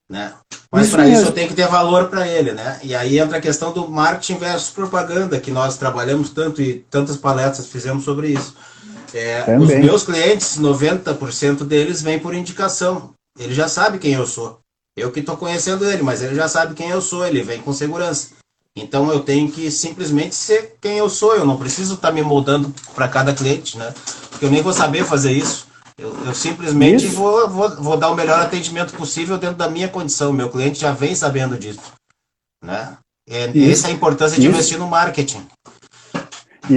né? 0.08 0.32
Mas 0.70 0.88
para 0.88 1.06
isso 1.06 1.26
eu 1.26 1.32
tenho 1.32 1.48
que 1.48 1.54
ter 1.54 1.68
valor 1.68 2.08
para 2.08 2.26
ele, 2.26 2.52
né? 2.52 2.80
E 2.82 2.94
aí 2.94 3.18
entra 3.18 3.36
a 3.36 3.40
questão 3.42 3.72
do 3.72 3.86
marketing 3.90 4.38
versus 4.38 4.70
propaganda, 4.70 5.38
que 5.38 5.50
nós 5.50 5.76
trabalhamos 5.76 6.30
tanto 6.30 6.62
e 6.62 6.82
tantas 6.90 7.18
palestras 7.18 7.66
fizemos 7.66 8.04
sobre 8.04 8.28
isso. 8.28 8.56
É, 9.12 9.58
os 9.58 9.68
meus 9.68 10.04
clientes, 10.04 10.58
90% 10.58 11.64
deles 11.64 12.00
vêm 12.00 12.18
por 12.18 12.34
indicação. 12.34 13.10
Ele 13.38 13.52
já 13.52 13.68
sabe 13.68 13.98
quem 13.98 14.14
eu 14.14 14.26
sou. 14.26 14.61
Eu 14.96 15.10
que 15.10 15.20
estou 15.20 15.36
conhecendo 15.36 15.84
ele, 15.84 16.02
mas 16.02 16.22
ele 16.22 16.34
já 16.34 16.48
sabe 16.48 16.74
quem 16.74 16.90
eu 16.90 17.00
sou, 17.00 17.26
ele 17.26 17.42
vem 17.42 17.60
com 17.60 17.72
segurança. 17.72 18.30
Então 18.76 19.10
eu 19.10 19.20
tenho 19.20 19.50
que 19.50 19.70
simplesmente 19.70 20.34
ser 20.34 20.76
quem 20.80 20.98
eu 20.98 21.08
sou. 21.08 21.34
Eu 21.34 21.44
não 21.44 21.58
preciso 21.58 21.94
estar 21.94 22.10
me 22.10 22.22
moldando 22.22 22.74
para 22.94 23.08
cada 23.08 23.34
cliente, 23.34 23.76
né? 23.78 23.92
Porque 24.30 24.44
eu 24.44 24.50
nem 24.50 24.62
vou 24.62 24.72
saber 24.72 25.04
fazer 25.04 25.32
isso. 25.32 25.66
Eu, 25.98 26.26
eu 26.26 26.34
simplesmente 26.34 27.06
Isso. 27.06 27.14
vou, 27.14 27.48
vou, 27.48 27.76
vou 27.76 27.96
dar 27.96 28.10
o 28.10 28.14
melhor 28.14 28.40
atendimento 28.40 28.94
possível 28.94 29.38
dentro 29.38 29.56
da 29.56 29.68
minha 29.68 29.88
condição. 29.88 30.32
Meu 30.32 30.50
cliente 30.50 30.80
já 30.80 30.92
vem 30.92 31.14
sabendo 31.14 31.58
disso, 31.58 31.92
né? 32.64 32.96
É, 33.28 33.46
Isso. 33.50 33.70
essa 33.70 33.88
é 33.88 33.90
a 33.90 33.94
importância 33.94 34.36
de 34.36 34.46
Isso. 34.46 34.54
investir 34.56 34.78
no 34.78 34.88
marketing. 34.88 35.46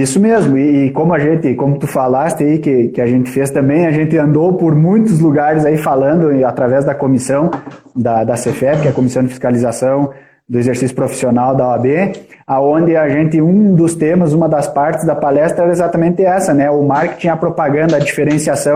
Isso 0.02 0.18
mesmo, 0.20 0.56
e, 0.58 0.86
e 0.86 0.90
como 0.90 1.14
a 1.14 1.18
gente, 1.18 1.54
como 1.54 1.78
tu 1.78 1.86
falaste 1.86 2.42
aí, 2.44 2.58
que, 2.58 2.88
que 2.88 3.00
a 3.00 3.06
gente 3.06 3.30
fez 3.30 3.50
também, 3.50 3.86
a 3.86 3.90
gente 3.92 4.16
andou 4.18 4.54
por 4.54 4.74
muitos 4.74 5.20
lugares 5.20 5.64
aí 5.64 5.76
falando, 5.76 6.32
e 6.34 6.42
através 6.44 6.84
da 6.84 6.94
comissão 6.94 7.50
da, 7.94 8.24
da 8.24 8.36
CEFEP, 8.36 8.82
que 8.82 8.88
é 8.88 8.90
a 8.90 8.94
Comissão 8.94 9.22
de 9.22 9.28
Fiscalização 9.28 10.10
do 10.48 10.58
Exercício 10.58 10.94
Profissional 10.94 11.54
da 11.54 11.68
OAB, 11.68 11.86
aonde 12.46 12.96
a 12.96 13.08
gente, 13.08 13.40
um 13.40 13.74
dos 13.74 13.94
temas, 13.94 14.32
uma 14.32 14.48
das 14.48 14.68
partes 14.68 15.04
da 15.04 15.14
palestra 15.14 15.64
era 15.64 15.72
exatamente 15.72 16.22
essa, 16.24 16.52
né, 16.54 16.70
o 16.70 16.82
marketing, 16.82 17.28
a 17.28 17.36
propaganda, 17.36 17.96
a 17.96 18.00
diferenciação, 18.00 18.74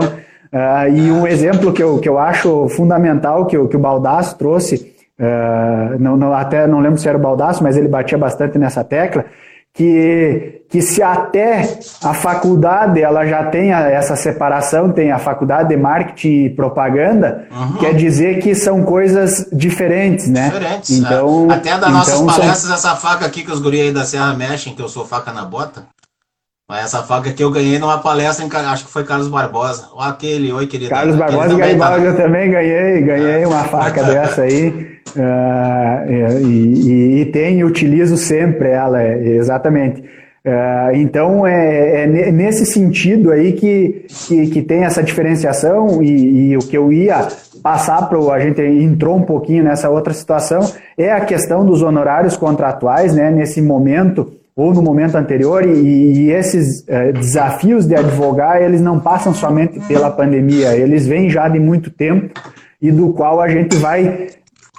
Ah, 0.52 0.88
e 0.88 1.12
um 1.12 1.28
exemplo 1.28 1.72
que 1.72 1.80
eu, 1.80 2.00
que 2.00 2.09
eu 2.09 2.18
acho 2.18 2.68
fundamental, 2.70 3.46
que, 3.46 3.56
o- 3.56 3.68
que 3.68 3.76
o 3.76 3.78
Baldasso 3.78 4.37
trouxe, 4.37 4.92
ah, 5.16 5.94
não, 6.00 6.16
não- 6.16 6.33
até 6.33 6.66
não 6.66 6.80
lembro 6.80 6.98
se 6.98 7.09
era 7.09 7.16
o 7.16 7.20
Baldasso, 7.20 7.62
mas 7.62 7.76
ele 7.76 7.87
batia 7.87 8.18
bastante 8.18 8.59
nessa 8.59 8.83
tecla, 8.83 9.24
que, 9.72 10.62
que 10.68 10.83
se 10.83 11.02
até 11.02 11.78
a 12.02 12.12
faculdade 12.12 13.00
ela 13.00 13.24
já 13.26 13.44
tem 13.44 13.72
essa 13.72 14.16
separação, 14.16 14.90
tem 14.90 15.12
a 15.12 15.18
faculdade 15.18 15.68
de 15.68 15.76
marketing 15.76 16.44
e 16.46 16.50
propaganda, 16.50 17.46
quer 17.78 17.94
dizer 17.94 18.40
que 18.40 18.54
são 18.54 18.83
coisas 18.83 19.46
diferentes, 19.52 20.28
né? 20.28 20.50
Diferentes. 20.50 20.90
Então, 20.90 21.46
né? 21.46 21.54
Até 21.54 21.78
das 21.78 21.90
nossas 21.90 22.14
então 22.14 22.28
são- 22.30 22.40
palestras, 22.40 22.72
essa 22.72 22.96
faca 22.96 23.26
aqui 23.26 23.42
que 23.42 23.50
os 23.52 23.61
guri 23.61 23.80
aí 23.80 23.92
da 23.92 24.04
Serra 24.04 24.35
mexem, 24.35 24.74
que 24.74 24.83
eu 24.83 24.88
sou 24.88 25.06
faca 25.06 25.33
na 25.33 25.44
bota. 25.44 25.85
Mas 26.68 26.85
essa 26.85 27.02
faca 27.02 27.30
aqui 27.30 27.42
eu 27.42 27.50
ganhei 27.50 27.80
numa 27.80 27.98
palestra 27.98 28.44
em, 28.44 28.66
acho 28.68 28.85
que 28.87 28.92
foi 28.92 29.02
Carlos 29.02 29.26
Barbosa. 29.26 29.88
Ou 29.92 30.00
aquele, 30.00 30.52
oi 30.52 30.68
querido. 30.68 30.88
Carlos 30.90 31.16
Barbosa 31.16 31.48
também 31.48 31.59
tá- 31.59 31.66
Garibaldi 31.88 32.04
eu 32.06 32.16
também 32.16 32.50
ganhei, 32.50 33.02
ganhei 33.02 33.44
uma 33.44 33.64
faca 33.64 34.02
dessa 34.04 34.42
aí. 34.42 34.89
Ah, 35.16 36.04
e, 36.42 36.44
e- 36.44 37.32
e 37.34 37.50
e 37.56 37.64
utilizo 37.64 38.16
sempre 38.16 38.68
ela, 38.68 39.02
é, 39.02 39.36
exatamente. 39.36 40.02
Ah, 40.44 40.90
então 40.94 41.46
é, 41.46 42.04
é 42.04 42.06
ne- 42.06 42.32
nesse 42.32 42.64
sentido 42.64 43.30
aí 43.30 43.52
que, 43.52 44.06
que, 44.26 44.46
que 44.48 44.62
tem 44.62 44.84
essa 44.84 45.02
diferenciação 45.02 46.02
e, 46.02 46.50
e 46.52 46.56
o 46.56 46.60
que 46.60 46.76
eu 46.78 46.90
ia 46.92 47.28
passar 47.62 48.08
para 48.08 48.18
a 48.32 48.40
gente 48.40 48.62
entrou 48.62 49.16
um 49.16 49.22
pouquinho 49.22 49.62
nessa 49.62 49.90
outra 49.90 50.14
situação 50.14 50.60
é 50.96 51.12
a 51.12 51.20
questão 51.20 51.64
dos 51.64 51.82
honorários 51.82 52.36
contratuais, 52.38 53.14
né? 53.14 53.30
Nesse 53.30 53.60
momento 53.60 54.32
ou 54.56 54.74
no 54.74 54.82
momento 54.82 55.14
anterior, 55.16 55.64
e, 55.64 55.70
e 55.70 56.30
esses 56.32 56.86
eh, 56.86 57.12
desafios 57.12 57.86
de 57.86 57.94
advogar, 57.94 58.60
eles 58.60 58.80
não 58.80 58.98
passam 59.00 59.32
somente 59.32 59.80
pela 59.88 60.10
pandemia, 60.10 60.76
eles 60.76 61.06
vêm 61.06 61.30
já 61.30 61.48
de 61.48 61.58
muito 61.58 61.90
tempo 61.90 62.28
e 62.82 62.90
do 62.90 63.10
qual 63.12 63.40
a 63.40 63.48
gente 63.48 63.76
vai 63.76 64.26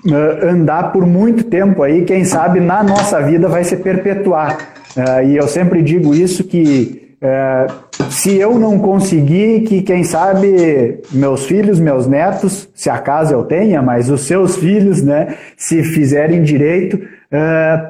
eh, 0.07 0.49
andar 0.49 0.91
por 0.91 1.05
muito 1.05 1.43
tempo 1.43 1.83
aí, 1.83 2.03
quem 2.03 2.23
sabe 2.23 2.59
na 2.59 2.81
nossa 2.81 3.21
vida 3.21 3.47
vai 3.47 3.63
se 3.63 3.77
perpetuar. 3.77 4.57
Eh, 4.97 5.25
e 5.25 5.37
eu 5.37 5.47
sempre 5.47 5.83
digo 5.83 6.15
isso 6.15 6.43
que 6.43 7.15
eh, 7.21 7.67
se 8.09 8.35
eu 8.35 8.57
não 8.57 8.79
conseguir, 8.79 9.61
que 9.61 9.83
quem 9.83 10.03
sabe 10.03 11.01
meus 11.11 11.45
filhos, 11.45 11.79
meus 11.79 12.07
netos, 12.07 12.67
se 12.73 12.89
acaso 12.89 13.31
eu 13.31 13.43
tenha, 13.43 13.79
mas 13.83 14.09
os 14.09 14.21
seus 14.21 14.57
filhos, 14.57 15.03
né, 15.03 15.35
se 15.55 15.83
fizerem 15.83 16.41
direito, 16.41 16.99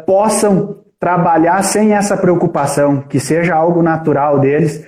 possam 0.06 0.76
trabalhar 1.00 1.64
sem 1.64 1.94
essa 1.94 2.16
preocupação, 2.16 3.04
que 3.10 3.20
seja 3.20 3.56
algo 3.56 3.82
natural 3.82 4.40
deles, 4.40 4.86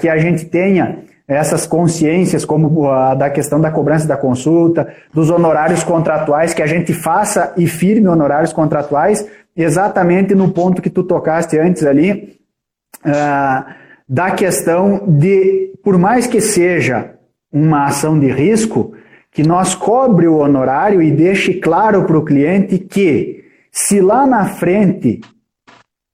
que 0.00 0.08
a 0.08 0.16
gente 0.18 0.44
tenha 0.44 0.98
essas 1.26 1.66
consciências, 1.66 2.44
como 2.44 2.88
a 2.88 3.14
da 3.14 3.30
questão 3.30 3.60
da 3.60 3.70
cobrança 3.70 4.06
da 4.06 4.16
consulta, 4.16 4.92
dos 5.12 5.30
honorários 5.30 5.84
contratuais, 5.84 6.52
que 6.52 6.62
a 6.62 6.66
gente 6.66 6.92
faça 6.92 7.52
e 7.56 7.66
firme 7.66 8.08
honorários 8.08 8.52
contratuais, 8.52 9.26
exatamente 9.56 10.34
no 10.34 10.50
ponto 10.50 10.82
que 10.82 10.90
tu 10.90 11.02
tocaste 11.02 11.58
antes 11.58 11.84
ali, 11.84 12.38
ah, 13.04 13.76
da 14.08 14.32
questão 14.32 15.04
de, 15.06 15.72
por 15.82 15.96
mais 15.98 16.26
que 16.26 16.40
seja 16.40 17.14
uma 17.52 17.86
ação 17.86 18.18
de 18.18 18.30
risco, 18.30 18.94
que 19.30 19.42
nós 19.42 19.74
cobre 19.74 20.28
o 20.28 20.38
honorário 20.38 21.00
e 21.00 21.10
deixe 21.10 21.54
claro 21.54 22.04
para 22.04 22.18
o 22.18 22.24
cliente 22.24 22.78
que, 22.78 23.44
se 23.70 24.00
lá 24.00 24.26
na 24.26 24.44
frente 24.46 25.20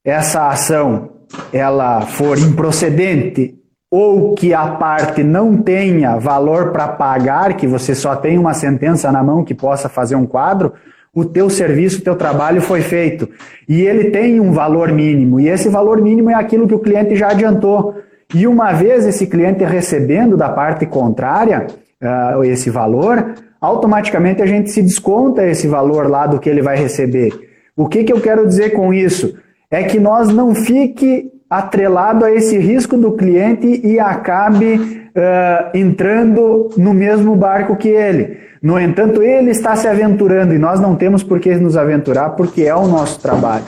essa 0.04 0.48
ação 0.48 1.10
ela 1.52 2.02
for 2.02 2.38
improcedente 2.38 3.57
ou 3.90 4.34
que 4.34 4.52
a 4.52 4.66
parte 4.72 5.22
não 5.22 5.56
tenha 5.56 6.18
valor 6.18 6.72
para 6.72 6.88
pagar, 6.88 7.54
que 7.54 7.66
você 7.66 7.94
só 7.94 8.14
tem 8.14 8.38
uma 8.38 8.52
sentença 8.52 9.10
na 9.10 9.22
mão 9.22 9.44
que 9.44 9.54
possa 9.54 9.88
fazer 9.88 10.14
um 10.14 10.26
quadro, 10.26 10.74
o 11.14 11.24
teu 11.24 11.48
serviço, 11.48 12.00
o 12.00 12.04
teu 12.04 12.14
trabalho 12.14 12.60
foi 12.60 12.82
feito. 12.82 13.28
E 13.68 13.80
ele 13.82 14.10
tem 14.10 14.40
um 14.40 14.52
valor 14.52 14.92
mínimo, 14.92 15.40
e 15.40 15.48
esse 15.48 15.68
valor 15.68 16.00
mínimo 16.02 16.30
é 16.30 16.34
aquilo 16.34 16.68
que 16.68 16.74
o 16.74 16.78
cliente 16.78 17.16
já 17.16 17.30
adiantou. 17.30 17.96
E 18.34 18.46
uma 18.46 18.72
vez 18.72 19.06
esse 19.06 19.26
cliente 19.26 19.64
recebendo 19.64 20.36
da 20.36 20.50
parte 20.50 20.84
contrária 20.84 21.66
uh, 22.02 22.44
esse 22.44 22.68
valor, 22.68 23.34
automaticamente 23.58 24.42
a 24.42 24.46
gente 24.46 24.70
se 24.70 24.82
desconta 24.82 25.46
esse 25.46 25.66
valor 25.66 26.08
lá 26.08 26.26
do 26.26 26.38
que 26.38 26.48
ele 26.48 26.60
vai 26.60 26.76
receber. 26.76 27.32
O 27.74 27.88
que, 27.88 28.04
que 28.04 28.12
eu 28.12 28.20
quero 28.20 28.46
dizer 28.46 28.70
com 28.70 28.92
isso? 28.92 29.34
É 29.70 29.82
que 29.82 29.98
nós 29.98 30.28
não 30.28 30.54
fique 30.54 31.32
atrelado 31.48 32.24
a 32.24 32.32
esse 32.32 32.58
risco 32.58 32.96
do 32.96 33.12
cliente 33.12 33.80
e 33.84 33.98
acabe 33.98 34.74
uh, 34.74 35.76
entrando 35.76 36.70
no 36.76 36.92
mesmo 36.92 37.34
barco 37.34 37.76
que 37.76 37.88
ele. 37.88 38.38
No 38.60 38.78
entanto, 38.78 39.22
ele 39.22 39.50
está 39.50 39.76
se 39.76 39.86
aventurando 39.86 40.52
e 40.52 40.58
nós 40.58 40.80
não 40.80 40.96
temos 40.96 41.22
por 41.22 41.38
que 41.38 41.54
nos 41.54 41.76
aventurar 41.76 42.30
porque 42.30 42.62
é 42.62 42.74
o 42.74 42.86
nosso 42.86 43.20
trabalho. 43.20 43.64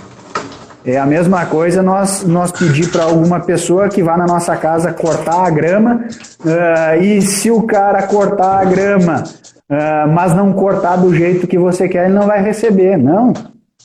É 0.84 0.98
a 0.98 1.06
mesma 1.06 1.44
coisa 1.46 1.82
nós, 1.82 2.24
nós 2.24 2.50
pedir 2.50 2.90
para 2.90 3.04
alguma 3.04 3.38
pessoa 3.40 3.88
que 3.88 4.02
vá 4.02 4.16
na 4.16 4.26
nossa 4.26 4.56
casa 4.56 4.92
cortar 4.92 5.46
a 5.46 5.50
grama 5.50 6.04
uh, 6.40 7.02
e 7.02 7.20
se 7.20 7.50
o 7.50 7.62
cara 7.62 8.06
cortar 8.06 8.60
a 8.60 8.64
grama, 8.64 9.22
uh, 9.22 10.10
mas 10.10 10.34
não 10.34 10.52
cortar 10.52 10.96
do 10.96 11.14
jeito 11.14 11.46
que 11.46 11.58
você 11.58 11.88
quer, 11.88 12.06
ele 12.06 12.14
não 12.14 12.26
vai 12.26 12.42
receber, 12.42 12.96
não. 12.96 13.32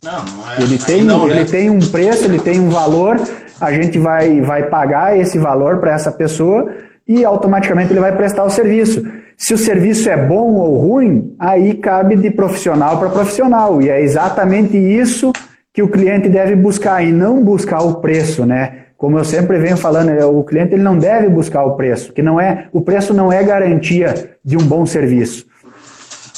Não, 0.01 0.23
não 0.23 0.51
é. 0.51 0.61
Ele 0.61 0.77
tem, 0.77 1.03
não, 1.03 1.27
ele 1.29 1.39
né? 1.39 1.45
tem 1.45 1.69
um 1.69 1.79
preço, 1.79 2.25
ele 2.25 2.39
tem 2.39 2.59
um 2.59 2.69
valor, 2.69 3.19
a 3.59 3.71
gente 3.71 3.97
vai, 3.97 4.41
vai 4.41 4.63
pagar 4.63 5.17
esse 5.17 5.37
valor 5.37 5.79
para 5.79 5.93
essa 5.93 6.11
pessoa 6.11 6.71
e 7.07 7.23
automaticamente 7.23 7.91
ele 7.91 7.99
vai 7.99 8.15
prestar 8.15 8.43
o 8.43 8.49
serviço. 8.49 9.03
Se 9.37 9.53
o 9.53 9.57
serviço 9.57 10.09
é 10.09 10.17
bom 10.17 10.53
ou 10.53 10.77
ruim, 10.77 11.35
aí 11.39 11.73
cabe 11.75 12.15
de 12.15 12.31
profissional 12.31 12.97
para 12.97 13.09
profissional. 13.09 13.81
E 13.81 13.89
é 13.89 14.01
exatamente 14.01 14.77
isso 14.77 15.31
que 15.73 15.83
o 15.83 15.89
cliente 15.89 16.29
deve 16.29 16.55
buscar 16.55 17.03
e 17.03 17.11
não 17.11 17.43
buscar 17.43 17.81
o 17.81 17.95
preço, 17.95 18.45
né? 18.45 18.85
Como 18.97 19.19
eu 19.19 19.25
sempre 19.25 19.59
venho 19.59 19.75
falando, 19.75 20.09
é, 20.09 20.25
o 20.25 20.41
cliente 20.43 20.73
ele 20.73 20.81
não 20.83 20.97
deve 20.97 21.27
buscar 21.27 21.65
o 21.65 21.75
preço, 21.75 22.13
que 22.13 22.21
não 22.23 22.39
é, 22.39 22.67
o 22.71 22.79
preço 22.79 23.13
não 23.13 23.31
é 23.31 23.43
garantia 23.43 24.37
de 24.43 24.55
um 24.55 24.63
bom 24.63 24.85
serviço. 24.85 25.45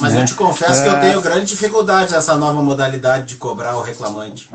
Mas 0.02 0.14
né? 0.14 0.22
eu 0.22 0.26
te 0.26 0.34
confesso 0.34 0.82
que 0.82 0.90
eu 0.90 0.98
É. 0.98 1.00
tenho 1.00 1.22
grande 1.22 1.46
dificuldade 1.46 2.12
nessa 2.12 2.36
nova 2.36 2.62
modalidade 2.64 3.26
de 3.26 3.36
cobrar 3.36 3.78
o 3.78 3.82
reclamante. 3.82 4.50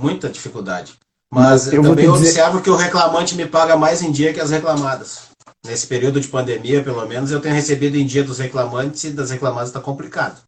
Muita 0.00 0.28
dificuldade. 0.28 0.94
Mas 1.32 1.72
Eu 1.72 1.82
também 1.82 2.10
dizer- 2.10 2.26
observo 2.28 2.60
que 2.60 2.70
o 2.70 2.74
reclamante 2.76 3.36
me 3.36 3.46
paga 3.46 3.76
mais 3.76 4.02
em 4.02 4.10
dia 4.10 4.32
que 4.32 4.40
as 4.40 4.50
reclamadas. 4.50 5.28
Nesse 5.64 5.86
período 5.86 6.20
de 6.20 6.26
pandemia, 6.28 6.82
pelo 6.82 7.06
menos, 7.06 7.30
eu 7.30 7.38
tenho 7.40 7.54
recebido 7.54 7.96
em 7.96 8.06
dia 8.06 8.24
dos 8.24 8.38
reclamantes 8.38 9.04
e 9.04 9.10
das 9.10 9.30
reclamadas 9.30 9.68
está 9.68 9.78
complicado. 9.80 10.40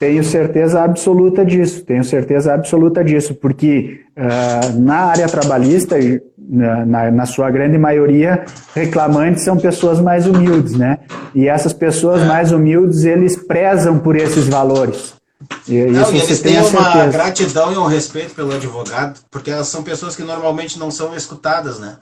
Tenho 0.00 0.22
certeza 0.22 0.82
absoluta 0.82 1.44
disso, 1.44 1.84
tenho 1.84 2.04
certeza 2.04 2.54
absoluta 2.54 3.04
disso, 3.04 3.34
porque 3.34 4.00
ah, 4.16 4.70
na 4.76 4.96
área 5.06 5.26
trabalhista, 5.28 5.96
na, 6.38 6.86
na, 6.86 7.10
na 7.10 7.26
sua 7.26 7.50
grande 7.50 7.76
maioria, 7.76 8.44
reclamantes 8.74 9.42
são 9.42 9.56
pessoas 9.56 10.00
mais 10.00 10.26
humildes, 10.26 10.74
né? 10.74 11.00
E 11.34 11.48
essas 11.48 11.72
pessoas 11.72 12.22
mais 12.24 12.52
humildes, 12.52 13.04
eles 13.04 13.36
prezam 13.36 13.98
por 13.98 14.14
esses 14.16 14.46
valores. 14.48 15.17
E, 15.66 15.84
Não, 15.84 16.02
e 16.02 16.04
você 16.04 16.16
eles 16.16 16.40
têm 16.40 16.60
uma 16.62 17.06
gratidão 17.06 17.72
e 17.72 17.76
um 17.76 17.86
respeito 17.86 18.34
pelo 18.34 18.54
advogado, 18.54 19.20
porque 19.30 19.50
elas 19.50 19.68
são 19.68 19.82
pessoas 19.82 20.16
que 20.16 20.22
normalmente 20.22 20.78
não 20.78 20.90
são 20.90 21.14
escutadas, 21.14 21.78
né? 21.78 21.98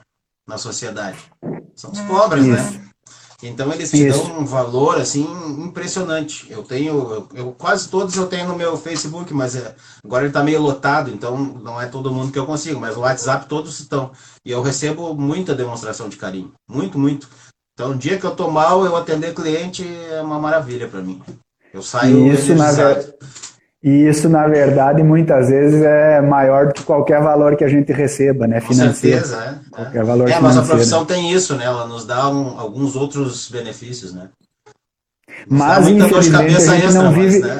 Na 0.47 0.57
sociedade. 0.57 1.17
São 1.75 1.91
os 1.91 1.99
pobres, 2.01 2.45
né? 2.45 2.55
Isso. 2.61 2.87
Então 3.43 3.71
eles 3.71 3.91
te 3.91 4.07
Isso. 4.07 4.23
dão 4.23 4.39
um 4.39 4.45
valor 4.45 4.97
assim 4.99 5.27
impressionante. 5.59 6.47
Eu 6.49 6.63
tenho, 6.63 6.93
eu, 6.95 7.29
eu- 7.35 7.51
quase 7.51 7.87
todos 7.87 8.15
eu 8.15 8.25
tenho 8.25 8.47
no 8.47 8.55
meu 8.55 8.75
Facebook, 8.77 9.31
mas 9.31 9.55
é, 9.55 9.75
agora 10.03 10.23
ele 10.23 10.29
está 10.29 10.41
meio 10.43 10.59
lotado, 10.61 11.11
então 11.11 11.37
não 11.37 11.79
é 11.79 11.85
todo 11.85 12.11
mundo 12.11 12.31
que 12.31 12.39
eu 12.39 12.47
consigo, 12.47 12.79
mas 12.79 12.95
no 12.95 13.01
WhatsApp 13.03 13.45
todos 13.47 13.79
estão. 13.79 14.11
E 14.43 14.49
eu 14.51 14.61
recebo 14.63 15.13
muita 15.13 15.53
demonstração 15.53 16.09
de 16.09 16.17
carinho, 16.17 16.51
muito, 16.67 16.97
muito. 16.97 17.29
Então, 17.73 17.91
o 17.91 17.95
dia 17.95 18.17
que 18.17 18.25
eu 18.25 18.35
tô 18.35 18.49
mal, 18.49 18.83
eu 18.83 18.95
atender 18.95 19.35
cliente 19.35 19.87
é 20.11 20.19
uma 20.19 20.39
maravilha 20.39 20.87
para 20.87 21.01
mim. 21.01 21.21
Eu 21.73 21.81
saio 21.81 22.17
E 22.27 22.29
isso, 22.33 22.53
na 22.55 22.65
energizado. 22.65 22.95
ver- 22.95 23.15
E 23.83 24.07
isso, 24.07 24.27
na 24.27 24.47
verdade, 24.47 25.03
muitas 25.03 25.49
vezes 25.49 25.81
é 25.83 26.19
maior 26.19 26.67
do 26.67 26.73
que 26.73 26.83
qualquer 26.83 27.21
valor 27.21 27.55
que 27.55 27.63
a 27.63 27.67
gente 27.67 27.91
receba, 27.93 28.47
né? 28.47 28.59
Com 28.59 28.73
Financeiro. 28.73 29.23
certeza, 29.25 29.43
é. 29.43 29.49
é. 29.49 29.69
Qualquer 29.83 30.03
valor 30.03 30.29
É, 30.29 30.33
a 30.33 30.41
nossa 30.41 30.53
financeiro. 30.63 30.67
profissão 30.77 31.05
tem 31.05 31.31
isso, 31.31 31.55
né? 31.55 31.65
Ela 31.65 31.85
nos 31.87 32.05
dá 32.05 32.27
um- 32.29 32.59
alguns 32.59 32.95
outros 32.95 33.49
benefícios, 33.49 34.13
né? 34.13 34.29
Nos 35.47 35.59
Mas, 35.59 35.87
infelizmente, 35.87 36.55
a 36.55 36.59
gente 36.59 36.85
extra, 36.85 37.03
não 37.03 37.11
mas, 37.11 37.15
vive- 37.33 37.39
né? 37.47 37.59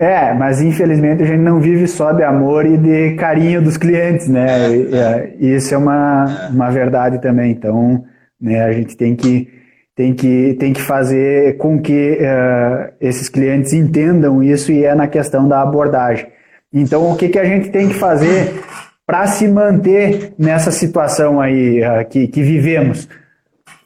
É, 0.00 0.34
mas 0.34 0.60
infelizmente 0.60 1.22
a 1.22 1.26
gente 1.26 1.40
não 1.40 1.60
vive 1.60 1.86
só 1.86 2.10
de 2.12 2.22
amor 2.24 2.66
e 2.66 2.76
de 2.76 3.14
carinho 3.14 3.62
dos 3.62 3.76
clientes, 3.76 4.26
né? 4.28 4.66
É, 4.66 4.76
E, 4.76 4.94
é, 4.96 5.36
isso 5.56 5.72
é 5.74 5.78
uma, 5.78 6.48
uma 6.50 6.70
verdade 6.70 7.20
também. 7.20 7.52
Então, 7.52 8.04
né, 8.40 8.64
a 8.64 8.72
gente 8.72 8.96
tem 8.96 9.14
que, 9.14 9.48
tem 9.96 10.12
que, 10.12 10.54
tem 10.58 10.72
que 10.72 10.82
fazer 10.82 11.56
com 11.56 11.80
que 11.80 12.18
eh, 12.20 12.92
esses 13.00 13.28
clientes 13.28 13.72
entendam 13.72 14.42
isso 14.42 14.72
e 14.72 14.84
é 14.84 14.94
na 14.94 15.06
questão 15.06 15.46
da 15.46 15.62
abordagem. 15.62 16.26
Então, 16.72 17.10
o 17.10 17.16
que, 17.16 17.28
que 17.28 17.38
a 17.38 17.44
gente 17.44 17.70
tem 17.70 17.88
que 17.88 17.94
fazer 17.94 18.60
para 19.06 19.26
se 19.28 19.46
manter 19.46 20.32
nessa 20.36 20.72
situação 20.72 21.40
aí 21.40 21.80
eh, 21.80 22.04
que, 22.04 22.26
que 22.26 22.42
vivemos? 22.42 23.08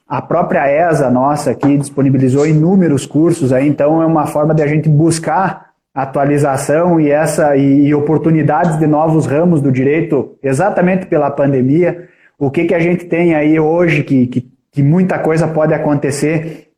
A 0.09 0.23
própria 0.23 0.67
ESA 0.67 1.11
nossa 1.11 1.51
aqui 1.51 1.77
disponibilizou 1.77 2.47
inúmeros 2.47 3.05
cursos 3.05 3.53
aí, 3.53 3.69
então 3.69 4.01
é 4.01 4.07
uma 4.07 4.27
forma 4.27 4.55
de 4.55 4.63
a 4.63 4.67
gente 4.67 4.89
buscar 4.89 5.69
atualização 5.95 6.99
e 6.99 7.11
essa 7.11 7.55
e, 7.57 7.89
e 7.89 7.95
oportunidades 7.95 8.79
de 8.79 8.87
novos 8.87 9.27
ramos 9.27 9.61
do 9.61 9.71
direito, 9.71 10.39
exatamente 10.43 11.05
pela 11.05 11.31
pandemia. 11.31 12.09
O 12.39 12.51
que, 12.51 12.65
que 12.65 12.75
a 12.75 12.79
gente 12.79 13.05
tem 13.05 13.35
aí 13.35 13.61
hoje 13.61 14.03
que, 14.03 14.27
que, 14.29 14.49
que 14.73 14.83
muita 14.83 15.19
coisa 15.19 15.49
pode 15.49 15.75
acontecer, 15.75 16.69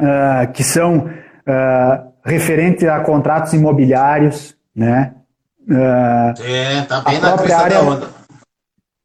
ah, 0.00 0.46
que 0.52 0.62
são 0.64 1.08
ah, 1.46 2.04
referentes 2.24 2.84
a 2.88 3.00
contratos 3.00 3.52
imobiliários, 3.54 4.56
né? 4.74 5.12
Ah, 5.70 6.34
É, 6.44 6.82
tá 6.82 7.00
bem 7.02 7.16
A 7.16 7.20
na 7.20 7.26
própria 7.28 7.36
crista 7.36 7.56
da 7.56 7.64
área- 7.64 7.80
onda. 7.82 8.08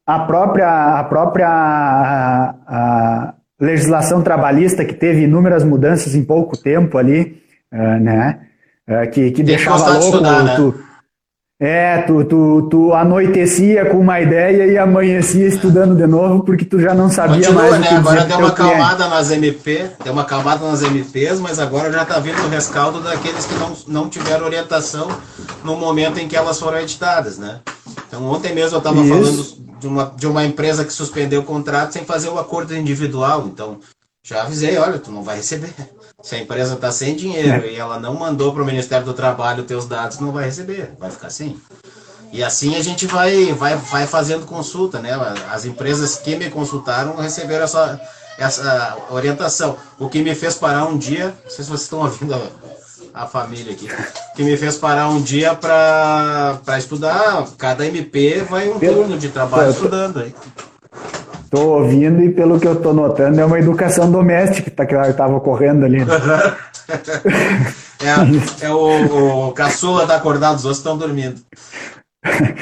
a 0.06 0.18
própria, 0.20 0.98
a 0.98 1.04
própria 1.04 1.48
a- 1.48 2.54
a 2.66 3.34
legislação 3.60 4.22
trabalhista 4.22 4.84
que 4.84 4.94
teve 4.94 5.22
inúmeras 5.22 5.64
mudanças 5.64 6.14
em 6.14 6.24
pouco 6.24 6.56
tempo 6.56 6.98
ali, 6.98 7.42
né? 7.72 8.40
que, 9.12 9.30
que 9.32 9.42
deixava 9.42 9.88
louco. 9.90 10.04
estudar, 10.04 10.44
né? 10.44 10.54
tu, 10.56 10.74
é, 11.58 12.02
tu, 12.02 12.22
tu, 12.24 12.68
tu 12.70 12.92
anoitecia 12.92 13.86
com 13.86 13.98
uma 13.98 14.20
ideia 14.20 14.66
e 14.66 14.76
amanhecia 14.76 15.46
estudando 15.46 15.94
de 15.96 16.06
novo 16.06 16.44
porque 16.44 16.66
tu 16.66 16.78
já 16.78 16.94
não 16.94 17.08
sabia 17.08 17.36
Continua, 17.36 17.62
mais 17.62 17.74
o 17.74 17.78
né? 17.78 17.88
que 17.88 17.94
Agora 17.94 18.24
deu 18.24 18.38
uma 18.38 18.50
teu 18.50 18.54
cliente. 18.56 18.74
acalmada 18.74 19.08
nas 19.08 19.30
MP, 19.30 19.90
deu 20.04 20.12
uma 20.12 20.22
acalmada 20.22 20.66
nas 20.66 20.82
MPs, 20.82 21.40
mas 21.40 21.58
agora 21.58 21.90
já 21.90 22.04
tá 22.04 22.18
vindo 22.18 22.38
o 22.44 22.48
rescaldo 22.48 23.00
daqueles 23.00 23.46
que 23.46 23.54
não, 23.54 23.72
não 23.88 24.08
tiveram 24.10 24.44
orientação 24.44 25.08
no 25.64 25.76
momento 25.76 26.18
em 26.18 26.28
que 26.28 26.36
elas 26.36 26.60
foram 26.60 26.78
editadas, 26.78 27.38
né? 27.38 27.60
Então 28.06 28.22
ontem 28.24 28.54
mesmo 28.54 28.74
eu 28.76 28.78
estava 28.78 29.02
falando 29.02 29.46
de 29.80 29.86
uma, 29.86 30.12
de 30.14 30.26
uma 30.26 30.44
empresa 30.44 30.84
que 30.84 30.92
suspendeu 30.92 31.40
o 31.40 31.44
contrato 31.44 31.92
sem 31.92 32.04
fazer 32.04 32.28
o 32.28 32.38
acordo 32.38 32.76
individual. 32.76 33.46
Então, 33.46 33.78
já 34.22 34.42
avisei, 34.42 34.76
olha, 34.76 34.98
tu 34.98 35.10
não 35.10 35.22
vai 35.22 35.36
receber. 35.36 35.72
Se 36.22 36.34
a 36.34 36.38
empresa 36.38 36.74
está 36.74 36.90
sem 36.90 37.14
dinheiro 37.14 37.66
É. 37.66 37.72
e 37.72 37.76
ela 37.76 38.00
não 38.00 38.14
mandou 38.14 38.52
para 38.52 38.62
o 38.62 38.66
Ministério 38.66 39.04
do 39.04 39.12
Trabalho 39.12 39.60
os 39.60 39.66
teus 39.66 39.86
dados, 39.86 40.18
não 40.18 40.32
vai 40.32 40.46
receber, 40.46 40.92
vai 40.98 41.10
ficar 41.10 41.30
sem. 41.30 41.60
E 42.32 42.42
assim 42.42 42.74
a 42.74 42.82
gente 42.82 43.06
vai, 43.06 43.52
vai, 43.52 43.76
vai 43.76 44.06
fazendo 44.06 44.46
consulta, 44.46 44.98
né? 44.98 45.10
As 45.52 45.64
empresas 45.64 46.16
que 46.16 46.34
me 46.34 46.50
consultaram 46.50 47.16
receberam 47.16 47.64
essa, 47.64 48.00
essa 48.38 48.96
orientação. 49.10 49.76
O 49.98 50.08
que 50.08 50.22
me 50.22 50.34
fez 50.34 50.54
parar 50.54 50.86
um 50.86 50.96
dia, 50.98 51.34
não 51.44 51.50
sei 51.50 51.64
se 51.64 51.70
vocês 51.70 51.82
estão 51.82 52.00
ouvindo 52.00 52.34
a, 52.34 53.22
a 53.22 53.26
família 53.26 53.72
aqui, 53.72 53.86
o 53.86 54.36
que 54.36 54.42
me 54.42 54.56
fez 54.56 54.76
parar 54.76 55.08
um 55.10 55.20
dia 55.22 55.54
para 55.54 56.60
estudar, 56.78 57.46
cada 57.58 57.86
MP 57.86 58.40
vai 58.48 58.68
um 58.70 58.78
Pelo- 58.78 58.96
turno 59.02 59.18
de 59.18 59.28
trabalho 59.28 59.70
estudando 59.70 60.20
aí. 60.20 60.34
Tô 61.56 61.78
ouvindo 61.78 62.22
e 62.22 62.28
pelo 62.30 62.60
que 62.60 62.68
eu 62.68 62.76
tô 62.76 62.92
notando 62.92 63.40
é 63.40 63.44
uma 63.44 63.58
educação 63.58 64.10
doméstica 64.10 64.70
que 64.70 64.76
tá- 64.76 64.84
que 64.84 64.94
estava 64.94 65.34
ocorrendo 65.34 65.86
ali. 65.86 65.98
É, 68.60 68.66
é 68.66 68.70
o, 68.70 69.48
o 69.48 69.52
caçula 69.52 70.06
tá 70.06 70.16
acordado, 70.16 70.56
os 70.56 70.64
outros 70.66 70.78
estão 70.78 70.98
dormindo. 70.98 71.36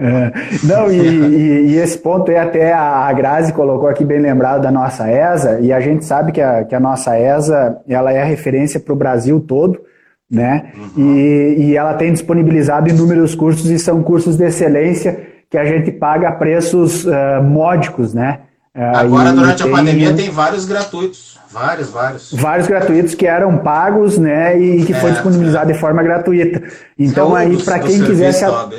É, 0.00 0.32
não, 0.62 0.90
e, 0.90 0.96
e- 0.96 1.66
e 1.70 1.76
esse 1.76 1.98
ponto 1.98 2.30
é 2.30 2.38
até 2.38 2.72
a, 2.72 3.06
a 3.06 3.12
Grazi 3.12 3.52
colocou 3.52 3.88
aqui 3.88 4.04
bem 4.04 4.20
lembrado 4.20 4.62
da 4.62 4.70
nossa 4.70 5.10
ESA, 5.10 5.58
e 5.60 5.72
a 5.72 5.80
gente 5.80 6.04
sabe 6.04 6.30
que 6.30 6.40
a, 6.40 6.64
que 6.64 6.74
a 6.74 6.78
nossa 6.80 7.18
ESA 7.18 7.78
ela 7.88 8.12
é 8.12 8.22
a 8.22 8.24
referência 8.24 8.78
para 8.78 8.92
o 8.92 8.96
Brasil 8.96 9.40
todo, 9.40 9.78
né? 10.30 10.70
E, 10.96 11.56
e 11.58 11.76
ela 11.76 11.94
tem 11.94 12.12
disponibilizado 12.12 12.88
inúmeros 12.88 13.34
cursos 13.34 13.68
e 13.70 13.78
são 13.78 14.02
cursos 14.04 14.36
de 14.36 14.44
excelência 14.44 15.20
que 15.50 15.56
a 15.58 15.64
gente 15.64 15.90
paga 15.92 16.28
a 16.28 16.32
preços 16.32 17.06
ah, 17.06 17.40
módicos, 17.42 18.12
né? 18.14 18.40
Ah, 18.74 19.00
Agora, 19.00 19.32
durante 19.32 19.62
a 19.62 19.64
tem 19.66 19.74
pandemia, 19.74 20.14
tem 20.14 20.30
vários 20.30 20.64
gratuitos. 20.64 21.38
Vários, 21.50 21.88
vários. 21.90 22.32
vários 22.34 22.66
gratuitos 22.68 23.14
que 23.14 23.26
eram 23.26 23.56
pagos, 23.58 24.18
né? 24.18 24.58
E 24.60 24.84
que 24.84 24.92
foi 24.94 25.10
É, 25.10 25.12
disponibilizado 25.14 25.72
de 25.72 25.78
forma 25.78 26.02
gratuita. 26.02 26.62
Então 26.98 27.36
É 27.36 27.42
aí 27.42 27.62
para 27.62 27.78
quem 27.78 28.00
quiser 28.04 28.32
se 28.32 28.40
serviço 28.40 28.60
OAB. 28.60 28.74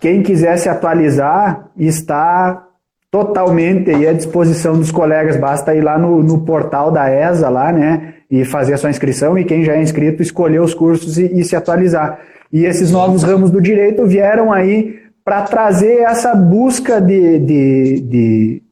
quem 0.00 0.22
quiser 0.22 0.56
se 0.56 0.68
atualizar 0.68 1.66
está 1.76 2.64
totalmente 3.10 3.90
aí 3.90 4.06
à 4.08 4.12
disposição 4.14 4.78
dos 4.78 4.90
colegas. 4.90 5.36
Basta 5.36 5.74
ir 5.74 5.82
lá 5.82 5.98
no, 5.98 6.22
no 6.22 6.40
portal 6.44 6.90
da 6.90 7.08
ESA 7.10 7.48
lá, 7.50 7.70
né? 7.70 8.14
E 8.30 8.44
fazer 8.44 8.74
a 8.74 8.78
sua 8.78 8.90
inscrição 8.90 9.38
e 9.38 9.44
quem 9.44 9.62
já 9.62 9.74
é 9.74 9.82
inscrito 9.82 10.22
escolher 10.22 10.60
os 10.60 10.74
cursos 10.74 11.18
e, 11.18 11.26
e 11.38 11.44
se 11.44 11.54
atualizar. 11.54 12.18
E 12.50 12.64
esses 12.64 12.90
novos 12.90 13.22
ramos 13.22 13.50
do 13.50 13.60
direito 13.60 14.06
vieram 14.06 14.50
aí 14.52 14.96
para 15.28 15.42
trazer 15.42 16.04
essa 16.04 16.34
busca 16.34 17.02
de, 17.02 17.38
de, 17.38 18.00
de 18.00 18.62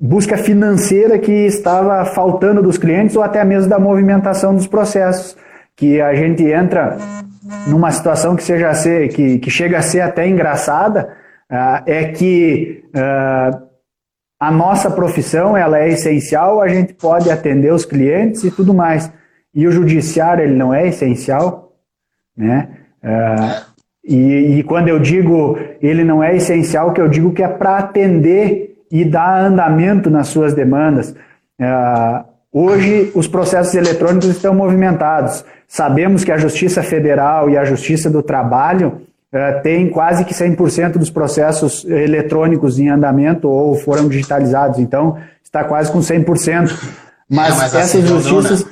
busca 0.00 0.38
financeira 0.38 1.18
que 1.18 1.30
estava 1.30 2.06
faltando 2.06 2.62
dos 2.62 2.78
clientes 2.78 3.14
ou 3.14 3.22
até 3.22 3.44
mesmo 3.44 3.68
da 3.68 3.78
movimentação 3.78 4.54
dos 4.54 4.66
processos, 4.66 5.36
que 5.76 6.00
a 6.00 6.14
gente 6.14 6.42
entra 6.42 6.96
numa 7.66 7.92
situação 7.92 8.34
que 8.34 8.42
seja 8.42 8.72
ser, 8.72 9.08
que, 9.08 9.38
que 9.40 9.50
chega 9.50 9.76
a 9.76 9.82
ser 9.82 10.00
até 10.00 10.26
engraçada, 10.26 11.14
ah, 11.50 11.82
é 11.86 12.06
que 12.06 12.82
ah, 12.94 13.60
a 14.40 14.50
nossa 14.50 14.90
profissão 14.90 15.54
ela 15.54 15.78
é 15.80 15.90
essencial, 15.90 16.62
a 16.62 16.68
gente 16.68 16.94
pode 16.94 17.30
atender 17.30 17.74
os 17.74 17.84
clientes 17.84 18.42
e 18.42 18.50
tudo 18.50 18.72
mais. 18.72 19.12
E 19.54 19.66
o 19.66 19.70
judiciário 19.70 20.44
ele 20.44 20.56
não 20.56 20.72
é 20.72 20.88
essencial, 20.88 21.76
né? 22.34 22.70
Ah, 23.02 23.66
e, 24.06 24.58
e 24.58 24.62
quando 24.62 24.88
eu 24.88 24.98
digo 24.98 25.58
ele 25.82 26.04
não 26.04 26.22
é 26.22 26.36
essencial, 26.36 26.92
que 26.92 27.00
eu 27.00 27.08
digo 27.08 27.32
que 27.32 27.42
é 27.42 27.48
para 27.48 27.78
atender 27.78 28.76
e 28.90 29.04
dar 29.04 29.44
andamento 29.44 30.08
nas 30.08 30.28
suas 30.28 30.54
demandas. 30.54 31.14
Ah, 31.60 32.24
hoje 32.52 33.10
os 33.14 33.26
processos 33.26 33.74
eletrônicos 33.74 34.28
estão 34.28 34.54
movimentados. 34.54 35.44
Sabemos 35.66 36.22
que 36.22 36.30
a 36.30 36.38
Justiça 36.38 36.82
Federal 36.82 37.50
e 37.50 37.56
a 37.56 37.64
Justiça 37.64 38.08
do 38.08 38.22
Trabalho 38.22 39.00
eh, 39.32 39.52
têm 39.54 39.88
quase 39.88 40.24
que 40.24 40.32
100% 40.32 40.92
dos 40.92 41.10
processos 41.10 41.84
eletrônicos 41.84 42.78
em 42.78 42.88
andamento 42.88 43.48
ou 43.48 43.74
foram 43.74 44.08
digitalizados. 44.08 44.78
Então 44.78 45.16
está 45.42 45.64
quase 45.64 45.90
com 45.90 45.98
100%. 45.98 46.72
Mas, 47.28 47.56
mas 47.56 47.74
essas 47.74 47.90
civil 47.90 48.14
não, 48.14 48.20
justiças 48.20 48.64
né? 48.64 48.70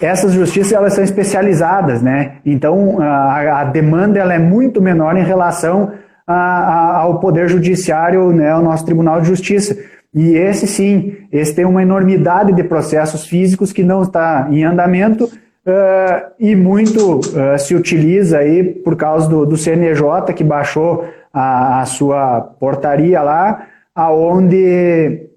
Essas 0.00 0.32
justiças 0.32 0.72
elas 0.72 0.94
são 0.94 1.04
especializadas, 1.04 2.00
né? 2.02 2.32
Então 2.44 3.00
a, 3.00 3.60
a 3.60 3.64
demanda 3.64 4.18
ela 4.18 4.34
é 4.34 4.38
muito 4.38 4.80
menor 4.80 5.16
em 5.16 5.22
relação 5.24 5.92
a- 6.26 6.34
a- 6.34 6.96
ao 6.98 7.18
poder 7.20 7.48
judiciário, 7.48 8.30
né? 8.32 8.54
O 8.56 8.62
nosso 8.62 8.84
Tribunal 8.84 9.20
de 9.20 9.26
Justiça. 9.28 9.76
E 10.14 10.34
esse 10.34 10.66
sim, 10.66 11.16
esse 11.30 11.54
tem 11.54 11.64
uma 11.64 11.82
enormidade 11.82 12.52
de 12.52 12.64
processos 12.64 13.26
físicos 13.26 13.72
que 13.72 13.82
não 13.84 14.02
está 14.02 14.48
em 14.50 14.64
andamento 14.64 15.30
eh, 15.64 16.24
e 16.40 16.56
muito 16.56 17.20
eh, 17.36 17.58
se 17.58 17.74
utiliza 17.76 18.38
aí 18.38 18.64
por 18.64 18.96
causa 18.96 19.28
do, 19.28 19.46
do 19.46 19.56
CNJ 19.56 20.32
que 20.34 20.42
baixou 20.42 21.04
a, 21.32 21.82
a 21.82 21.84
sua 21.86 22.40
portaria 22.58 23.22
lá, 23.22 23.66
aonde 23.94 25.28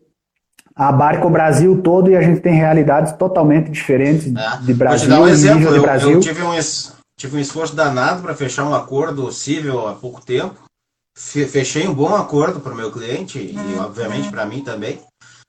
abarca 0.76 1.26
o 1.28 1.30
Brasil 1.30 1.82
todo 1.82 2.09
e 2.09 2.15
a 2.15 2.21
gente 2.21 2.39
tem 2.41 2.53
realidades 2.55 3.11
totalmente 3.13 3.69
diferentes 3.69 4.28
É. 4.28 4.30
de 4.30 4.34
Vou 4.34 4.65
te 4.65 4.74
Brasil 4.74 5.09
dar 5.09 5.21
um 5.21 5.28
e 5.28 5.32
exemplo. 5.32 5.76
Eu, 5.76 5.82
Brasil. 5.82 6.11
eu 6.11 6.19
tive, 6.19 6.41
um, 6.43 6.53
es- 6.53 6.93
tive 7.17 7.38
um 7.38 7.39
esforço 7.39 7.76
danado 7.76 8.21
para 8.24 8.34
fechar 8.36 8.65
um 8.65 8.74
acordo 8.74 9.32
civil 9.32 9.88
há 9.88 9.93
pouco 9.93 10.26
tempo. 10.26 10.55
Fe- 11.15 11.45
Fechei 11.45 11.88
um 11.88 11.93
bom 11.93 12.15
acordo 12.15 12.59
para 12.59 12.74
o 12.74 12.76
meu 12.76 12.91
cliente 12.91 13.38
e, 13.38 13.55
obviamente, 13.80 14.30
para 14.32 14.45
mim 14.45 14.61
também. 14.63 14.99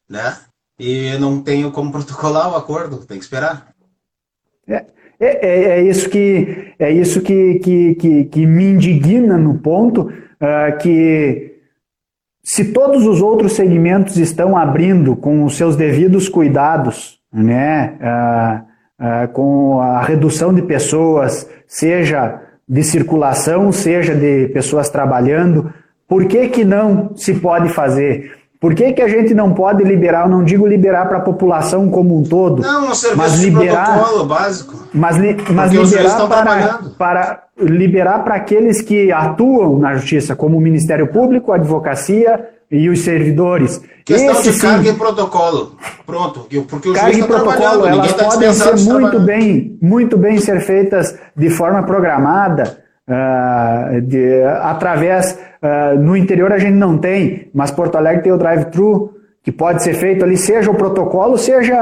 Né? 0.08 0.36
e 0.78 1.16
não 1.18 1.40
tenho 1.40 1.70
como 1.70 1.90
protocolar 1.92 2.52
o 2.52 2.56
acordo, 2.56 2.98
tem 3.06 3.16
que 3.16 3.24
esperar. 3.24 3.68
É, 4.68 4.84
é, 5.20 5.78
é 5.78 5.82
isso 5.82 6.10
que 6.10 6.74
é 6.78 6.90
isso 6.90 7.20
que, 7.22 7.60
que, 7.60 7.94
que, 7.94 8.24
que 8.24 8.46
me 8.46 8.64
indigna 8.70 9.38
no 9.38 9.58
ponto 9.58 10.02
uh, 10.10 10.76
que 10.82 11.53
se 12.44 12.66
todos 12.66 13.06
os 13.06 13.22
outros 13.22 13.54
segmentos 13.54 14.18
estão 14.18 14.54
abrindo 14.54 15.16
com 15.16 15.44
os 15.44 15.56
seus 15.56 15.76
devidos 15.76 16.28
cuidados, 16.28 17.18
né, 17.32 17.96
uh, 18.00 19.04
uh, 19.04 19.28
com 19.32 19.80
a 19.80 20.02
redução 20.02 20.52
de 20.52 20.60
pessoas, 20.60 21.48
seja 21.66 22.42
de 22.68 22.84
circulação, 22.84 23.72
seja 23.72 24.14
de 24.14 24.48
pessoas 24.48 24.90
trabalhando, 24.90 25.72
por 26.06 26.26
que, 26.26 26.48
que 26.48 26.64
não 26.64 27.16
se 27.16 27.32
pode 27.34 27.70
fazer? 27.70 28.30
Por 28.64 28.74
que, 28.74 28.94
que 28.94 29.02
a 29.02 29.08
gente 29.08 29.34
não 29.34 29.52
pode 29.52 29.84
liberar, 29.84 30.24
eu 30.24 30.30
não 30.30 30.42
digo 30.42 30.66
liberar 30.66 31.06
para 31.06 31.18
a 31.18 31.20
população 31.20 31.90
como 31.90 32.18
um 32.18 32.22
todo, 32.22 32.62
não, 32.62 32.88
um 32.88 32.94
serviço 32.94 33.18
mas 33.18 33.38
liberar, 33.38 33.92
protocolo 33.92 34.24
básico. 34.24 34.88
Mas, 34.94 35.16
li, 35.18 35.36
mas 35.50 35.70
liberar 35.70 36.26
para, 36.26 36.78
para 36.96 37.42
liberar 37.60 38.24
para 38.24 38.36
aqueles 38.36 38.80
que 38.80 39.12
atuam 39.12 39.78
na 39.78 39.96
justiça, 39.96 40.34
como 40.34 40.56
o 40.56 40.60
Ministério 40.62 41.08
Público, 41.08 41.52
a 41.52 41.56
advocacia 41.56 42.42
e 42.70 42.88
os 42.88 43.00
servidores. 43.00 43.82
Questão 44.02 44.32
Esse, 44.32 44.52
de 44.52 44.58
carga 44.58 44.82
sim, 44.82 44.94
e 44.94 44.98
protocolo. 44.98 45.76
Pronto, 46.06 46.46
porque 46.66 46.88
o 46.88 46.94
carga 46.94 47.18
e 47.18 47.22
protocolo, 47.22 47.86
elas 47.86 48.14
tá 48.14 48.24
podem 48.24 48.50
ser 48.54 48.76
muito 48.78 49.20
bem, 49.20 49.78
muito 49.82 50.16
bem 50.16 50.38
ser 50.38 50.62
feitas 50.62 51.14
de 51.36 51.50
forma 51.50 51.82
programada, 51.82 52.78
uh, 53.06 54.00
de, 54.00 54.42
através 54.62 55.38
Uh, 55.64 55.98
no 55.98 56.14
interior 56.14 56.52
a 56.52 56.58
gente 56.58 56.74
não 56.74 56.98
tem, 56.98 57.48
mas 57.54 57.70
Porto 57.70 57.96
Alegre 57.96 58.22
tem 58.22 58.32
o 58.32 58.36
drive-thru, 58.36 59.14
que 59.42 59.50
pode 59.50 59.82
ser 59.82 59.94
feito 59.94 60.22
ali, 60.22 60.36
seja 60.36 60.70
o 60.70 60.74
protocolo, 60.74 61.38
seja 61.38 61.74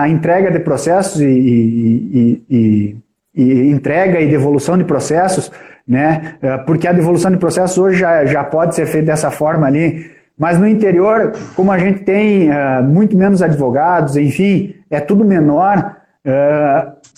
a 0.00 0.08
entrega 0.08 0.50
de 0.50 0.58
processos 0.58 1.20
e, 1.20 1.24
e, 1.24 2.44
e, 2.50 2.96
e 3.36 3.70
entrega 3.70 4.20
e 4.20 4.26
devolução 4.28 4.76
de 4.76 4.82
processos, 4.82 5.52
né? 5.86 6.34
Uh, 6.42 6.66
porque 6.66 6.88
a 6.88 6.92
devolução 6.92 7.30
de 7.30 7.36
processos 7.36 7.78
hoje 7.78 8.00
já, 8.00 8.24
já 8.24 8.42
pode 8.42 8.74
ser 8.74 8.86
feita 8.86 9.06
dessa 9.06 9.30
forma 9.30 9.68
ali. 9.68 10.10
Mas 10.36 10.58
no 10.58 10.66
interior, 10.66 11.32
como 11.54 11.70
a 11.70 11.78
gente 11.78 12.00
tem 12.00 12.50
uh, 12.50 12.82
muito 12.82 13.16
menos 13.16 13.40
advogados, 13.40 14.16
enfim, 14.16 14.74
é 14.90 14.98
tudo 14.98 15.24
menor, 15.24 15.96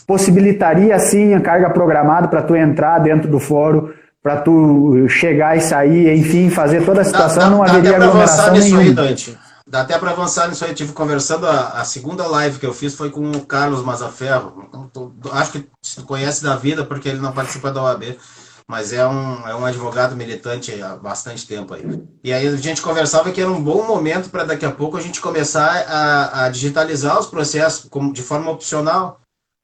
possibilitaria 0.06 0.96
sim 0.98 1.34
a 1.34 1.40
carga 1.40 1.70
programada 1.70 2.28
para 2.28 2.42
tu 2.42 2.54
entrar 2.54 2.98
dentro 3.00 3.28
do 3.28 3.40
fórum 3.40 3.88
para 4.22 4.40
tu 4.42 5.08
chegar 5.08 5.56
e 5.56 5.60
sair, 5.60 6.16
enfim, 6.16 6.50
fazer 6.50 6.84
toda 6.84 7.00
a 7.00 7.04
situação, 7.04 7.44
dá, 7.44 7.50
não 7.50 7.64
dá 7.64 7.72
haveria 7.72 7.96
aglomeração 7.96 8.52
nenhuma. 8.52 8.82
Aí, 8.82 8.92
Dante. 8.92 9.38
Dá 9.66 9.82
até 9.82 9.96
para 9.98 10.10
avançar 10.10 10.48
nisso 10.48 10.64
aí. 10.64 10.74
Tive 10.74 10.92
conversando, 10.92 11.46
a, 11.46 11.80
a, 11.80 11.84
segunda 11.84 12.26
live 12.26 12.58
que 12.58 12.66
eu 12.66 12.74
fiz 12.74 12.94
foi 12.94 13.08
com 13.08 13.30
o 13.30 13.46
Carlos 13.46 13.84
Mazaferro. 13.84 14.68
Então, 14.74 15.12
acho 15.32 15.52
que 15.52 15.68
se 15.80 16.02
conhece 16.02 16.42
da 16.42 16.56
vida 16.56 16.84
porque 16.84 17.08
ele 17.08 17.20
não 17.20 17.32
participa 17.32 17.70
da 17.70 17.80
OAB, 17.84 18.18
mas 18.66 18.92
é 18.92 19.06
um, 19.06 19.48
é 19.48 19.54
um 19.54 19.64
advogado 19.64 20.16
militante 20.16 20.82
há 20.82 20.96
bastante 20.96 21.46
tempo 21.46 21.72
aí. 21.72 21.84
E 22.24 22.32
aí 22.32 22.48
a 22.48 22.56
gente 22.56 22.82
conversava 22.82 23.30
que 23.30 23.40
era 23.40 23.50
um 23.50 23.62
bom 23.62 23.86
momento 23.86 24.28
para 24.28 24.42
daqui 24.42 24.66
a 24.66 24.72
pouco 24.72 24.96
a 24.96 25.00
gente 25.00 25.20
começar 25.20 25.84
a, 25.88 26.44
a 26.44 26.48
digitalizar 26.48 27.18
os 27.18 27.26
processos 27.26 27.88
como, 27.88 28.12
de 28.12 28.22
forma 28.22 28.50
opcional 28.50 29.20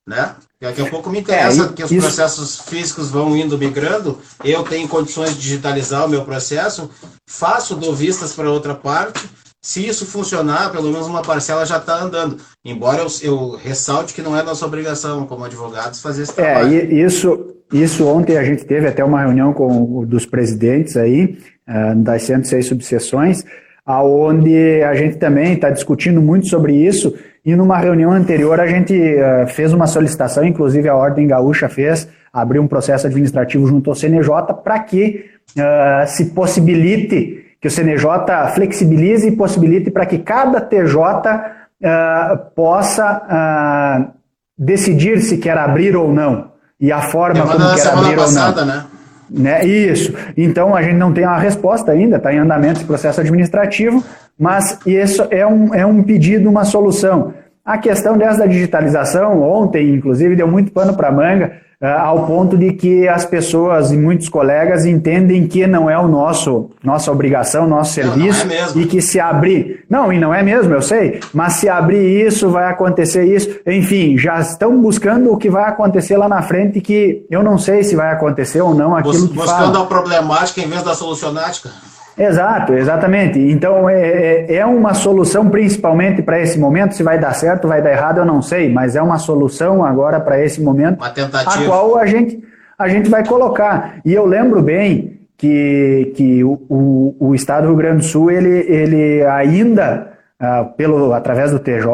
né? 0.07 0.37
Daqui 0.61 0.81
a 0.81 0.87
pouco 0.87 1.11
me 1.11 1.21
interessa 1.21 1.65
é, 1.65 1.69
que 1.69 1.85
os 1.85 1.91
isso... 1.91 2.01
processos 2.01 2.61
físicos 2.61 3.11
vão 3.11 3.37
indo 3.37 3.59
migrando, 3.59 4.19
eu 4.43 4.63
tenho 4.63 4.89
condições 4.89 5.35
de 5.35 5.41
digitalizar 5.41 6.07
o 6.07 6.09
meu 6.09 6.25
processo, 6.25 6.91
faço, 7.29 7.77
dou 7.77 7.95
vistas 7.95 8.33
para 8.33 8.51
outra 8.51 8.75
parte, 8.75 9.21
se 9.61 9.87
isso 9.87 10.07
funcionar, 10.07 10.71
pelo 10.71 10.91
menos 10.91 11.09
uma 11.09 11.23
parcela 11.23 11.67
já 11.67 11.77
está 11.77 12.01
andando. 12.01 12.39
Embora 12.65 13.03
eu, 13.03 13.09
eu, 13.23 13.51
ressalte 13.51 14.15
que 14.15 14.23
não 14.23 14.37
é 14.37 14.43
nossa 14.43 14.65
obrigação, 14.65 15.27
como 15.27 15.45
advogados, 15.45 16.01
fazer 16.01 16.23
esse 16.23 16.33
é, 16.33 16.35
trabalho. 16.35 16.75
É, 16.75 16.85
isso, 16.85 17.57
isso 17.73 18.07
ontem 18.07 18.39
a 18.39 18.45
gente 18.45 18.65
teve 18.65 18.87
até 18.87 19.05
uma 19.05 19.21
reunião 19.21 19.53
com 19.53 20.07
dos 20.07 20.25
presidentes 20.25 20.97
aí, 20.97 21.37
uh, 21.69 21.97
das 21.97 22.23
106 22.23 22.65
subseções, 22.65 23.45
aonde 23.85 24.83
a 24.83 24.95
gente 24.95 25.17
também 25.17 25.55
está 25.55 25.69
discutindo 25.69 26.23
muito 26.23 26.49
sobre 26.49 26.73
isso, 26.75 27.15
e 27.47 27.55
numa 27.55 27.79
reunião 27.79 28.11
anterior 28.11 28.59
a 28.59 28.67
gente 28.67 28.93
uh, 28.93 29.47
fez 29.47 29.73
uma 29.73 29.87
solicitação, 29.87 30.45
inclusive 30.45 30.89
a 30.89 30.97
Ordem 30.97 31.29
Gaúcha 31.29 31.69
fez, 31.69 32.09
abriu 32.33 32.61
um 32.61 32.67
processo 32.67 33.07
administrativo 33.07 33.65
junto 33.69 33.89
ao 33.89 33.95
CNJ 33.95 34.29
para 34.65 34.81
que 34.81 35.31
uh, 35.57 36.09
se 36.09 36.31
possibilite, 36.31 37.55
que 37.61 37.69
o 37.69 37.71
CNJ 37.71 38.09
flexibilize 38.53 39.29
e 39.29 39.37
possibilite 39.37 39.93
para 39.93 40.05
que 40.07 40.19
cada 40.19 40.61
TJ 40.61 40.99
uh, 40.99 42.37
possa 42.53 44.13
decidir 44.59 45.21
se 45.21 45.39
quer 45.39 45.57
abrir 45.57 45.97
ou 45.97 46.13
não, 46.13 46.51
e 46.81 46.91
a 46.91 47.03
forma 47.03 47.47
como 47.47 47.75
quer 47.77 47.87
abrir 47.87 48.17
passada, 48.17 48.63
ou 48.63 48.67
não. 48.67 48.75
Né? 48.75 48.85
Né? 49.31 49.65
Isso. 49.65 50.13
Então 50.37 50.75
a 50.75 50.83
gente 50.83 50.97
não 50.97 51.13
tem 51.13 51.25
uma 51.25 51.39
resposta 51.39 51.93
ainda, 51.93 52.17
está 52.17 52.33
em 52.33 52.39
andamento 52.39 52.79
esse 52.79 52.85
processo 52.85 53.21
administrativo, 53.21 54.03
mas 54.39 54.79
isso 54.87 55.27
é 55.31 55.47
um, 55.47 55.75
é 55.75 55.85
um 55.85 56.03
pedido, 56.03 56.49
uma 56.49 56.65
solução. 56.65 57.35
A 57.65 57.79
questão 57.79 58.17
dessa 58.17 58.47
digitalização, 58.47 59.43
ontem, 59.43 59.93
inclusive, 59.93 60.37
deu 60.37 60.47
muito 60.47 60.71
pano 60.71 60.95
para 60.95 61.11
manga, 61.11 61.53
ao 61.81 62.27
ponto 62.27 62.57
de 62.57 62.73
que 62.73 63.07
as 63.07 63.25
pessoas 63.25 63.93
e 63.93 63.97
muitos 63.97 64.29
colegas 64.29 64.87
entendem 64.87 65.47
que 65.47 65.67
não 65.67 65.91
é 65.91 65.99
o 65.99 66.09
nosso 66.09 66.71
nossa 66.83 67.13
obrigação, 67.13 67.69
nosso 67.69 67.93
serviço, 67.93 68.47
não, 68.47 68.55
não 68.55 68.63
é 68.63 68.83
e 68.83 68.87
que 68.87 69.03
se 69.03 69.21
abrir. 69.21 69.85
Não, 69.89 70.13
e 70.13 70.19
não 70.19 70.33
é 70.33 70.43
mesmo, 70.43 70.73
eu 70.73 70.81
sei, 70.81 71.21
mas 71.35 71.55
se 71.55 71.69
abrir 71.69 72.27
isso, 72.27 72.49
vai 72.49 72.71
acontecer 72.71 73.25
isso. 73.25 73.61
Enfim, 73.67 74.17
já 74.17 74.41
estão 74.41 74.81
buscando 74.81 75.33
o 75.33 75.37
que 75.37 75.51
vai 75.51 75.69
acontecer 75.69 76.17
lá 76.17 76.29
na 76.29 76.43
frente, 76.43 76.81
que 76.81 77.27
eu 77.31 77.43
não 77.43 77.59
sei 77.59 77.83
se 77.85 77.95
vai 77.95 78.11
acontecer 78.13 78.61
ou 78.61 78.75
não 78.75 78.97
aquilo 78.97 79.13
Bus, 79.13 79.29
que 79.29 79.35
Buscando 79.35 79.73
fala. 79.73 79.85
a 79.85 79.87
problemática 79.87 80.61
em 80.61 80.69
vez 80.69 80.83
da 80.83 80.95
solucionática. 80.95 81.71
Exato, 82.19 82.73
exatamente. 82.73 83.39
Então 83.39 83.89
é, 83.89 84.47
é, 84.49 84.55
é 84.57 84.67
uma 84.67 84.95
solução 84.95 85.51
principalmente 85.51 86.23
para 86.23 86.41
esse 86.41 86.59
momento. 86.59 86.95
Se 86.95 87.03
vai 87.03 87.19
dar 87.19 87.35
certo, 87.35 87.69
vai 87.69 87.83
dar 87.83 87.91
errado, 87.91 88.19
eu 88.19 88.25
não 88.25 88.41
sei, 88.41 88.73
mas 88.73 88.97
é 88.97 89.03
uma 89.03 89.19
solução 89.19 89.85
agora 89.85 90.19
para 90.19 90.43
esse 90.43 90.63
momento, 90.63 90.97
uma 90.99 91.11
tentativa. 91.11 91.65
a 91.65 91.67
qual 91.67 91.99
a 91.99 92.07
gente, 92.07 92.43
a 92.79 92.89
gente 92.89 93.11
vai 93.11 93.25
colocar. 93.25 93.97
E 94.05 94.15
eu 94.15 94.25
lembro 94.25 94.63
bem 94.63 95.21
que, 95.37 96.13
que 96.17 96.43
o, 96.43 96.63
o, 96.71 97.17
o 97.21 97.35
Estado 97.35 97.65
do 97.65 97.69
Rio 97.69 97.77
Grande 97.77 97.99
do 97.99 98.05
Sul, 98.05 98.31
ele, 98.31 98.65
ele 98.67 99.23
ainda, 99.27 100.13
ah, 100.41 100.65
pelo, 100.65 101.13
através 101.13 101.51
do 101.51 101.59
TJ, 101.59 101.87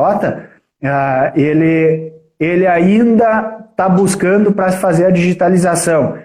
ah, 0.85 1.33
ele, 1.35 2.13
ele 2.39 2.67
ainda 2.67 3.59
está 3.73 3.89
buscando 3.89 4.53
para 4.53 4.71
fazer 4.71 5.07
a 5.07 5.11
digitalização. 5.11 6.17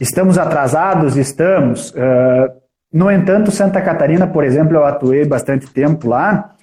Estamos 0.00 0.38
atrasados? 0.38 1.16
Estamos. 1.18 1.94
Ah, 1.94 2.50
no 2.94 3.10
entanto, 3.10 3.50
Santa 3.50 3.82
Catarina, 3.82 4.24
por 4.24 4.44
exemplo, 4.44 4.76
eu 4.76 4.84
atuei 4.84 5.24
bastante 5.24 5.66
tempo 5.66 6.08
lá. 6.08 6.54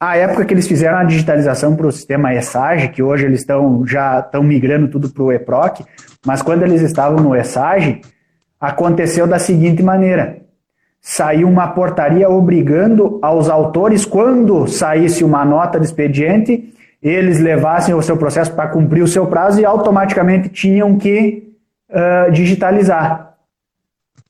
A 0.00 0.16
época 0.16 0.44
que 0.44 0.52
eles 0.52 0.66
fizeram 0.66 0.98
a 0.98 1.04
digitalização 1.04 1.76
para 1.76 1.86
o 1.86 1.92
sistema 1.92 2.34
ESAGE, 2.34 2.88
que 2.88 3.04
hoje 3.04 3.24
eles 3.24 3.38
estão 3.38 3.86
já 3.86 4.18
estão 4.18 4.42
migrando 4.42 4.88
tudo 4.88 5.08
para 5.08 5.22
o 5.22 5.30
EPROC, 5.30 5.84
mas 6.26 6.42
quando 6.42 6.64
eles 6.64 6.82
estavam 6.82 7.22
no 7.22 7.36
ESAGE, 7.36 8.00
aconteceu 8.60 9.28
da 9.28 9.38
seguinte 9.38 9.80
maneira: 9.80 10.38
saiu 11.00 11.48
uma 11.48 11.68
portaria 11.68 12.28
obrigando 12.28 13.20
aos 13.22 13.48
autores, 13.48 14.04
quando 14.04 14.66
saísse 14.66 15.22
uma 15.22 15.44
nota 15.44 15.78
de 15.78 15.86
expediente, 15.86 16.74
eles 17.00 17.38
levassem 17.38 17.94
o 17.94 18.02
seu 18.02 18.16
processo 18.16 18.52
para 18.52 18.70
cumprir 18.70 19.04
o 19.04 19.08
seu 19.08 19.24
prazo 19.28 19.60
e 19.60 19.64
automaticamente 19.64 20.48
tinham 20.48 20.98
que 20.98 21.54
uh, 21.90 22.32
digitalizar. 22.32 23.27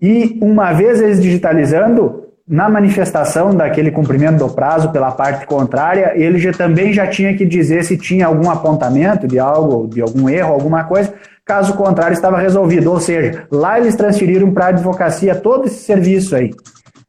E 0.00 0.38
uma 0.40 0.72
vez 0.72 1.00
eles 1.00 1.20
digitalizando, 1.20 2.28
na 2.48 2.68
manifestação 2.68 3.54
daquele 3.54 3.90
cumprimento 3.90 4.38
do 4.38 4.48
prazo 4.48 4.88
pela 4.90 5.10
parte 5.10 5.46
contrária, 5.46 6.12
ele 6.14 6.38
já, 6.38 6.50
também 6.50 6.94
já 6.94 7.06
tinha 7.06 7.36
que 7.36 7.44
dizer 7.44 7.84
se 7.84 7.98
tinha 7.98 8.26
algum 8.26 8.50
apontamento 8.50 9.28
de 9.28 9.38
algo, 9.38 9.86
de 9.86 10.00
algum 10.00 10.28
erro, 10.30 10.54
alguma 10.54 10.84
coisa. 10.84 11.12
Caso 11.44 11.74
contrário, 11.74 12.14
estava 12.14 12.38
resolvido. 12.38 12.90
Ou 12.90 13.00
seja, 13.00 13.46
lá 13.50 13.78
eles 13.78 13.94
transferiram 13.94 14.50
para 14.50 14.66
a 14.66 14.68
advocacia 14.68 15.34
todo 15.34 15.66
esse 15.66 15.84
serviço 15.84 16.34
aí. 16.34 16.54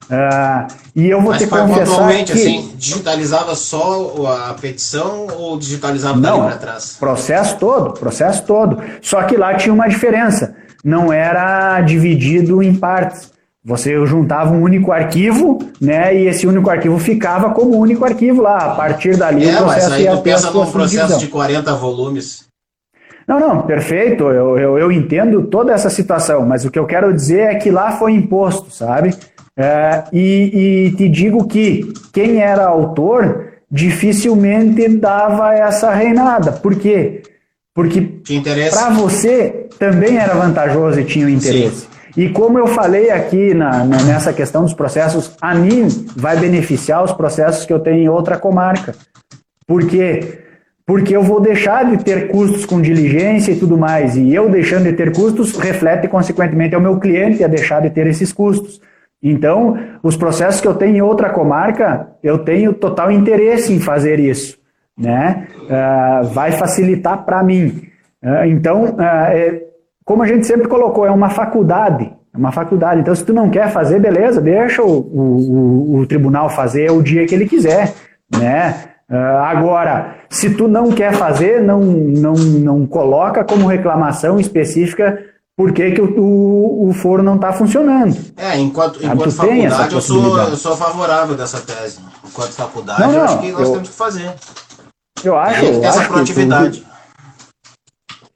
Uh, 0.10 0.68
e 0.96 1.08
eu 1.08 1.22
vou 1.22 1.32
Mas 1.32 1.40
ter 1.40 1.48
que 1.48 1.56
confessar 1.56 2.10
que... 2.26 2.32
assim, 2.34 2.74
digitalizava 2.76 3.54
só 3.54 4.26
a 4.50 4.56
petição 4.56 5.28
ou 5.38 5.58
digitalizava 5.58 6.20
dali 6.20 6.40
para 6.40 6.58
trás? 6.58 6.98
processo 7.00 7.58
todo, 7.60 7.94
processo 7.94 8.44
todo. 8.44 8.82
Só 9.02 9.22
que 9.24 9.38
lá 9.38 9.54
tinha 9.54 9.74
uma 9.74 9.88
diferença 9.88 10.56
não 10.84 11.12
era 11.12 11.82
dividido 11.82 12.62
em 12.64 12.74
partes. 12.74 13.32
Você 13.64 13.94
juntava 14.06 14.54
um 14.54 14.62
único 14.62 14.92
arquivo, 14.92 15.60
né? 15.82 16.16
E 16.16 16.28
esse 16.28 16.48
único 16.48 16.70
arquivo 16.70 16.98
ficava 16.98 17.52
como 17.52 17.78
único 17.78 18.06
arquivo 18.06 18.42
lá. 18.42 18.58
A 18.58 18.76
partir 18.76 19.18
dali 19.18 19.48
é, 19.48 19.54
o 19.54 19.58
processo 19.58 19.90
mas 19.90 19.98
aí 19.98 20.04
ia 20.04 20.16
tu 20.16 20.22
pensa 20.22 20.52
num 20.52 20.72
processo 20.72 21.20
de 21.20 21.28
40 21.28 21.76
volumes. 21.76 22.48
Não, 23.28 23.40
não, 23.40 23.62
perfeito. 23.62 24.24
Eu, 24.24 24.58
eu, 24.58 24.78
eu, 24.80 24.92
entendo 24.92 25.44
toda 25.44 25.72
essa 25.74 25.90
situação, 25.90 26.46
mas 26.46 26.66
o 26.66 26.72
que 26.72 26.80
eu 26.80 26.88
quero 26.88 27.14
dizer 27.14 27.42
é 27.42 27.56
que 27.56 27.70
lá 27.70 27.92
foi 27.92 28.14
imposto, 28.14 28.72
sabe? 28.72 29.14
É, 29.56 30.06
e, 30.12 30.88
e 30.88 30.96
te 30.96 31.10
digo 31.10 31.46
que 31.46 31.94
quem 32.14 32.42
era 32.42 32.66
autor 32.66 33.50
dificilmente 33.70 34.88
dava 34.88 35.54
essa 35.54 35.94
reinada. 35.94 36.54
Por 36.54 36.76
quê? 36.76 37.22
Porque 37.82 38.02
para 38.76 38.90
você 38.90 39.68
também 39.80 40.18
era 40.18 40.34
vantajoso 40.34 41.00
e 41.00 41.06
tinha 41.06 41.26
o 41.26 41.30
interesse. 41.30 41.88
E 42.18 42.28
como 42.28 42.60
eu 42.60 42.68
falei 42.68 43.10
aqui 43.10 43.54
na, 43.54 43.86
na- 43.86 44.04
nessa 44.04 44.34
questão 44.34 44.64
dos 44.64 44.74
processos, 44.74 45.32
a 45.42 45.56
mim 45.56 45.88
vai 46.16 46.36
beneficiar 46.38 47.02
os 47.04 47.14
processos 47.14 47.66
que 47.66 47.72
eu 47.72 47.80
tenho 47.80 47.98
em 48.04 48.10
outra 48.10 48.38
comarca. 48.38 48.94
Por 49.66 49.86
quê? 49.88 50.40
Porque 50.86 51.16
eu 51.16 51.24
vou 51.24 51.40
deixar 51.40 51.86
de 51.90 52.04
ter 52.04 52.28
custos 52.28 52.66
com 52.66 52.82
diligência 52.82 53.54
e 53.54 53.56
tudo 53.56 53.78
mais. 53.78 54.18
E 54.18 54.34
eu 54.36 54.50
deixando 54.50 54.84
de 54.84 54.94
ter 54.94 55.14
custos 55.14 55.56
reflete, 55.56 56.08
consequentemente, 56.10 56.76
ao 56.76 56.82
meu 56.82 57.00
cliente 57.00 57.44
a 57.46 57.48
deixar 57.48 57.82
de 57.82 57.90
ter 57.92 58.08
esses 58.08 58.34
custos. 58.34 58.82
Então, 59.24 59.78
os 60.04 60.18
processos 60.18 60.60
que 60.60 60.68
eu 60.68 60.74
tenho 60.74 60.98
em 60.98 61.02
outra 61.02 61.30
comarca, 61.30 62.08
eu 62.22 62.40
tenho 62.40 62.74
total 62.74 63.10
interesse 63.12 63.72
em 63.72 63.80
fazer 63.80 64.20
isso. 64.20 64.59
Né? 65.00 65.48
Ah, 65.70 66.22
vai 66.34 66.52
facilitar 66.52 67.24
para 67.26 67.42
mim. 67.42 67.82
Ah, 68.22 68.46
então, 68.46 68.96
ah, 69.00 69.30
é- 69.34 69.64
como 70.04 70.22
a 70.24 70.28
gente 70.28 70.46
sempre 70.46 70.68
colocou, 70.68 71.06
é 71.06 71.12
uma 71.12 71.30
faculdade. 71.30 72.12
É 72.34 72.38
uma 72.38 72.52
faculdade. 72.52 73.00
Então, 73.02 73.16
se 73.16 73.24
tu 73.24 73.32
não 73.34 73.50
quer 73.50 73.72
fazer, 73.72 74.00
beleza, 74.00 74.42
deixa 74.42 74.84
o, 74.84 74.88
o, 75.00 75.22
o- 75.22 75.98
o 76.00 76.06
tribunal 76.08 76.50
fazer 76.50 76.92
o 76.92 77.02
dia 77.02 77.26
que 77.26 77.34
ele 77.34 77.48
quiser. 77.48 77.94
Né? 78.38 78.76
Agora, 79.42 80.16
se 80.30 80.52
tu 80.52 80.68
não 80.68 80.92
quer 80.92 81.14
fazer, 81.14 81.62
não, 81.64 81.80
não, 81.82 82.34
não 82.34 82.86
coloca 82.86 83.44
como 83.44 83.66
reclamação 83.68 84.40
específica 84.40 85.18
por 85.58 85.72
que, 85.74 85.92
que 85.92 86.02
o, 86.02 86.20
o, 86.20 86.90
o 86.90 86.94
foro 86.94 87.24
não 87.24 87.36
está 87.36 87.52
funcionando. 87.52 88.16
É, 88.38 88.58
enquanto, 88.58 89.04
enquanto 89.04 89.32
faculdade, 89.32 89.94
eu 89.96 90.02
sou, 90.02 90.38
eu 90.38 90.56
sou 90.56 90.78
favorável 90.78 91.36
dessa 91.36 91.60
tese. 91.60 92.00
Enquanto 92.26 92.52
faculdade, 92.52 93.02
Não, 93.02 93.12
eu 93.12 93.18
não, 93.18 93.24
acho 93.26 93.40
que 93.40 93.52
nós 93.52 93.62
eu- 93.68 93.72
temos 93.74 93.90
que 93.90 93.96
fazer. 93.96 94.32
Eu 95.24 95.38
acho. 95.38 95.60
Que 95.60 95.72
ter 95.80 95.86
essa 95.86 96.00
acho 96.00 96.08
que 96.08 96.14
proatividade. 96.14 96.84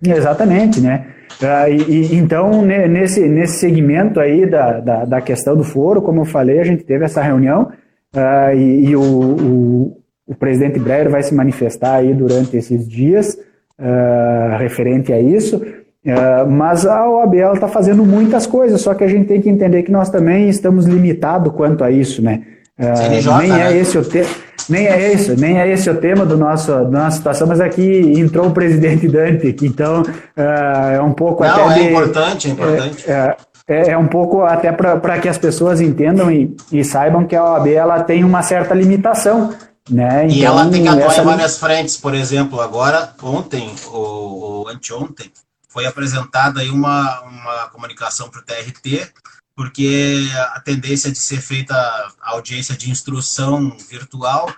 Exatamente, 0.05 0.81
né? 0.81 1.07
Ah, 1.41 1.69
e, 1.69 1.77
e- 1.81 2.15
então, 2.15 2.61
ne- 2.61 2.87
nesse, 2.87 3.27
nesse 3.27 3.59
segmento 3.59 4.19
aí 4.19 4.45
da, 4.45 4.79
da, 4.79 5.05
da 5.05 5.21
questão 5.21 5.55
do 5.55 5.63
foro, 5.63 6.01
como 6.01 6.21
eu 6.21 6.25
falei, 6.25 6.59
a 6.59 6.63
gente 6.63 6.83
teve 6.83 7.05
essa 7.05 7.21
reunião 7.21 7.71
ah, 8.15 8.53
e, 8.53 8.85
e 8.89 8.95
o, 8.95 9.01
o, 9.01 9.97
o 10.27 10.35
presidente 10.35 10.79
Breyer 10.79 11.09
vai 11.09 11.23
se 11.23 11.33
manifestar 11.33 11.95
aí 11.95 12.13
durante 12.13 12.55
esses 12.55 12.87
dias 12.87 13.37
ah, 13.79 14.57
referente 14.59 15.11
a 15.11 15.19
isso. 15.19 15.61
Ah, 16.05 16.45
mas 16.45 16.85
a 16.85 17.09
OAB 17.09 17.35
está 17.35 17.67
fazendo 17.67 18.05
muitas 18.05 18.45
coisas, 18.45 18.81
só 18.81 18.93
que 18.93 19.03
a 19.03 19.07
gente 19.07 19.27
tem 19.27 19.41
que 19.41 19.49
entender 19.49 19.83
que 19.83 19.91
nós 19.91 20.09
também 20.09 20.49
estamos 20.49 20.85
limitados 20.85 21.53
quanto 21.53 21.83
a 21.83 21.89
isso, 21.89 22.21
né? 22.21 22.41
Ah, 22.77 22.95
CNJ, 22.95 23.37
nem 23.37 23.51
é 23.51 23.55
né? 23.71 23.77
esse 23.77 23.97
o 23.97 24.03
tema. 24.03 24.27
Nem 24.69 24.87
é 24.87 25.13
isso, 25.13 25.35
nem 25.39 25.59
é 25.59 25.69
esse 25.69 25.89
o 25.89 25.95
tema 25.99 26.25
do 26.25 26.37
nosso, 26.37 26.67
da 26.71 26.83
nossa 27.03 27.17
situação, 27.17 27.47
mas 27.47 27.59
aqui 27.59 28.13
entrou 28.17 28.47
o 28.47 28.51
presidente 28.51 29.07
Dante, 29.07 29.51
que 29.53 29.65
então 29.67 30.03
ah, 30.37 30.91
é 30.93 31.01
um 31.01 31.13
pouco 31.13 31.43
Não, 31.43 31.49
até 31.69 31.79
é 31.79 31.83
de- 31.83 31.89
importante, 31.89 32.47
é 32.47 32.51
importante. 32.51 33.11
é, 33.11 33.37
é, 33.67 33.89
é 33.91 33.97
um 33.97 34.07
pouco 34.07 34.41
até 34.41 34.71
para 34.71 35.19
que 35.19 35.27
as 35.29 35.37
pessoas 35.37 35.79
entendam 35.81 36.31
e, 36.31 36.55
e 36.71 36.83
saibam 36.83 37.25
que 37.25 37.35
a 37.35 37.43
OAB 37.43 37.67
ela 37.67 38.03
tem 38.03 38.23
uma 38.23 38.41
certa 38.41 38.73
limitação, 38.73 39.53
né? 39.89 40.27
E 40.27 40.39
Então, 40.39 40.59
ela 40.59 40.69
tem 40.69 40.81
que 40.81 40.87
atuar 40.87 41.05
essa 41.07 41.21
em 41.21 41.25
várias 41.25 41.57
frentes. 41.57 41.97
Por 41.97 42.13
exemplo, 42.13 42.59
agora, 42.61 43.09
ontem, 43.21 43.73
ou, 43.91 44.39
ou 44.39 44.69
anteontem, 44.69 45.31
foi 45.69 45.85
apresentada 45.85 46.59
aí 46.61 46.69
uma, 46.69 47.21
uma 47.21 47.69
comunicação 47.71 48.29
para 48.29 48.39
o 48.39 48.43
TRT, 48.43 49.07
porque 49.55 50.27
a 50.53 50.59
tendência 50.59 51.11
de 51.11 51.17
ser 51.19 51.39
feita 51.39 51.75
audiência 52.21 52.75
de 52.75 52.89
instrução 52.89 53.75
virtual 53.89 54.51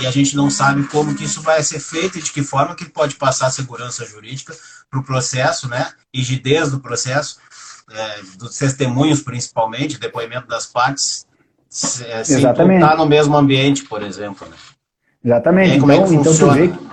e 0.00 0.06
a 0.06 0.10
gente 0.10 0.36
não 0.36 0.50
sabe 0.50 0.84
como 0.88 1.14
que 1.14 1.24
isso 1.24 1.40
vai 1.40 1.62
ser 1.62 1.80
feito 1.80 2.18
e 2.18 2.22
de 2.22 2.30
que 2.32 2.42
forma 2.42 2.74
que 2.74 2.84
pode 2.84 3.14
passar 3.16 3.50
segurança 3.50 4.04
jurídica 4.04 4.54
para 4.90 5.00
o 5.00 5.04
processo, 5.04 5.68
né? 5.68 5.90
Rigidez 6.14 6.70
do 6.70 6.80
processo, 6.80 7.38
é, 7.90 8.20
dos 8.38 8.58
testemunhos 8.58 9.22
principalmente, 9.22 9.98
depoimento 9.98 10.46
das 10.46 10.66
partes, 10.66 11.26
se- 11.68 12.04
é, 12.04 12.20
Exatamente. 12.20 12.84
no 12.96 13.06
mesmo 13.06 13.34
ambiente, 13.36 13.84
por 13.84 14.02
exemplo, 14.02 14.46
né? 14.46 14.56
Exatamente. 15.24 15.72
aí, 15.72 15.80
como 15.80 15.92
é 15.92 15.96
Então, 15.96 16.08
que 16.08 16.14
então 16.14 16.36
tu 16.36 16.50
vê 16.50 16.68
que 16.68 16.92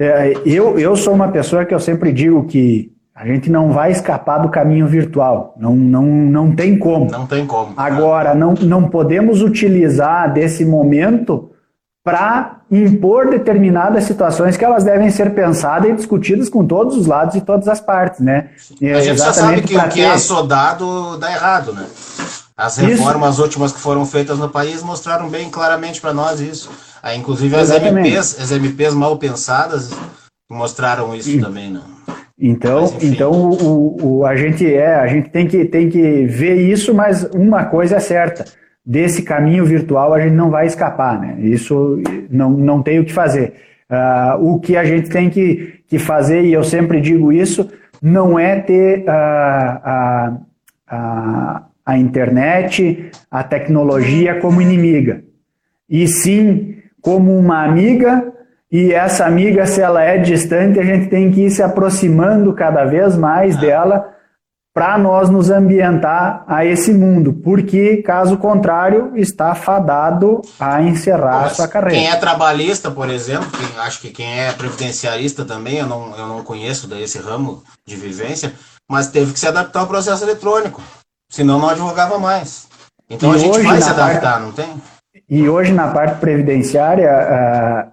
é, 0.00 0.32
eu, 0.46 0.78
eu 0.78 0.96
sou 0.96 1.12
uma 1.12 1.30
pessoa 1.30 1.66
que 1.66 1.74
eu 1.74 1.80
sempre 1.80 2.12
digo 2.12 2.46
que 2.46 2.92
a 3.20 3.26
gente 3.26 3.50
não 3.50 3.72
vai 3.72 3.90
escapar 3.90 4.38
do 4.38 4.48
caminho 4.48 4.86
virtual. 4.86 5.52
Não, 5.58 5.74
não, 5.74 6.04
não 6.04 6.54
tem 6.54 6.78
como. 6.78 7.10
Não 7.10 7.26
tem 7.26 7.44
como. 7.44 7.74
Agora, 7.76 8.32
não, 8.32 8.54
não 8.54 8.88
podemos 8.88 9.42
utilizar 9.42 10.32
desse 10.32 10.64
momento 10.64 11.50
para 12.04 12.60
impor 12.70 13.28
determinadas 13.28 14.04
situações 14.04 14.56
que 14.56 14.64
elas 14.64 14.84
devem 14.84 15.10
ser 15.10 15.34
pensadas 15.34 15.90
e 15.90 15.94
discutidas 15.94 16.48
com 16.48 16.64
todos 16.64 16.96
os 16.96 17.06
lados 17.08 17.34
e 17.34 17.40
todas 17.40 17.66
as 17.66 17.80
partes, 17.80 18.20
né? 18.20 18.50
A 18.80 19.00
gente 19.00 19.18
já 19.18 19.32
sabe 19.32 19.62
que 19.62 19.76
o 19.76 19.88
que 19.88 20.00
é 20.00 20.10
assodado 20.10 21.18
dá 21.18 21.32
errado, 21.32 21.72
né? 21.72 21.86
As 22.56 22.78
Isso. 22.78 22.86
reformas 22.86 23.40
últimas 23.40 23.72
que 23.72 23.80
foram 23.80 24.06
feitas 24.06 24.38
no 24.38 24.48
país 24.48 24.80
mostraram 24.80 25.28
bem 25.28 25.50
claramente 25.50 26.00
para 26.00 26.12
nós 26.12 26.40
isso. 26.40 26.70
Aí, 27.02 27.18
inclusive 27.18 27.54
as 27.56 27.70
Exatamente. 27.70 28.08
MPs, 28.10 28.40
as 28.40 28.52
MPs 28.52 28.94
mal 28.94 29.16
pensadas 29.16 29.90
mostraram 30.48 31.14
isso 31.14 31.40
também, 31.40 31.70
né? 31.72 31.80
Então, 32.40 32.82
Mas, 32.82 33.02
então 33.02 33.32
o, 33.32 34.18
o- 34.20 34.24
a 34.26 34.36
gente 34.36 34.64
é, 34.72 34.94
a 34.94 35.06
gente 35.08 35.28
tem 35.30 35.46
que, 35.46 35.64
tem 35.64 35.88
que 35.88 36.24
ver 36.26 36.54
isso, 36.56 36.94
mas 36.94 37.24
uma 37.34 37.64
coisa 37.64 37.96
é 37.96 38.00
certa: 38.00 38.44
desse 38.86 39.22
caminho 39.22 39.64
virtual 39.64 40.14
a 40.14 40.20
gente 40.20 40.34
não 40.34 40.48
vai 40.50 40.66
escapar, 40.66 41.20
né? 41.20 41.36
Isso 41.40 42.00
não, 42.30 42.50
não 42.50 42.80
tem 42.82 43.00
o 43.00 43.04
que 43.04 43.12
fazer. 43.12 43.54
Ah, 43.90 44.36
o 44.40 44.60
que 44.60 44.76
a 44.76 44.84
gente 44.84 45.08
tem 45.08 45.28
que, 45.30 45.80
que 45.88 45.98
fazer, 45.98 46.44
e 46.44 46.52
eu 46.52 46.62
sempre 46.62 47.00
digo 47.00 47.32
isso, 47.32 47.68
não 48.00 48.38
é 48.38 48.60
ter 48.60 49.04
ah, 49.08 49.80
a, 50.86 50.96
a, 50.96 51.62
a 51.84 51.98
internet, 51.98 53.10
a 53.30 53.42
tecnologia 53.42 54.36
como 54.36 54.62
inimiga, 54.62 55.24
e 55.90 56.06
sim 56.06 56.76
como 57.00 57.36
uma 57.36 57.64
amiga 57.64 58.32
e 58.70 58.92
essa 58.92 59.24
amiga, 59.24 59.66
se 59.66 59.80
ela 59.80 60.02
é 60.02 60.18
distante, 60.18 60.78
a 60.78 60.84
gente 60.84 61.08
tem 61.08 61.30
que 61.30 61.46
ir 61.46 61.50
se 61.50 61.62
aproximando 61.62 62.52
cada 62.52 62.84
vez 62.84 63.16
mais 63.16 63.56
dela 63.56 64.14
para 64.74 64.96
nós 64.96 65.28
nos 65.28 65.50
ambientar 65.50 66.44
a 66.46 66.64
esse 66.64 66.92
mundo, 66.92 67.32
porque 67.32 67.96
caso 67.96 68.36
contrário 68.36 69.12
está 69.16 69.54
fadado 69.54 70.40
a 70.60 70.80
encerrar 70.82 71.38
a 71.38 71.40
Mas 71.40 71.56
sua 71.56 71.66
carreira. 71.66 71.96
Quem 71.96 72.08
é 72.08 72.14
trabalhista, 72.14 72.90
por 72.90 73.10
exemplo, 73.10 73.48
quem, 73.50 73.80
acho 73.80 74.00
que 74.00 74.10
quem 74.10 74.40
é 74.40 74.52
previdenciarista 74.52 75.44
também, 75.44 75.78
eu 75.78 75.86
não, 75.86 76.16
eu 76.16 76.28
não 76.28 76.44
conheço 76.44 76.86
desse 76.86 77.18
ramo 77.18 77.62
de 77.84 77.96
vivência, 77.96 78.52
mas 78.88 79.08
teve 79.08 79.32
que 79.32 79.40
se 79.40 79.48
adaptar 79.48 79.80
ao 79.80 79.88
processo 79.88 80.22
eletrônico, 80.22 80.80
senão 81.28 81.58
não 81.58 81.70
advogava 81.70 82.18
mais. 82.18 82.68
Então 83.10 83.32
E 83.32 83.34
a 83.34 83.38
gente 83.38 83.60
vai 83.62 83.80
se 83.80 83.90
adaptar, 83.90 84.38
não 84.38 84.52
tem? 84.52 84.80
E 85.28 85.48
hoje, 85.48 85.72
na 85.72 85.88
parte 85.88 86.20
previdenciária, 86.20 87.10
ah, 87.10 87.88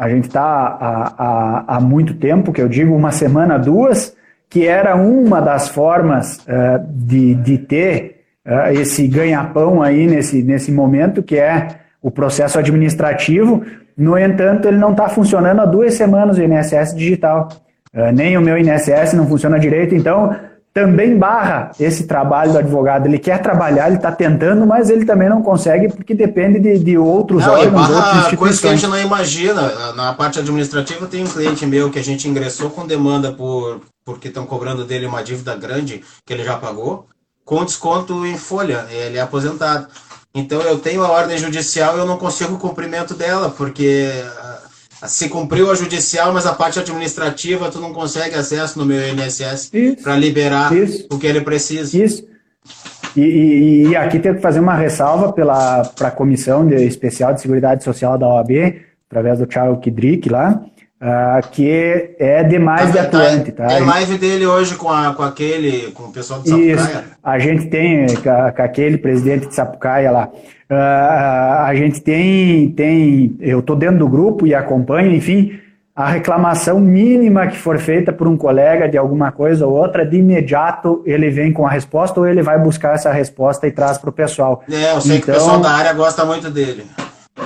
a 0.00 0.08
gente 0.08 0.28
está 0.28 0.42
há, 0.42 1.14
há, 1.18 1.76
há 1.76 1.80
muito 1.80 2.14
tempo, 2.14 2.54
que 2.54 2.62
eu 2.62 2.68
digo 2.70 2.96
uma 2.96 3.12
semana, 3.12 3.58
duas, 3.58 4.16
que 4.48 4.66
era 4.66 4.96
uma 4.96 5.42
das 5.42 5.68
formas 5.68 6.40
ah, 6.48 6.80
de, 6.82 7.34
de 7.34 7.58
ter 7.58 8.22
ah, 8.42 8.72
esse 8.72 9.06
ganha-pão 9.06 9.82
aí 9.82 10.06
nesse, 10.06 10.42
nesse 10.42 10.72
momento, 10.72 11.22
que 11.22 11.36
é 11.36 11.68
o 12.00 12.10
processo 12.10 12.58
administrativo. 12.58 13.62
No 13.94 14.16
entanto, 14.16 14.68
ele 14.68 14.78
não 14.78 14.92
está 14.92 15.06
funcionando 15.10 15.60
há 15.60 15.66
duas 15.66 15.92
semanas 15.92 16.38
o 16.38 16.42
INSS 16.42 16.96
digital. 16.96 17.50
Ah, 17.94 18.10
nem 18.10 18.38
o 18.38 18.40
meu 18.40 18.56
INSS 18.56 19.12
não 19.12 19.28
funciona 19.28 19.58
direito, 19.58 19.94
então 19.94 20.34
também 20.72 21.18
barra 21.18 21.72
esse 21.80 22.06
trabalho 22.06 22.52
do 22.52 22.58
advogado. 22.58 23.06
Ele 23.06 23.18
quer 23.18 23.42
trabalhar, 23.42 23.88
ele 23.88 23.96
está 23.96 24.12
tentando, 24.12 24.66
mas 24.66 24.88
ele 24.88 25.04
também 25.04 25.28
não 25.28 25.42
consegue 25.42 25.88
porque 25.88 26.14
depende 26.14 26.60
de, 26.60 26.78
de 26.78 26.96
outros 26.96 27.44
Não, 27.44 27.54
órgãos, 27.54 27.88
outras 27.90 28.14
barra 28.14 28.36
coisa 28.36 28.60
que 28.60 28.68
a 28.68 28.74
gente 28.74 28.86
não 28.86 29.00
imagina. 29.00 29.92
Na 29.94 30.12
parte 30.12 30.38
administrativa 30.38 31.06
tem 31.06 31.24
um 31.24 31.28
cliente 31.28 31.66
meu 31.66 31.90
que 31.90 31.98
a 31.98 32.04
gente 32.04 32.28
ingressou 32.28 32.70
com 32.70 32.86
demanda 32.86 33.32
por 33.32 33.80
porque 34.04 34.28
estão 34.28 34.46
cobrando 34.46 34.84
dele 34.84 35.06
uma 35.06 35.22
dívida 35.22 35.54
grande 35.54 36.02
que 36.24 36.32
ele 36.32 36.42
já 36.42 36.56
pagou, 36.56 37.06
com 37.44 37.64
desconto 37.64 38.26
em 38.26 38.36
folha. 38.36 38.86
Ele 38.90 39.18
é 39.18 39.20
aposentado. 39.20 39.86
Então 40.34 40.60
eu 40.62 40.78
tenho 40.78 41.04
a 41.04 41.10
ordem 41.10 41.36
judicial 41.36 41.96
e 41.96 42.00
eu 42.00 42.06
não 42.06 42.16
consigo 42.16 42.54
o 42.54 42.58
cumprimento 42.58 43.14
dela, 43.14 43.50
porque 43.50 44.10
se 45.06 45.28
cumpriu 45.28 45.70
a 45.70 45.74
judicial, 45.74 46.32
mas 46.32 46.46
a 46.46 46.52
parte 46.52 46.78
administrativa 46.78 47.70
tu 47.70 47.78
não 47.80 47.92
consegue 47.92 48.34
acesso 48.34 48.78
no 48.78 48.84
meu 48.86 48.98
INSS 49.08 49.70
para 50.02 50.16
liberar 50.16 50.74
Isso. 50.76 51.06
o 51.10 51.18
que 51.18 51.26
ele 51.26 51.40
precisa. 51.40 51.96
Isso. 52.02 52.24
E, 53.16 53.20
e- 53.20 53.88
e 53.88 53.96
aqui 53.96 54.18
tem 54.18 54.34
que 54.34 54.40
fazer 54.40 54.60
uma 54.60 54.74
ressalva 54.74 55.32
para 55.32 56.08
a 56.08 56.10
Comissão 56.10 56.66
de- 56.66 56.74
Especial 56.84 57.34
de 57.34 57.40
Seguridade 57.40 57.82
Social 57.82 58.16
da 58.16 58.28
OAB, 58.28 58.80
através 59.10 59.38
do 59.40 59.46
Thiago 59.46 59.80
Kidrick 59.80 60.28
lá, 60.28 60.62
uh, 61.00 61.48
que 61.50 62.14
é 62.18 62.42
demais 62.44 62.86
Tá- 62.86 62.90
de 62.92 62.98
atuante, 62.98 63.52
tá? 63.52 63.66
Tem 63.66 63.84
live 63.84 64.18
dele 64.18 64.46
hoje 64.46 64.74
com, 64.76 64.88
a, 64.90 65.14
com 65.14 65.22
aquele, 65.22 65.90
com 65.92 66.04
o 66.04 66.12
pessoal 66.12 66.40
de 66.40 66.50
Isso, 66.70 66.82
Sapucaia. 66.82 67.04
a 67.22 67.38
gente 67.38 67.66
tem, 67.66 68.06
com 68.16 68.62
aquele 68.62 68.98
presidente 68.98 69.48
de 69.48 69.54
Sapucaia 69.54 70.10
lá, 70.10 70.28
ah, 70.68 71.64
a 71.66 71.74
gente 71.74 72.00
tem, 72.00 72.70
tem 72.70 73.36
eu 73.40 73.60
estou 73.60 73.74
dentro 73.76 73.98
do 73.98 74.08
grupo 74.08 74.46
e 74.46 74.54
acompanho, 74.54 75.12
enfim, 75.12 75.58
a 75.96 76.08
reclamação 76.08 76.78
mínima 76.80 77.46
que 77.48 77.56
for 77.58 77.76
feita 77.78 78.12
por 78.12 78.26
um 78.28 78.36
colega 78.36 78.88
de 78.88 78.96
alguma 78.96 79.32
coisa 79.32 79.66
ou 79.66 79.74
outra, 79.74 80.06
de 80.06 80.16
imediato 80.18 81.02
ele 81.04 81.28
vem 81.28 81.52
com 81.52 81.66
a 81.66 81.70
resposta 81.70 82.18
ou 82.20 82.26
ele 82.26 82.40
vai 82.42 82.58
buscar 82.58 82.94
essa 82.94 83.12
resposta 83.12 83.66
e 83.66 83.72
traz 83.72 83.98
para 83.98 84.08
o 84.08 84.12
pessoal. 84.12 84.62
É, 84.70 84.92
eu 84.94 85.00
sei 85.00 85.18
que 85.20 85.24
o 85.28 85.30
Então- 85.30 85.34
pessoal 85.34 85.58
da 85.60 85.70
área 85.72 85.92
gosta 85.92 86.24
muito 86.24 86.48
dele. 86.50 86.86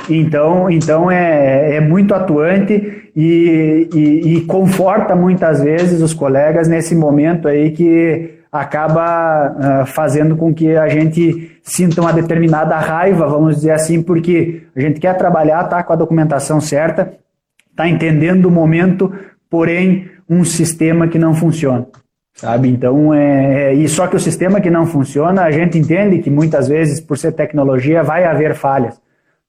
Então, 0.09 0.71
então 0.71 1.11
é, 1.11 1.77
é 1.77 1.81
muito 1.81 2.15
atuante 2.15 3.11
e, 3.15 3.89
e- 3.95 4.37
e 4.37 4.41
conforta 4.43 5.15
muitas 5.15 5.63
vezes 5.63 6.01
os 6.03 6.13
colegas 6.13 6.69
nesse 6.69 6.95
momento 6.95 7.47
aí 7.49 7.71
que 7.71 8.35
acaba 8.51 9.03
ah, 9.03 9.87
fazendo 9.87 10.37
com 10.37 10.53
que 10.55 10.77
a 10.77 10.89
gente 10.89 11.59
sinta 11.63 12.01
uma 12.01 12.13
determinada 12.13 12.77
raiva, 12.79 13.27
vamos 13.27 13.57
dizer 13.57 13.73
assim, 13.73 14.03
porque 14.03 14.63
a 14.77 14.81
gente 14.81 15.01
quer 15.01 15.17
trabalhar, 15.17 15.65
tá 15.65 15.83
com 15.83 15.93
a 15.93 15.97
documentação 15.97 16.61
certa, 16.61 17.15
tá 17.77 17.89
entendendo 17.89 18.47
o 18.47 18.51
momento, 18.51 19.13
porém 19.51 20.09
um 20.29 20.45
sistema 20.45 21.09
que 21.09 21.19
não 21.19 21.35
funciona. 21.35 21.87
Sabe? 22.37 22.69
Então, 22.69 23.15
é, 23.15 23.71
é- 23.71 23.75
e 23.75 23.89
só 23.89 24.07
que 24.09 24.17
o 24.17 24.21
sistema 24.21 24.61
que 24.61 24.71
não 24.71 24.87
funciona, 24.87 25.43
a 25.43 25.51
gente 25.53 25.79
entende 25.79 26.19
que 26.19 26.31
muitas 26.31 26.67
vezes, 26.69 27.01
por 27.01 27.17
ser 27.17 27.33
tecnologia, 27.33 28.03
vai 28.03 28.25
haver 28.25 28.55
falhas. 28.55 29.01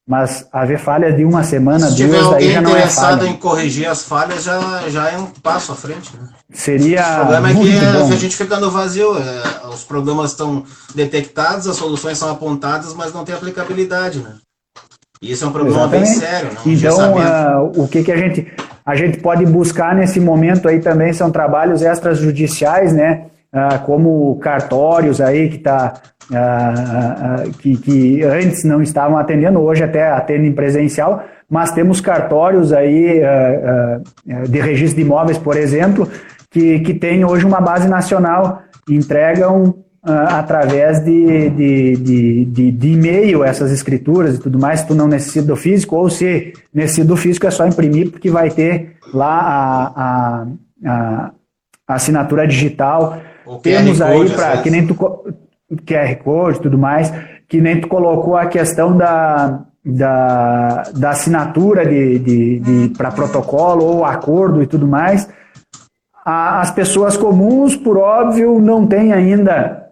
Mas 0.07 0.45
haver 0.53 0.77
falhas 0.77 1.15
de 1.17 1.25
uma 1.25 1.43
semana, 1.43 1.89
Se 1.89 2.05
duas, 2.05 2.19
aí 2.19 2.23
alguém 2.25 2.51
já 2.51 2.61
não 2.61 2.69
é 2.69 2.73
interessado 2.73 3.17
falha. 3.19 3.27
em 3.27 3.33
corrigir 3.37 3.87
as 3.87 4.03
falhas, 4.03 4.43
já, 4.43 4.59
já 4.87 5.09
é 5.09 5.17
um 5.17 5.25
passo 5.25 5.71
à 5.71 5.75
frente. 5.75 6.11
Né? 6.15 6.29
Seria 6.53 7.01
O 7.01 7.15
problema 7.21 7.49
é 7.49 7.53
que 7.55 7.77
é, 7.77 7.93
bom. 7.93 8.13
a 8.13 8.15
gente 8.15 8.37
fica 8.37 8.59
no 8.59 8.69
vazio. 8.69 9.17
é, 9.17 9.67
os 9.67 9.83
problemas 9.83 10.31
estão 10.31 10.63
detectados, 10.93 11.67
as 11.67 11.75
soluções 11.75 12.19
são 12.19 12.29
apontadas, 12.29 12.93
mas 12.93 13.11
não 13.11 13.25
tem 13.25 13.33
aplicabilidade. 13.33 14.19
Né? 14.19 14.35
E 15.21 15.31
isso 15.31 15.43
é 15.43 15.47
um 15.47 15.51
problema 15.51 15.87
bem 15.87 16.03
Exatamente. 16.03 16.31
sério. 16.31 16.51
Né? 16.51 16.59
Um 16.65 16.71
Então, 16.71 17.17
ah, 17.17 17.61
o 17.75 17.87
que, 17.87 18.03
que 18.03 18.11
a 18.11 18.17
gente 18.17 18.53
a 18.85 18.95
gente 18.95 19.17
pode 19.17 19.43
buscar 19.47 19.95
nesse 19.95 20.19
momento 20.19 20.67
aí 20.69 20.79
também 20.79 21.11
são 21.11 21.31
trabalhos 21.31 21.81
extrajudiciais, 21.81 22.93
né? 22.93 23.25
Ah, 23.51 23.79
como 23.79 24.35
cartórios 24.39 25.19
aí 25.19 25.49
que 25.49 25.57
tá 25.57 25.93
ah, 26.33 26.73
ah, 27.21 27.43
que, 27.59 27.77
que 27.77 28.23
antes 28.23 28.63
não 28.63 28.81
estavam 28.81 29.17
atendendo, 29.17 29.59
hoje 29.59 29.83
até 29.83 30.09
atendem 30.09 30.51
presencial, 30.51 31.23
mas 31.49 31.71
temos 31.71 32.01
cartórios 32.01 32.73
aí 32.73 33.21
ah, 33.23 34.01
ah, 34.27 34.47
de 34.47 34.59
registro 34.59 34.95
de 34.97 35.01
imóveis, 35.01 35.37
por 35.37 35.55
exemplo, 35.55 36.09
que, 36.49 36.79
que 36.79 36.93
tem 36.93 37.23
hoje 37.25 37.45
uma 37.45 37.61
base 37.61 37.87
nacional, 37.87 38.61
entregam 38.89 39.85
ah, 40.07 40.39
através 40.39 41.03
de, 41.03 41.49
de, 41.49 41.95
de, 41.95 42.45
de, 42.45 42.71
de 42.71 42.87
e-mail 42.93 43.43
essas 43.43 43.71
escrituras 43.71 44.35
e 44.35 44.39
tudo 44.39 44.59
mais, 44.59 44.81
se 44.81 44.87
tu 44.87 44.93
não 44.93 45.07
necessita 45.07 45.47
do 45.47 45.55
físico, 45.55 45.95
ou 45.95 46.09
se 46.09 46.53
necessita 46.73 47.07
do 47.07 47.17
físico 47.17 47.47
é 47.47 47.51
só 47.51 47.65
imprimir, 47.65 48.11
porque 48.11 48.29
vai 48.29 48.51
ter 48.51 48.97
lá 49.13 49.39
a, 49.39 49.91
a, 49.95 51.31
a, 51.87 51.95
assinatura 51.95 52.47
digital. 52.47 53.19
Temos 53.63 54.01
aí 54.01 54.29
para 54.29 54.61
que 54.61 54.69
nem 54.69 54.85
tu 54.85 54.95
QR 55.83 56.15
Code 56.23 56.57
e 56.57 56.61
tudo 56.61 56.77
mais, 56.77 57.11
que 57.47 57.59
nem 57.61 57.79
tu 57.81 57.87
colocou 57.87 58.35
a 58.37 58.45
questão 58.47 58.95
da, 58.97 59.59
da, 59.83 60.83
da 60.95 61.09
assinatura 61.11 61.85
de, 61.85 62.19
de, 62.19 62.59
de, 62.59 62.89
para 62.97 63.11
protocolo 63.11 63.83
ou 63.85 64.05
acordo 64.05 64.61
e 64.63 64.67
tudo 64.67 64.87
mais. 64.87 65.27
A- 66.25 66.61
as 66.61 66.71
pessoas 66.71 67.15
comuns, 67.17 67.75
por 67.75 67.97
óbvio, 67.97 68.59
não 68.59 68.87
têm 68.87 69.13
ainda 69.13 69.83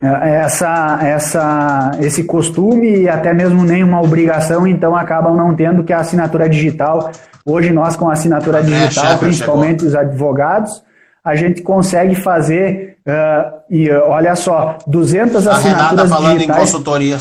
eh, 0.00 0.30
essa, 0.44 0.98
essa, 1.02 1.90
esse 2.00 2.22
costume 2.24 3.00
e 3.02 3.08
até 3.08 3.32
mesmo 3.34 3.64
nenhuma 3.64 4.00
obrigação, 4.00 4.66
então 4.66 4.94
acabam 4.94 5.34
não 5.36 5.54
tendo 5.54 5.82
que 5.82 5.92
a 5.92 5.98
assinatura 5.98 6.48
digital. 6.48 7.10
Hoje 7.44 7.72
nós 7.72 7.96
com 7.96 8.08
a 8.08 8.12
assinatura 8.12 8.58
É, 8.58 8.62
digital, 8.62 9.18
principalmente 9.18 9.84
os 9.84 9.94
advogados, 9.94 10.84
a 11.24 11.34
gente 11.34 11.62
consegue 11.62 12.14
fazer, 12.14 12.95
eh, 13.06 13.44
e 13.70 13.88
eh, 13.88 13.98
olha 13.98 14.34
só, 14.36 14.78
200 14.86 15.46
A 15.46 15.56
Renata 15.56 15.76
assinaturas 15.78 16.10
falando 16.10 16.32
em 16.32 16.34
digitais. 16.38 16.60
consultoria. 16.60 17.18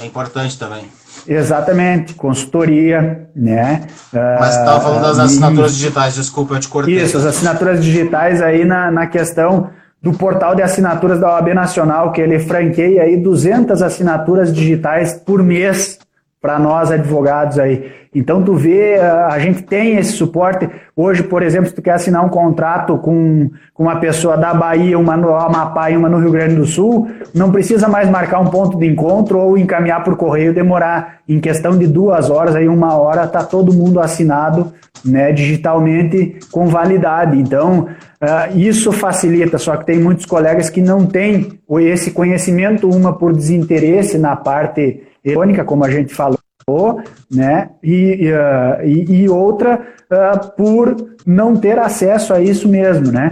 É 0.00 0.06
importante 0.06 0.58
também. 0.58 0.84
Exatamente, 1.26 2.14
consultoria, 2.14 3.28
né? 3.34 3.82
Mas 4.12 4.54
você 4.54 4.58
estava 4.60 4.80
falando 4.80 5.02
das 5.02 5.18
Ah, 5.18 5.24
assinaturas 5.24 5.74
digitais, 5.74 6.14
desculpa, 6.14 6.54
eu 6.54 6.60
te 6.60 6.68
cortei. 6.68 6.96
Isso, 7.00 7.16
as 7.16 7.24
assinaturas 7.26 7.82
digitais 7.82 8.42
aí 8.42 8.64
na, 8.64 8.90
na 8.90 9.06
questão 9.06 9.70
do 10.02 10.12
portal 10.12 10.54
de 10.56 10.62
assinaturas 10.62 11.20
da 11.20 11.28
OAB 11.34 11.54
Nacional, 11.54 12.10
que 12.10 12.20
ele 12.20 12.40
franqueia 12.40 13.02
aí 13.02 13.16
200 13.16 13.80
assinaturas 13.82 14.52
digitais 14.52 15.14
por 15.14 15.42
mês 15.42 15.98
para 16.42 16.58
nós 16.58 16.90
advogados 16.90 17.56
aí. 17.56 17.92
Então 18.12 18.42
tu 18.42 18.54
vê, 18.54 18.98
a 18.98 19.38
gente 19.38 19.62
tem 19.62 19.96
esse 19.96 20.12
suporte. 20.12 20.68
Hoje, 20.94 21.22
por 21.22 21.40
exemplo, 21.40 21.68
se 21.68 21.74
tu 21.74 21.80
quer 21.80 21.92
assinar 21.92 22.22
um 22.22 22.28
contrato 22.28 22.98
com, 22.98 23.48
com 23.72 23.84
uma 23.84 23.96
pessoa 24.00 24.36
da 24.36 24.52
Bahia, 24.52 24.98
uma 24.98 25.16
no 25.16 25.34
Amapá 25.34 25.90
e 25.90 25.96
uma 25.96 26.08
no 26.08 26.18
Rio 26.18 26.32
Grande 26.32 26.56
do 26.56 26.66
Sul, 26.66 27.08
não 27.32 27.52
precisa 27.52 27.88
mais 27.88 28.10
marcar 28.10 28.40
um 28.40 28.50
ponto 28.50 28.76
de 28.76 28.86
encontro 28.86 29.38
ou 29.38 29.56
encaminhar 29.56 30.02
por 30.02 30.16
correio, 30.16 30.52
demorar 30.52 31.20
em 31.26 31.40
questão 31.40 31.78
de 31.78 31.86
duas 31.86 32.28
horas, 32.28 32.56
aí 32.56 32.68
uma 32.68 32.98
hora, 32.98 33.26
tá 33.26 33.44
todo 33.44 33.72
mundo 33.72 34.00
assinado 34.00 34.72
né, 35.04 35.32
digitalmente 35.32 36.38
com 36.50 36.66
validade. 36.66 37.38
Então, 37.38 37.88
ah, 38.20 38.48
isso 38.54 38.92
facilita, 38.92 39.58
só 39.58 39.76
que 39.76 39.86
tem 39.86 39.98
muitos 39.98 40.26
colegas 40.26 40.68
que 40.68 40.82
não 40.82 41.06
têm 41.06 41.60
esse 41.80 42.10
conhecimento, 42.10 42.90
uma 42.90 43.12
por 43.16 43.32
desinteresse 43.32 44.18
na 44.18 44.36
parte 44.36 45.02
eletrônica, 45.24 45.64
como 45.64 45.84
a 45.84 45.90
gente 45.90 46.14
falou, 46.14 46.38
né? 47.30 47.70
E, 47.82 48.26
e, 48.26 48.32
ah, 48.32 48.78
e- 48.84 49.28
outra 49.28 49.80
ah, 50.10 50.38
por 50.38 50.96
não 51.26 51.56
ter 51.56 51.78
acesso 51.78 52.32
a 52.34 52.40
isso 52.40 52.68
mesmo, 52.68 53.10
né? 53.12 53.30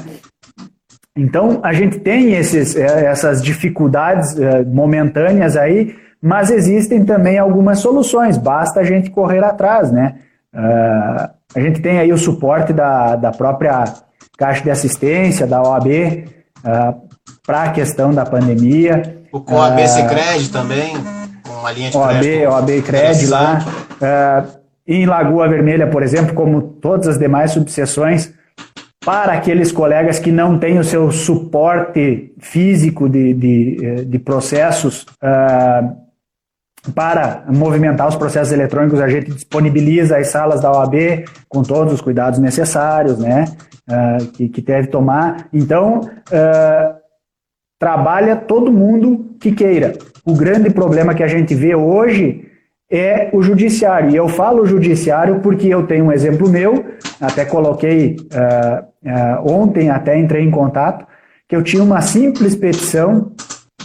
Então 1.16 1.60
a 1.62 1.72
gente 1.72 1.98
tem 1.98 2.32
esses, 2.34 2.76
eh, 2.76 3.04
essas 3.06 3.42
dificuldades 3.42 4.38
eh, 4.38 4.64
momentâneas 4.64 5.56
aí, 5.56 5.94
mas 6.22 6.50
existem 6.50 7.04
também 7.04 7.36
algumas 7.38 7.80
soluções. 7.80 8.38
Basta 8.38 8.80
a 8.80 8.84
gente 8.84 9.10
correr 9.10 9.42
atrás, 9.44 9.90
né? 9.90 10.14
Ah, 10.54 11.30
a 11.54 11.60
gente 11.60 11.80
tem 11.82 11.98
aí 11.98 12.12
o 12.12 12.18
suporte 12.18 12.72
da, 12.72 13.16
da 13.16 13.32
própria 13.32 13.84
Caixa 14.38 14.62
de 14.62 14.70
Assistência, 14.70 15.46
da 15.46 15.60
OAB, 15.60 16.24
para 17.44 17.62
a 17.64 17.70
questão 17.72 18.14
da 18.14 18.24
pandemia. 18.24 19.18
O 19.32 19.40
Coab 19.40 19.82
Ah, 19.82 19.86
Sicredi 19.86 20.48
também, 20.50 20.94
uma 21.60 21.72
linha 21.72 21.90
de 21.90 21.96
OAB, 21.96 22.20
crédito. 22.20 22.48
OAB 22.48 22.82
Cred 22.82 23.26
lá. 23.26 23.58
Ah, 24.02 24.44
em 24.86 25.06
Lagoa 25.06 25.48
Vermelha, 25.48 25.86
por 25.86 26.02
exemplo, 26.02 26.34
como 26.34 26.62
todas 26.62 27.06
as 27.06 27.18
demais 27.18 27.52
subseções, 27.52 28.32
para 29.04 29.32
aqueles 29.32 29.72
colegas 29.72 30.18
que 30.18 30.32
não 30.32 30.58
têm 30.58 30.78
o 30.78 30.84
seu 30.84 31.10
suporte 31.10 32.34
físico 32.38 33.08
de, 33.08 33.32
de, 33.32 33.78
eh, 33.82 34.04
de 34.04 34.18
processos 34.18 35.06
ah, 35.22 35.94
para 36.94 37.44
movimentar 37.48 38.08
os 38.08 38.16
processos 38.16 38.52
eletrônicos, 38.52 39.00
a 39.00 39.08
gente 39.08 39.30
disponibiliza 39.30 40.16
as 40.16 40.28
salas 40.28 40.60
da 40.60 40.72
OAB 40.72 41.24
com 41.48 41.62
todos 41.62 41.94
os 41.94 42.00
cuidados 42.00 42.38
necessários, 42.38 43.18
né, 43.18 43.46
ah, 43.88 44.18
que, 44.34 44.48
que 44.48 44.60
deve 44.60 44.88
tomar. 44.88 45.48
Então, 45.52 46.10
ah, 46.32 46.96
trabalha 47.78 48.36
todo 48.36 48.70
mundo 48.70 49.34
que 49.40 49.52
queira. 49.52 49.94
O 50.24 50.34
grande 50.34 50.70
problema 50.70 51.14
que 51.14 51.22
a 51.22 51.28
gente 51.28 51.54
vê 51.54 51.74
hoje 51.74 52.46
é 52.90 53.30
o 53.32 53.42
judiciário. 53.42 54.10
E 54.10 54.16
eu 54.16 54.28
falo 54.28 54.66
judiciário 54.66 55.40
porque 55.40 55.68
eu 55.68 55.86
tenho 55.86 56.06
um 56.06 56.12
exemplo 56.12 56.48
meu, 56.48 56.84
até 57.20 57.44
coloquei 57.44 58.16
ah, 58.34 58.84
ah, 59.06 59.42
ontem, 59.44 59.90
até 59.90 60.18
entrei 60.18 60.44
em 60.44 60.50
contato, 60.50 61.06
que 61.48 61.54
eu 61.54 61.62
tinha 61.62 61.82
uma 61.82 62.00
simples 62.00 62.54
petição 62.56 63.32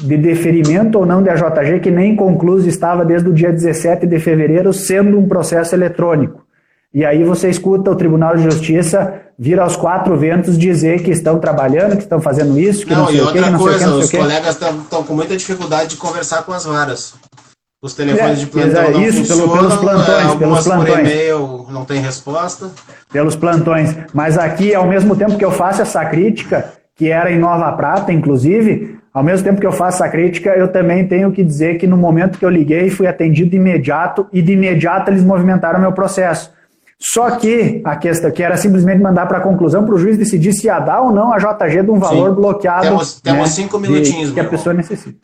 de 0.01 0.17
deferimento 0.17 0.99
ou 0.99 1.05
não 1.05 1.23
de 1.23 1.29
AJG 1.29 1.79
que 1.79 1.91
nem 1.91 2.15
concluso 2.15 2.67
estava 2.67 3.05
desde 3.05 3.29
o 3.29 3.33
dia 3.33 3.51
17 3.51 4.05
de 4.05 4.19
fevereiro, 4.19 4.73
sendo 4.73 5.17
um 5.17 5.27
processo 5.27 5.73
eletrônico. 5.73 6.44
E 6.95 7.03
aí 7.03 7.25
você 7.25 7.49
escuta 7.49 7.91
o 7.91 7.95
Tribunal 7.95 8.37
de 8.37 8.43
Justiça 8.43 9.15
vir 9.37 9.59
aos 9.59 9.75
quatro 9.75 10.15
ventos 10.17 10.57
dizer 10.57 11.03
que 11.03 11.11
estão 11.11 11.37
trabalhando, 11.39 11.97
que 11.97 12.03
estão 12.03 12.21
fazendo 12.21 12.57
isso, 12.57 12.85
que 12.85 12.93
não, 12.95 13.01
Não, 13.01 13.07
sei 13.09 13.17
e 13.17 13.21
o 13.21 13.31
que, 13.33 13.37
outra 13.37 13.51
não 13.51 13.59
sei 13.59 13.67
o 13.67 13.69
que, 13.69 13.79
coisa, 13.79 13.87
não 13.91 13.99
os 13.99 14.07
sei 14.07 14.19
colegas 14.21 14.55
estão 14.55 15.03
com 15.03 15.13
muita 15.13 15.35
dificuldade 15.35 15.89
de 15.89 15.97
conversar 15.97 16.43
com 16.43 16.53
as 16.53 16.63
varas. 16.63 17.13
Os 17.83 17.93
telefones 17.93 18.37
É, 18.39 18.45
de 18.45 18.47
plantão 18.47 18.69
exa- 18.71 18.89
não 18.91 19.01
isso, 19.01 19.27
pelo- 19.27 19.41
funcionam, 19.41 19.57
pelos 19.57 19.75
plantões, 19.75 20.33
é, 20.33 20.37
pelos 20.37 20.57
por 20.59 20.63
plantões. 20.63 20.99
e-mail 21.11 21.65
não 21.69 21.83
tem 21.85 21.99
resposta. 22.01 22.71
pelos 23.11 23.35
plantões. 23.35 23.93
Mas 24.13 24.37
aqui, 24.37 24.73
ao 24.73 24.87
mesmo 24.87 25.17
tempo 25.17 25.37
que 25.37 25.43
eu 25.45 25.51
faço 25.51 25.81
essa 25.81 26.03
crítica, 26.05 26.71
que 26.95 27.09
era 27.11 27.29
em 27.29 27.37
Nova 27.37 27.69
Prata, 27.73 28.13
inclusive, 28.13 28.97
ao 29.13 29.21
mesmo 29.21 29.43
tempo 29.43 29.59
que 29.59 29.67
eu 29.67 29.71
faço 29.73 30.01
essa 30.01 30.09
crítica, 30.09 30.51
eu 30.51 30.69
também 30.69 31.05
tenho 31.05 31.29
que 31.33 31.43
dizer 31.43 31.77
que 31.77 31.85
no 31.85 31.97
momento 31.97 32.39
que 32.39 32.45
eu 32.45 32.49
liguei, 32.49 32.89
fui 32.89 33.05
atendido 33.05 33.49
de 33.51 33.57
imediato 33.57 34.27
e 34.31 34.41
de 34.41 34.53
imediato 34.53 35.11
eles 35.11 35.23
movimentaram 35.23 35.77
meu 35.79 35.91
processo. 35.91 36.54
Só 36.99 37.31
que 37.31 37.81
a 37.85 37.95
questão 37.97 38.31
que 38.31 38.41
era 38.41 38.55
simplesmente 38.57 39.01
mandar 39.01 39.25
para 39.27 39.39
a 39.39 39.41
conclusão 39.41 39.85
para 39.85 39.95
o 39.95 39.99
juiz 39.99 40.17
decidir 40.17 40.53
se 40.53 40.67
ia 40.67 40.79
dar 40.79 41.01
ou 41.01 41.11
não 41.11 41.33
a 41.33 41.37
JG 41.37 41.83
de 41.83 41.91
um 41.91 41.99
valor 41.99 42.29
Sim. 42.29 42.35
bloqueado. 42.35 42.87
Temos- 42.87 43.21
temos 43.21 43.41
né, 43.41 43.47
cinco 43.47 43.79
de- 43.81 43.87
minutinhos, 43.89 44.31
Que 44.31 44.39
a 44.39 44.45
pessoa 44.45 44.73
necessita. 44.73 45.17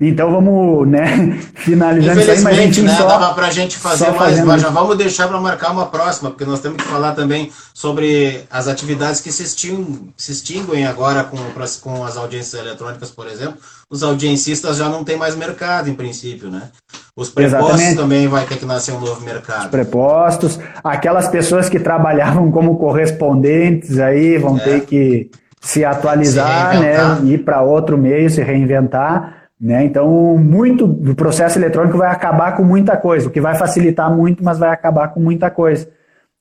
Então 0.00 0.28
vamos, 0.32 0.88
né, 0.88 1.38
finalizando 1.54 2.20
isso 2.20 2.30
aí, 2.30 2.40
mas 2.42 2.58
enfim, 2.58 2.82
né? 2.82 2.96
só, 2.96 3.06
Dava 3.06 3.32
pra 3.32 3.48
gente 3.50 3.76
fazer 3.78 4.10
mais, 4.10 4.44
mas 4.44 4.60
já 4.60 4.68
vamos 4.68 4.96
deixar 4.98 5.28
para 5.28 5.40
marcar 5.40 5.70
uma 5.70 5.86
próxima, 5.86 6.30
porque 6.30 6.44
nós 6.44 6.58
temos 6.58 6.78
que 6.82 6.88
falar 6.88 7.12
também 7.12 7.52
sobre 7.72 8.40
as 8.50 8.66
atividades 8.66 9.20
que 9.20 9.30
se 9.30 9.44
extinguem, 9.44 10.12
se 10.16 10.32
extinguem 10.32 10.84
agora 10.84 11.22
com, 11.22 11.36
com 11.80 12.04
as 12.04 12.16
audiências 12.16 12.60
eletrônicas, 12.60 13.10
por 13.12 13.28
exemplo. 13.28 13.56
Os 13.88 14.02
audiencistas 14.02 14.76
já 14.78 14.88
não 14.88 15.04
têm 15.04 15.16
mais 15.16 15.36
mercado, 15.36 15.88
em 15.88 15.94
princípio, 15.94 16.50
né? 16.50 16.70
Os 17.16 17.30
prepostos 17.30 17.68
Exatamente. 17.68 17.96
também 17.96 18.26
vai 18.26 18.44
ter 18.44 18.58
que 18.58 18.66
nascer 18.66 18.92
um 18.92 18.98
novo 18.98 19.24
mercado. 19.24 19.70
prepostos, 19.70 20.58
aquelas 20.82 21.28
pessoas 21.28 21.68
que 21.68 21.78
trabalhavam 21.78 22.50
como 22.50 22.76
correspondentes 22.76 24.00
aí 24.00 24.36
vão 24.36 24.58
ter 24.58 24.80
que 24.84 25.30
se 25.60 25.84
atualizar, 25.84 26.74
Se 26.74 26.80
né, 26.80 27.20
ir 27.32 27.44
para 27.44 27.62
outro 27.62 27.96
meio, 27.96 28.28
se 28.28 28.42
reinventar, 28.42 29.44
né? 29.60 29.84
Então, 29.84 30.36
muito 30.36 30.86
do 30.86 31.14
processo 31.14 31.56
eletrônico 31.58 31.96
vai 31.96 32.10
acabar 32.10 32.56
com 32.56 32.64
muita 32.64 32.96
coisa, 32.96 33.28
o 33.28 33.30
que 33.30 33.40
vai 33.40 33.54
facilitar 33.54 34.14
muito, 34.14 34.42
mas 34.44 34.58
vai 34.58 34.70
acabar 34.70 35.08
com 35.08 35.20
muita 35.20 35.50
coisa. 35.50 35.88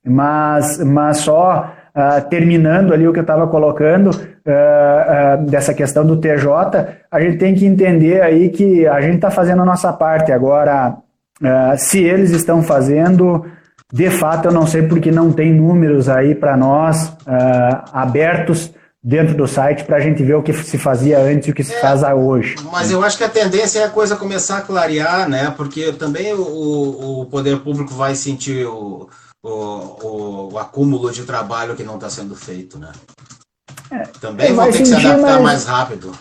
Mas, 0.05 0.79
mas 0.79 1.17
só 1.17 1.71
ah, 1.95 2.19
terminando 2.21 2.91
ali 2.91 3.07
o 3.07 3.13
que 3.13 3.19
eu 3.19 3.23
estava 3.23 3.47
colocando 3.47 4.09
ah, 4.47 5.05
ah, 5.07 5.35
dessa 5.35 5.75
questão 5.75 6.03
do 6.03 6.17
TJ, 6.17 6.49
a 7.11 7.21
gente 7.21 7.37
tem 7.37 7.53
que 7.53 7.65
entender 7.65 8.19
aí 8.21 8.49
que 8.49 8.87
a 8.87 8.99
gente 8.99 9.15
está 9.15 9.29
fazendo 9.29 9.61
a 9.61 9.65
nossa 9.65 9.93
parte. 9.93 10.31
Agora, 10.31 10.97
se 11.77 12.01
eles 12.01 12.31
estão 12.31 12.63
fazendo, 12.63 13.45
de 13.91 14.09
fato 14.09 14.47
eu 14.47 14.51
não 14.51 14.65
sei 14.65 14.83
porque 14.83 15.11
não 15.11 15.31
tem 15.31 15.53
números 15.53 16.07
aí 16.07 16.33
para 16.33 16.55
nós 16.55 17.15
abertos 17.91 18.73
dentro 19.03 19.35
do 19.35 19.45
site 19.45 19.83
para 19.83 19.97
a 19.97 19.99
gente 19.99 20.23
ver 20.23 20.35
o 20.35 20.41
que 20.41 20.53
se 20.53 20.77
fazia 20.77 21.19
antes 21.19 21.47
e 21.47 21.51
o 21.51 21.53
que 21.53 21.63
se 21.63 21.79
faz 21.81 22.01
hoje. 22.03 22.55
Mas 22.71 22.89
eu 22.89 23.03
acho 23.03 23.17
que 23.17 23.23
a 23.23 23.29
tendência 23.29 23.79
é 23.79 23.83
a 23.83 23.89
coisa 23.89 24.15
começar 24.15 24.59
a 24.59 24.61
clarear, 24.61 25.27
né? 25.27 25.53
Porque 25.57 25.91
também 25.91 26.33
o, 26.33 27.21
o 27.21 27.25
poder 27.25 27.59
público 27.59 27.93
vai 27.93 28.15
sentir 28.15 28.65
o, 28.65 29.09
o, 29.43 29.49
o, 29.49 30.49
o 30.53 30.57
acúmulo 30.59 31.11
de 31.11 31.23
trabalho 31.23 31.75
que 31.75 31.83
não 31.83 31.95
está 31.95 32.09
sendo 32.09 32.35
feito, 32.35 32.79
né? 32.79 32.89
Também 34.21 34.47
É, 34.47 34.49
vão 34.49 34.57
vai 34.57 34.71
ter 34.71 34.77
que 34.79 34.85
se 34.85 34.93
sentir, 34.93 35.07
adaptar 35.07 35.33
mas- 35.33 35.41
mais 35.41 35.65
rápido. 35.65 36.11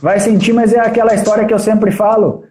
Vai 0.00 0.20
sentir, 0.20 0.52
mas 0.52 0.72
é 0.72 0.80
aquela 0.80 1.14
história 1.14 1.44
que 1.44 1.52
eu 1.52 1.58
sempre 1.58 1.90
falo. 1.90 2.44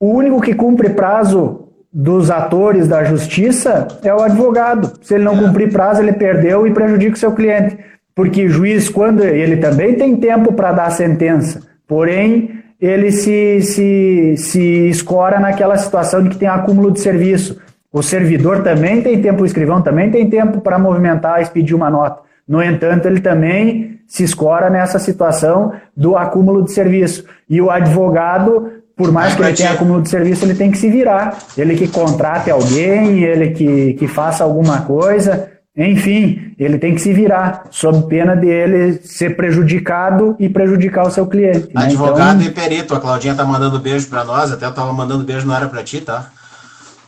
O 0.00 0.08
único 0.12 0.40
que 0.40 0.54
cumpre 0.54 0.90
prazo 0.90 1.68
dos 1.92 2.30
atores 2.30 2.88
da 2.88 3.04
justiça 3.04 3.86
é 4.02 4.14
o 4.14 4.22
advogado. 4.22 4.92
Se 5.02 5.14
ele 5.14 5.24
não 5.24 5.36
cumprir 5.36 5.70
prazo, 5.72 6.00
ele 6.00 6.12
perdeu 6.12 6.66
e 6.66 6.72
prejudica 6.72 7.14
o 7.14 7.18
seu 7.18 7.32
cliente. 7.32 7.78
Porque 8.14 8.44
o 8.46 8.48
juiz, 8.48 8.88
quando 8.88 9.22
ele 9.24 9.56
também 9.58 9.94
tem 9.94 10.16
tempo 10.16 10.52
para 10.52 10.72
dar 10.72 10.86
a 10.86 10.90
sentença, 10.90 11.62
porém 11.86 12.60
ele 12.80 13.12
se, 13.12 13.60
se, 13.62 14.34
se 14.36 14.88
escora 14.88 15.38
naquela 15.38 15.76
situação 15.76 16.22
de 16.22 16.30
que 16.30 16.38
tem 16.38 16.48
acúmulo 16.48 16.90
de 16.90 17.00
serviço. 17.00 17.60
O 17.92 18.02
servidor 18.02 18.62
também 18.62 19.02
tem 19.02 19.20
tempo, 19.20 19.42
o 19.42 19.46
escrivão 19.46 19.82
também 19.82 20.10
tem 20.10 20.28
tempo 20.30 20.60
para 20.60 20.78
movimentar 20.78 21.40
e 21.40 21.42
expedir 21.42 21.74
uma 21.74 21.90
nota. 21.90 22.20
No 22.46 22.62
entanto, 22.62 23.06
ele 23.06 23.20
também 23.20 23.98
se 24.06 24.24
escora 24.24 24.70
nessa 24.70 24.98
situação 24.98 25.72
do 25.96 26.16
acúmulo 26.16 26.64
de 26.64 26.72
serviço. 26.72 27.24
E 27.48 27.60
o 27.60 27.70
advogado, 27.70 28.70
por 28.96 29.12
mais 29.12 29.34
que 29.34 29.42
ele 29.42 29.52
tenha 29.54 29.72
acúmulo 29.72 30.02
de 30.02 30.08
serviço, 30.08 30.44
ele 30.44 30.54
tem 30.54 30.70
que 30.70 30.78
se 30.78 30.88
virar. 30.90 31.36
Ele 31.56 31.76
que 31.76 31.88
contrate 31.88 32.50
alguém, 32.50 33.22
ele 33.22 33.50
que, 33.50 33.94
que 33.94 34.06
faça 34.08 34.44
alguma 34.44 34.82
coisa. 34.82 35.48
Enfim, 35.76 36.52
ele 36.58 36.78
tem 36.78 36.94
que 36.94 37.00
se 37.00 37.12
virar, 37.12 37.64
sob 37.70 38.08
pena 38.08 38.34
de 38.36 38.48
ele 38.48 38.94
ser 39.04 39.36
prejudicado 39.36 40.34
e 40.38 40.48
prejudicar 40.48 41.06
o 41.06 41.10
seu 41.10 41.26
cliente. 41.26 41.68
né? 41.72 41.84
Advogado 41.84 42.40
Então, 42.42 42.50
e 42.50 42.50
perito, 42.50 42.94
a 42.94 43.00
Claudinha 43.00 43.34
tá 43.34 43.44
mandando 43.44 43.78
beijo 43.78 44.08
pra 44.08 44.24
nós, 44.24 44.50
até 44.52 44.66
eu 44.66 44.74
tava 44.74 44.92
mandando 44.92 45.24
beijo 45.24 45.46
na 45.46 45.54
área 45.54 45.68
pra 45.68 45.82
ti, 45.82 46.00
tá? 46.00 46.30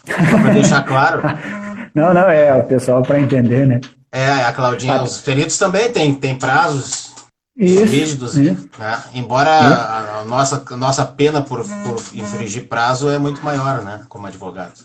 Pra 0.05 0.53
deixar 0.53 0.83
claro. 0.85 1.23
não, 1.95 2.13
não, 2.13 2.29
é 2.29 2.55
o 2.55 2.65
pessoal 2.65 3.03
para 3.03 3.21
entender, 3.21 3.67
né? 3.67 3.81
É, 4.11 4.45
a 4.45 4.53
Claudinha, 4.53 5.03
os 5.03 5.21
peritos 5.21 5.57
também 5.57 5.91
têm 5.91 6.15
tem 6.15 6.37
prazos 6.37 7.13
Isso. 7.57 7.85
rígidos, 7.85 8.37
isso. 8.37 8.69
né? 8.79 8.99
Embora 9.15 9.51
a, 9.51 10.21
a 10.21 10.25
nossa, 10.25 10.63
a 10.71 10.77
nossa 10.77 11.07
pena 11.07 11.41
por, 11.41 11.65
por 11.65 12.03
infringir 12.13 12.69
prazo 12.69 13.11
é 13.11 13.19
muito 13.19 13.43
maior, 13.43 13.83
né? 13.83 14.03
Como 14.09 14.27
advogado. 14.27 14.83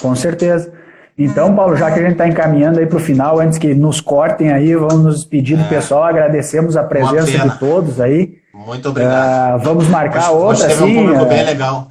Com 0.00 0.14
certeza. 0.14 0.72
Então, 1.18 1.54
Paulo, 1.54 1.76
já 1.76 1.90
que 1.90 1.98
a 1.98 2.02
gente 2.02 2.12
está 2.12 2.26
encaminhando 2.26 2.78
aí 2.78 2.86
para 2.86 2.96
o 2.96 3.00
final, 3.00 3.38
antes 3.40 3.58
que 3.58 3.74
nos 3.74 4.00
cortem 4.00 4.50
aí, 4.50 4.74
vamos 4.74 5.04
nos 5.04 5.14
despedir 5.16 5.58
do 5.58 5.68
pessoal, 5.68 6.04
agradecemos 6.04 6.78
a 6.78 6.82
presença 6.82 7.46
de 7.46 7.58
todos 7.58 8.00
aí. 8.00 8.38
Muito 8.54 8.88
obrigado. 8.88 9.14
Ah, 9.14 9.56
vamos 9.58 9.86
marcar 9.88 10.30
hoje, 10.30 10.62
outra, 10.62 10.66
hoje 10.66 10.68
teve 10.68 10.84
assim. 10.84 10.96
um 10.96 11.02
público 11.02 11.22
ah, 11.22 11.26
bem 11.26 11.44
legal. 11.44 11.88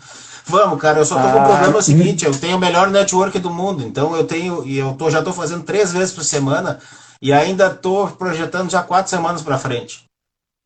Vamos, 0.49 0.79
cara, 0.81 0.99
eu 0.99 1.05
só 1.05 1.15
tô 1.15 1.21
com 1.21 1.37
um 1.37 1.41
Ah, 1.41 1.45
problema 1.45 1.77
o 1.77 1.81
seguinte, 1.81 2.25
eu 2.25 2.31
tenho 2.37 2.57
o 2.57 2.59
melhor 2.59 2.89
network 2.89 3.37
do 3.39 3.51
mundo, 3.51 3.83
então 3.83 4.15
eu 4.15 4.25
tenho, 4.25 4.65
e 4.65 4.77
eu 4.77 4.93
tô, 4.93 5.09
já 5.09 5.21
tô 5.21 5.31
fazendo 5.31 5.63
três 5.63 5.91
vezes 5.93 6.11
por 6.13 6.23
semana, 6.23 6.79
e 7.21 7.31
ainda 7.31 7.69
tô 7.69 8.07
projetando 8.07 8.69
já 8.69 8.81
quatro 8.81 9.09
semanas 9.09 9.41
para 9.43 9.59
frente. 9.59 10.03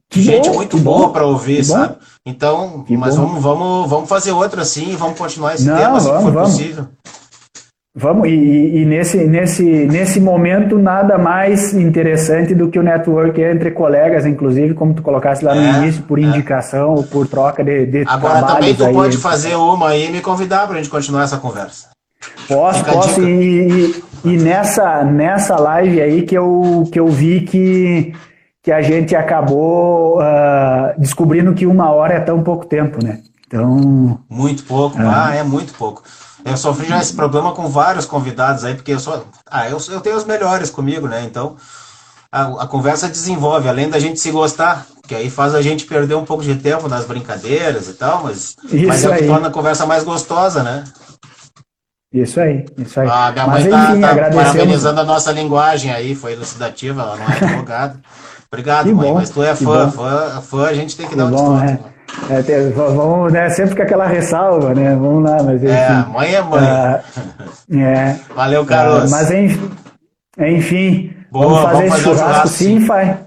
Que 0.10 0.22
Gente 0.22 0.48
bom, 0.50 0.56
muito 0.56 0.78
boa 0.78 1.08
bom, 1.08 1.12
para 1.12 1.26
ouvir, 1.26 1.64
que 1.64 1.68
bom. 1.68 1.74
sabe? 1.74 1.98
Então, 2.26 2.84
Que 2.84 2.96
mas 2.96 3.16
bom. 3.16 3.26
vamos, 3.26 3.44
vamos, 3.44 3.90
vamos 3.90 4.10
fazer 4.10 4.32
outra 4.32 4.62
assim, 4.62 4.96
vamos 4.96 5.18
continuar 5.18 5.56
esse 5.56 5.66
Não, 5.66 5.76
tema 5.76 6.00
se 6.00 6.08
vamos, 6.08 6.24
for 6.24 6.32
vamos. 6.34 6.52
possível. 6.52 6.88
Vamos, 7.96 8.28
e, 8.28 8.32
e 8.82 8.86
nesse, 8.86 9.18
nesse, 9.26 9.64
nesse 9.64 10.20
momento, 10.20 10.80
nada 10.80 11.16
mais 11.16 11.74
interessante 11.76 12.56
do 12.56 12.68
que 12.68 12.80
o 12.80 12.84
network 12.84 13.40
entre 13.40 13.70
colegas, 13.70 14.26
inclusive, 14.26 14.74
como 14.74 14.96
tu 14.96 15.04
colocasse 15.04 15.46
lá 15.46 15.54
no 15.54 15.62
É, 15.62 15.78
início, 15.84 16.02
por 16.04 16.18
é. 16.18 16.24
indicação 16.24 16.96
ou 16.96 17.04
por 17.04 17.28
troca 17.28 17.64
de, 17.64 17.86
de 17.86 18.04
Agora 18.08 18.42
também 18.44 18.74
tu 18.74 18.84
aí. 18.86 18.94
pode 18.94 19.18
fazer 19.18 19.54
uma 19.56 19.90
aí 19.90 20.08
e 20.08 20.12
me 20.12 20.22
convidar 20.22 20.68
pra 20.68 20.78
gente 20.78 20.90
continuar 20.90 21.24
essa 21.24 21.38
conversa. 21.38 21.90
Posso, 22.48 22.80
Fica 22.80 22.92
a 22.92 22.94
posso. 22.96 23.22
E, 23.22 23.70
e- 23.70 24.04
e 24.26 24.38
nessa, 24.38 25.04
nessa 25.04 25.56
live 25.58 26.02
aí 26.02 26.22
que 26.24 26.36
eu, 26.36 26.90
que 26.92 27.00
eu 27.00 27.08
vi 27.10 27.42
que, 27.42 28.12
que 28.64 28.72
a 28.72 28.82
gente 28.82 29.16
acabou 29.16 30.20
ah, 30.20 30.96
descobrindo 30.98 31.54
que 31.54 31.68
uma 31.68 31.92
hora 31.92 32.16
é 32.16 32.20
tão 32.22 32.42
pouco 32.42 32.66
tempo, 32.66 33.04
né? 33.06 33.20
Então, 33.46 34.18
Muito 34.28 34.64
pouco, 34.64 34.98
ah, 35.00 35.36
é 35.36 35.44
muito 35.44 35.74
pouco. 35.76 36.02
Eu 36.46 36.58
sofri 36.58 36.88
já 36.88 37.00
esse 37.00 37.14
problema 37.14 37.54
com 37.54 37.68
vários 37.70 38.06
convidados 38.06 38.64
aí, 38.66 38.76
porque 38.76 38.92
eu 38.94 39.00
sou. 39.00 39.26
Ah, 39.50 39.70
eu, 39.70 39.78
eu 39.90 40.02
tenho 40.02 40.18
os 40.18 40.26
melhores 40.26 40.70
comigo, 40.70 41.08
né? 41.08 41.24
Então 41.24 41.56
a, 42.32 42.64
a 42.64 42.68
conversa 42.68 43.08
desenvolve, 43.08 43.70
além 43.70 43.90
da 43.90 44.00
gente 44.00 44.20
se 44.20 44.32
gostar, 44.32 44.88
que 45.08 45.14
aí 45.14 45.30
faz 45.30 45.54
a 45.54 45.62
gente 45.62 45.86
perder 45.86 46.16
um 46.16 46.26
pouco 46.26 46.44
de 46.44 46.56
tempo 46.56 46.88
nas 46.88 47.06
brincadeiras 47.06 47.88
e 47.88 47.94
tal, 47.94 48.24
mas, 48.24 48.56
Isso 48.66 48.88
mas 48.88 49.04
é 49.04 49.10
o 49.10 49.16
que 49.16 49.28
torna 49.28 49.48
a 49.50 49.52
conversa 49.52 49.86
mais 49.86 50.04
gostosa, 50.04 50.64
né? 50.64 50.84
isso 52.12 52.40
aí, 52.40 52.66
isso 52.78 53.00
aí. 53.00 53.08
A 53.08 53.32
minha 53.32 53.48
Mas 53.48 53.62
mãe 53.64 53.72
tá, 53.72 53.92
enfim, 53.92 54.02
tá 54.02 54.16
parabenizando 54.16 55.02
a 55.02 55.04
nossa 55.04 55.32
linguagem 55.32 55.92
aí, 55.92 56.14
foi 56.16 56.34
elucidativa, 56.34 57.02
ela 57.02 57.18
não 57.18 57.26
é 57.26 57.38
advogada. 57.38 58.00
Obrigado, 58.52 58.86
Que 58.86 58.94
mãe, 58.94 59.08
bom, 59.08 59.16
mas 59.16 59.30
tu 59.32 59.42
é 59.42 59.56
fã, 59.56 59.86
bom. 59.86 59.92
fã, 59.92 60.42
fã, 60.42 60.66
a 60.68 60.74
gente 60.76 60.96
tem 60.96 61.08
que 61.08 61.14
Que 61.14 61.18
dar 61.18 61.26
um 61.26 61.32
bom, 61.32 61.58
desconto. 61.60 61.84
né? 61.84 61.93
É, 62.30 62.42
tem- 62.42 62.72
vamos, 62.72 63.34
né, 63.34 63.50
sempre 63.50 63.76
com 63.76 63.82
aquela 63.82 64.08
ressalva, 64.08 64.74
né? 64.74 64.92
Vamos 64.96 65.30
lá, 65.30 65.44
mas 65.44 65.64
enfim. 65.64 65.74
É, 65.74 66.06
mãe 66.12 66.36
é 66.36 66.42
mãe. 66.42 66.60
Ah, 66.64 67.00
é, 67.74 68.16
Valeu, 68.36 68.66
Carlos. 68.66 69.12
Ah, 69.12 69.18
mas 69.18 69.32
enfim, 69.32 69.72
enfim 70.40 71.14
Boa, 71.32 71.46
vamos 71.46 71.62
fazer 71.64 71.74
vamos 71.74 71.84
esse 71.84 72.04
fazer 72.04 72.04
churrasco, 72.04 72.34
churrasco, 72.34 72.48
sim, 72.50 72.86
pai. 72.86 73.18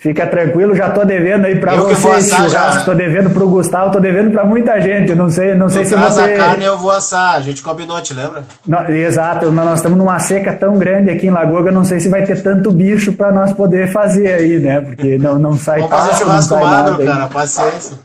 Fica 0.00 0.28
tranquilo, 0.28 0.76
já 0.76 0.90
tô 0.90 1.04
devendo 1.04 1.44
aí 1.46 1.58
para 1.58 1.74
Eu 1.74 1.88
que 1.88 1.94
vou 1.94 2.12
você 2.12 2.18
esse 2.20 2.32
assar 2.32 2.48
já. 2.48 2.58
churrasco, 2.60 2.84
tô 2.84 2.94
devendo 2.94 3.30
pro 3.30 3.48
Gustavo, 3.48 3.90
tô 3.90 3.98
devendo 3.98 4.30
para 4.30 4.44
muita 4.44 4.80
gente. 4.80 5.12
Não 5.12 5.28
sei, 5.28 5.56
não 5.56 5.68
sei 5.68 5.84
se 5.84 5.96
você. 5.96 6.20
a 6.20 6.36
carne 6.36 6.64
eu 6.64 6.78
vou 6.78 6.92
assar, 6.92 7.34
a 7.34 7.40
gente 7.40 7.60
combinou, 7.62 8.00
te 8.00 8.14
lembra? 8.14 8.44
Não, 8.64 8.88
exato, 8.88 9.50
nós 9.50 9.78
estamos 9.78 9.98
numa 9.98 10.20
seca 10.20 10.52
tão 10.52 10.78
grande 10.78 11.10
aqui 11.10 11.26
em 11.26 11.30
Lagoa 11.30 11.72
não 11.72 11.84
sei 11.84 11.98
se 11.98 12.08
vai 12.08 12.22
ter 12.24 12.40
tanto 12.40 12.70
bicho 12.70 13.12
para 13.12 13.32
nós 13.32 13.52
poder 13.52 13.90
fazer 13.90 14.34
aí, 14.34 14.60
né? 14.60 14.80
Porque 14.80 15.18
não, 15.18 15.36
não 15.36 15.56
sai 15.58 15.80
Vamos 15.80 15.96
fazer 15.96 16.14
churrasco 16.14 16.54
magro, 16.54 17.04
cara, 17.04 17.26
paciência. 17.26 17.98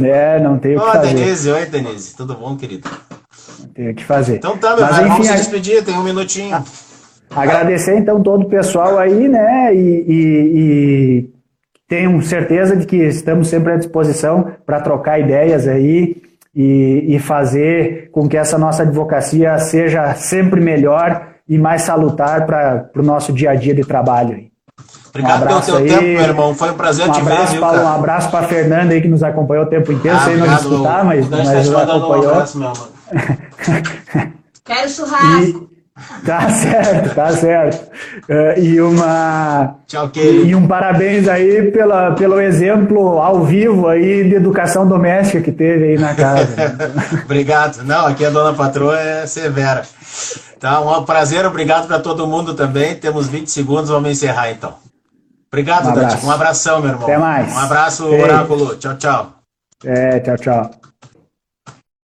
É, 0.00 0.38
não 0.40 0.58
tem 0.58 0.76
o 0.76 0.80
que 0.80 0.86
Ô, 0.86 0.92
fazer. 0.92 1.14
Denise, 1.14 1.50
oi, 1.50 1.66
Denise. 1.66 2.16
Tudo 2.16 2.34
bom, 2.34 2.56
querido? 2.56 2.88
Não 3.60 3.68
tem 3.68 3.90
o 3.90 3.94
que 3.94 4.04
fazer. 4.04 4.36
Então 4.36 4.56
tá, 4.56 4.76
meu 4.76 4.84
Mas 4.84 4.96
vamos 4.96 5.12
enfim, 5.14 5.22
se 5.24 5.32
a- 5.32 5.36
despedir, 5.36 5.84
tem 5.84 5.94
um 5.96 6.04
minutinho. 6.04 6.62
Agradecer 7.34 7.96
então 7.98 8.22
todo 8.22 8.44
o 8.46 8.48
pessoal 8.48 8.98
aí, 8.98 9.28
né? 9.28 9.74
E, 9.74 9.78
e- 10.08 10.52
e 10.58 11.30
tenho 11.88 12.20
certeza 12.22 12.76
de 12.76 12.86
que 12.86 12.96
estamos 12.96 13.48
sempre 13.48 13.72
à 13.72 13.76
disposição 13.76 14.52
para 14.64 14.80
trocar 14.80 15.18
ideias 15.20 15.66
aí 15.68 16.16
e, 16.54 17.04
e 17.16 17.18
fazer 17.18 18.10
com 18.10 18.28
que 18.28 18.36
essa 18.36 18.58
nossa 18.58 18.82
advocacia 18.82 19.56
seja 19.58 20.14
sempre 20.14 20.60
melhor 20.60 21.28
e 21.48 21.56
mais 21.58 21.82
salutar 21.82 22.46
para 22.46 22.90
o 22.96 23.02
nosso 23.02 23.32
dia 23.32 23.50
a 23.50 23.54
dia 23.54 23.74
de 23.74 23.84
trabalho. 23.84 24.46
Obrigado 25.10 25.38
pelo 25.40 25.50
abraço 25.50 25.66
teu 25.72 25.76
aí. 25.76 25.88
tempo, 25.88 26.02
meu 26.02 26.20
irmão. 26.20 26.54
Foi 26.54 26.70
um 26.70 26.74
prazer 26.74 27.08
Um 27.08 27.12
te 27.12 27.20
ver, 27.22 27.46
viu, 27.46 27.60
Paulo, 27.60 27.78
um 27.78 27.82
cara? 27.82 27.94
abraço 27.94 28.30
para 28.30 28.46
Fernanda 28.48 28.92
aí 28.94 29.00
que 29.00 29.08
nos 29.08 29.22
acompanhou 29.22 29.64
o 29.64 29.68
tempo 29.68 29.92
inteiro, 29.92 30.16
Ah, 30.16 30.24
sem 30.24 30.36
nos 30.36 30.52
escutar, 30.52 31.04
mas, 31.04 31.28
mas 31.28 31.48
nos 31.52 31.68
mandando 31.68 31.92
um 31.92 31.96
acompanhou. 32.04 32.30
abraço, 32.32 32.58
meu 32.58 32.68
amor. 32.68 32.88
Quero 34.64 34.88
churrasco. 34.90 35.68
Tá 36.24 36.48
certo, 36.50 37.14
tá 37.14 37.32
certo. 37.32 37.90
Uh, 38.28 38.60
e 38.60 38.80
uma 38.80 39.74
Tchau, 39.88 40.08
e 40.14 40.54
um 40.54 40.68
parabéns 40.68 41.26
aí 41.26 41.72
pela, 41.72 42.12
pelo 42.12 42.40
exemplo 42.40 43.18
ao 43.20 43.44
vivo 43.44 43.88
aí 43.88 44.22
de 44.28 44.36
educação 44.36 44.86
doméstica 44.86 45.40
que 45.40 45.50
teve 45.50 45.86
aí 45.86 45.98
na 45.98 46.14
casa. 46.14 46.76
obrigado. 47.24 47.82
Não, 47.82 48.06
aqui 48.06 48.24
a 48.24 48.30
dona 48.30 48.54
patroa 48.54 48.96
é 48.96 49.26
severa. 49.26 49.82
Tá, 50.60 50.80
um 50.80 51.04
prazer, 51.04 51.44
obrigado 51.44 51.88
para 51.88 51.98
todo 51.98 52.26
mundo 52.28 52.54
também. 52.54 52.94
Temos 52.94 53.26
20 53.28 53.50
segundos, 53.50 53.90
vamos 53.90 54.10
encerrar 54.10 54.50
então. 54.50 54.74
Obrigado, 55.48 55.88
Um 55.88 55.94
Dante. 55.94 56.24
Um 56.24 56.30
abração, 56.30 56.80
meu 56.80 56.90
irmão. 56.90 57.04
Até 57.04 57.18
mais. 57.18 57.52
Um 57.52 57.58
abraço, 57.58 58.06
Ei. 58.08 58.22
Oráculo. 58.22 58.76
Tchau, 58.76 58.96
tchau. 58.96 59.32
É, 59.84 60.20
tchau, 60.20 60.36
tchau. 60.36 60.70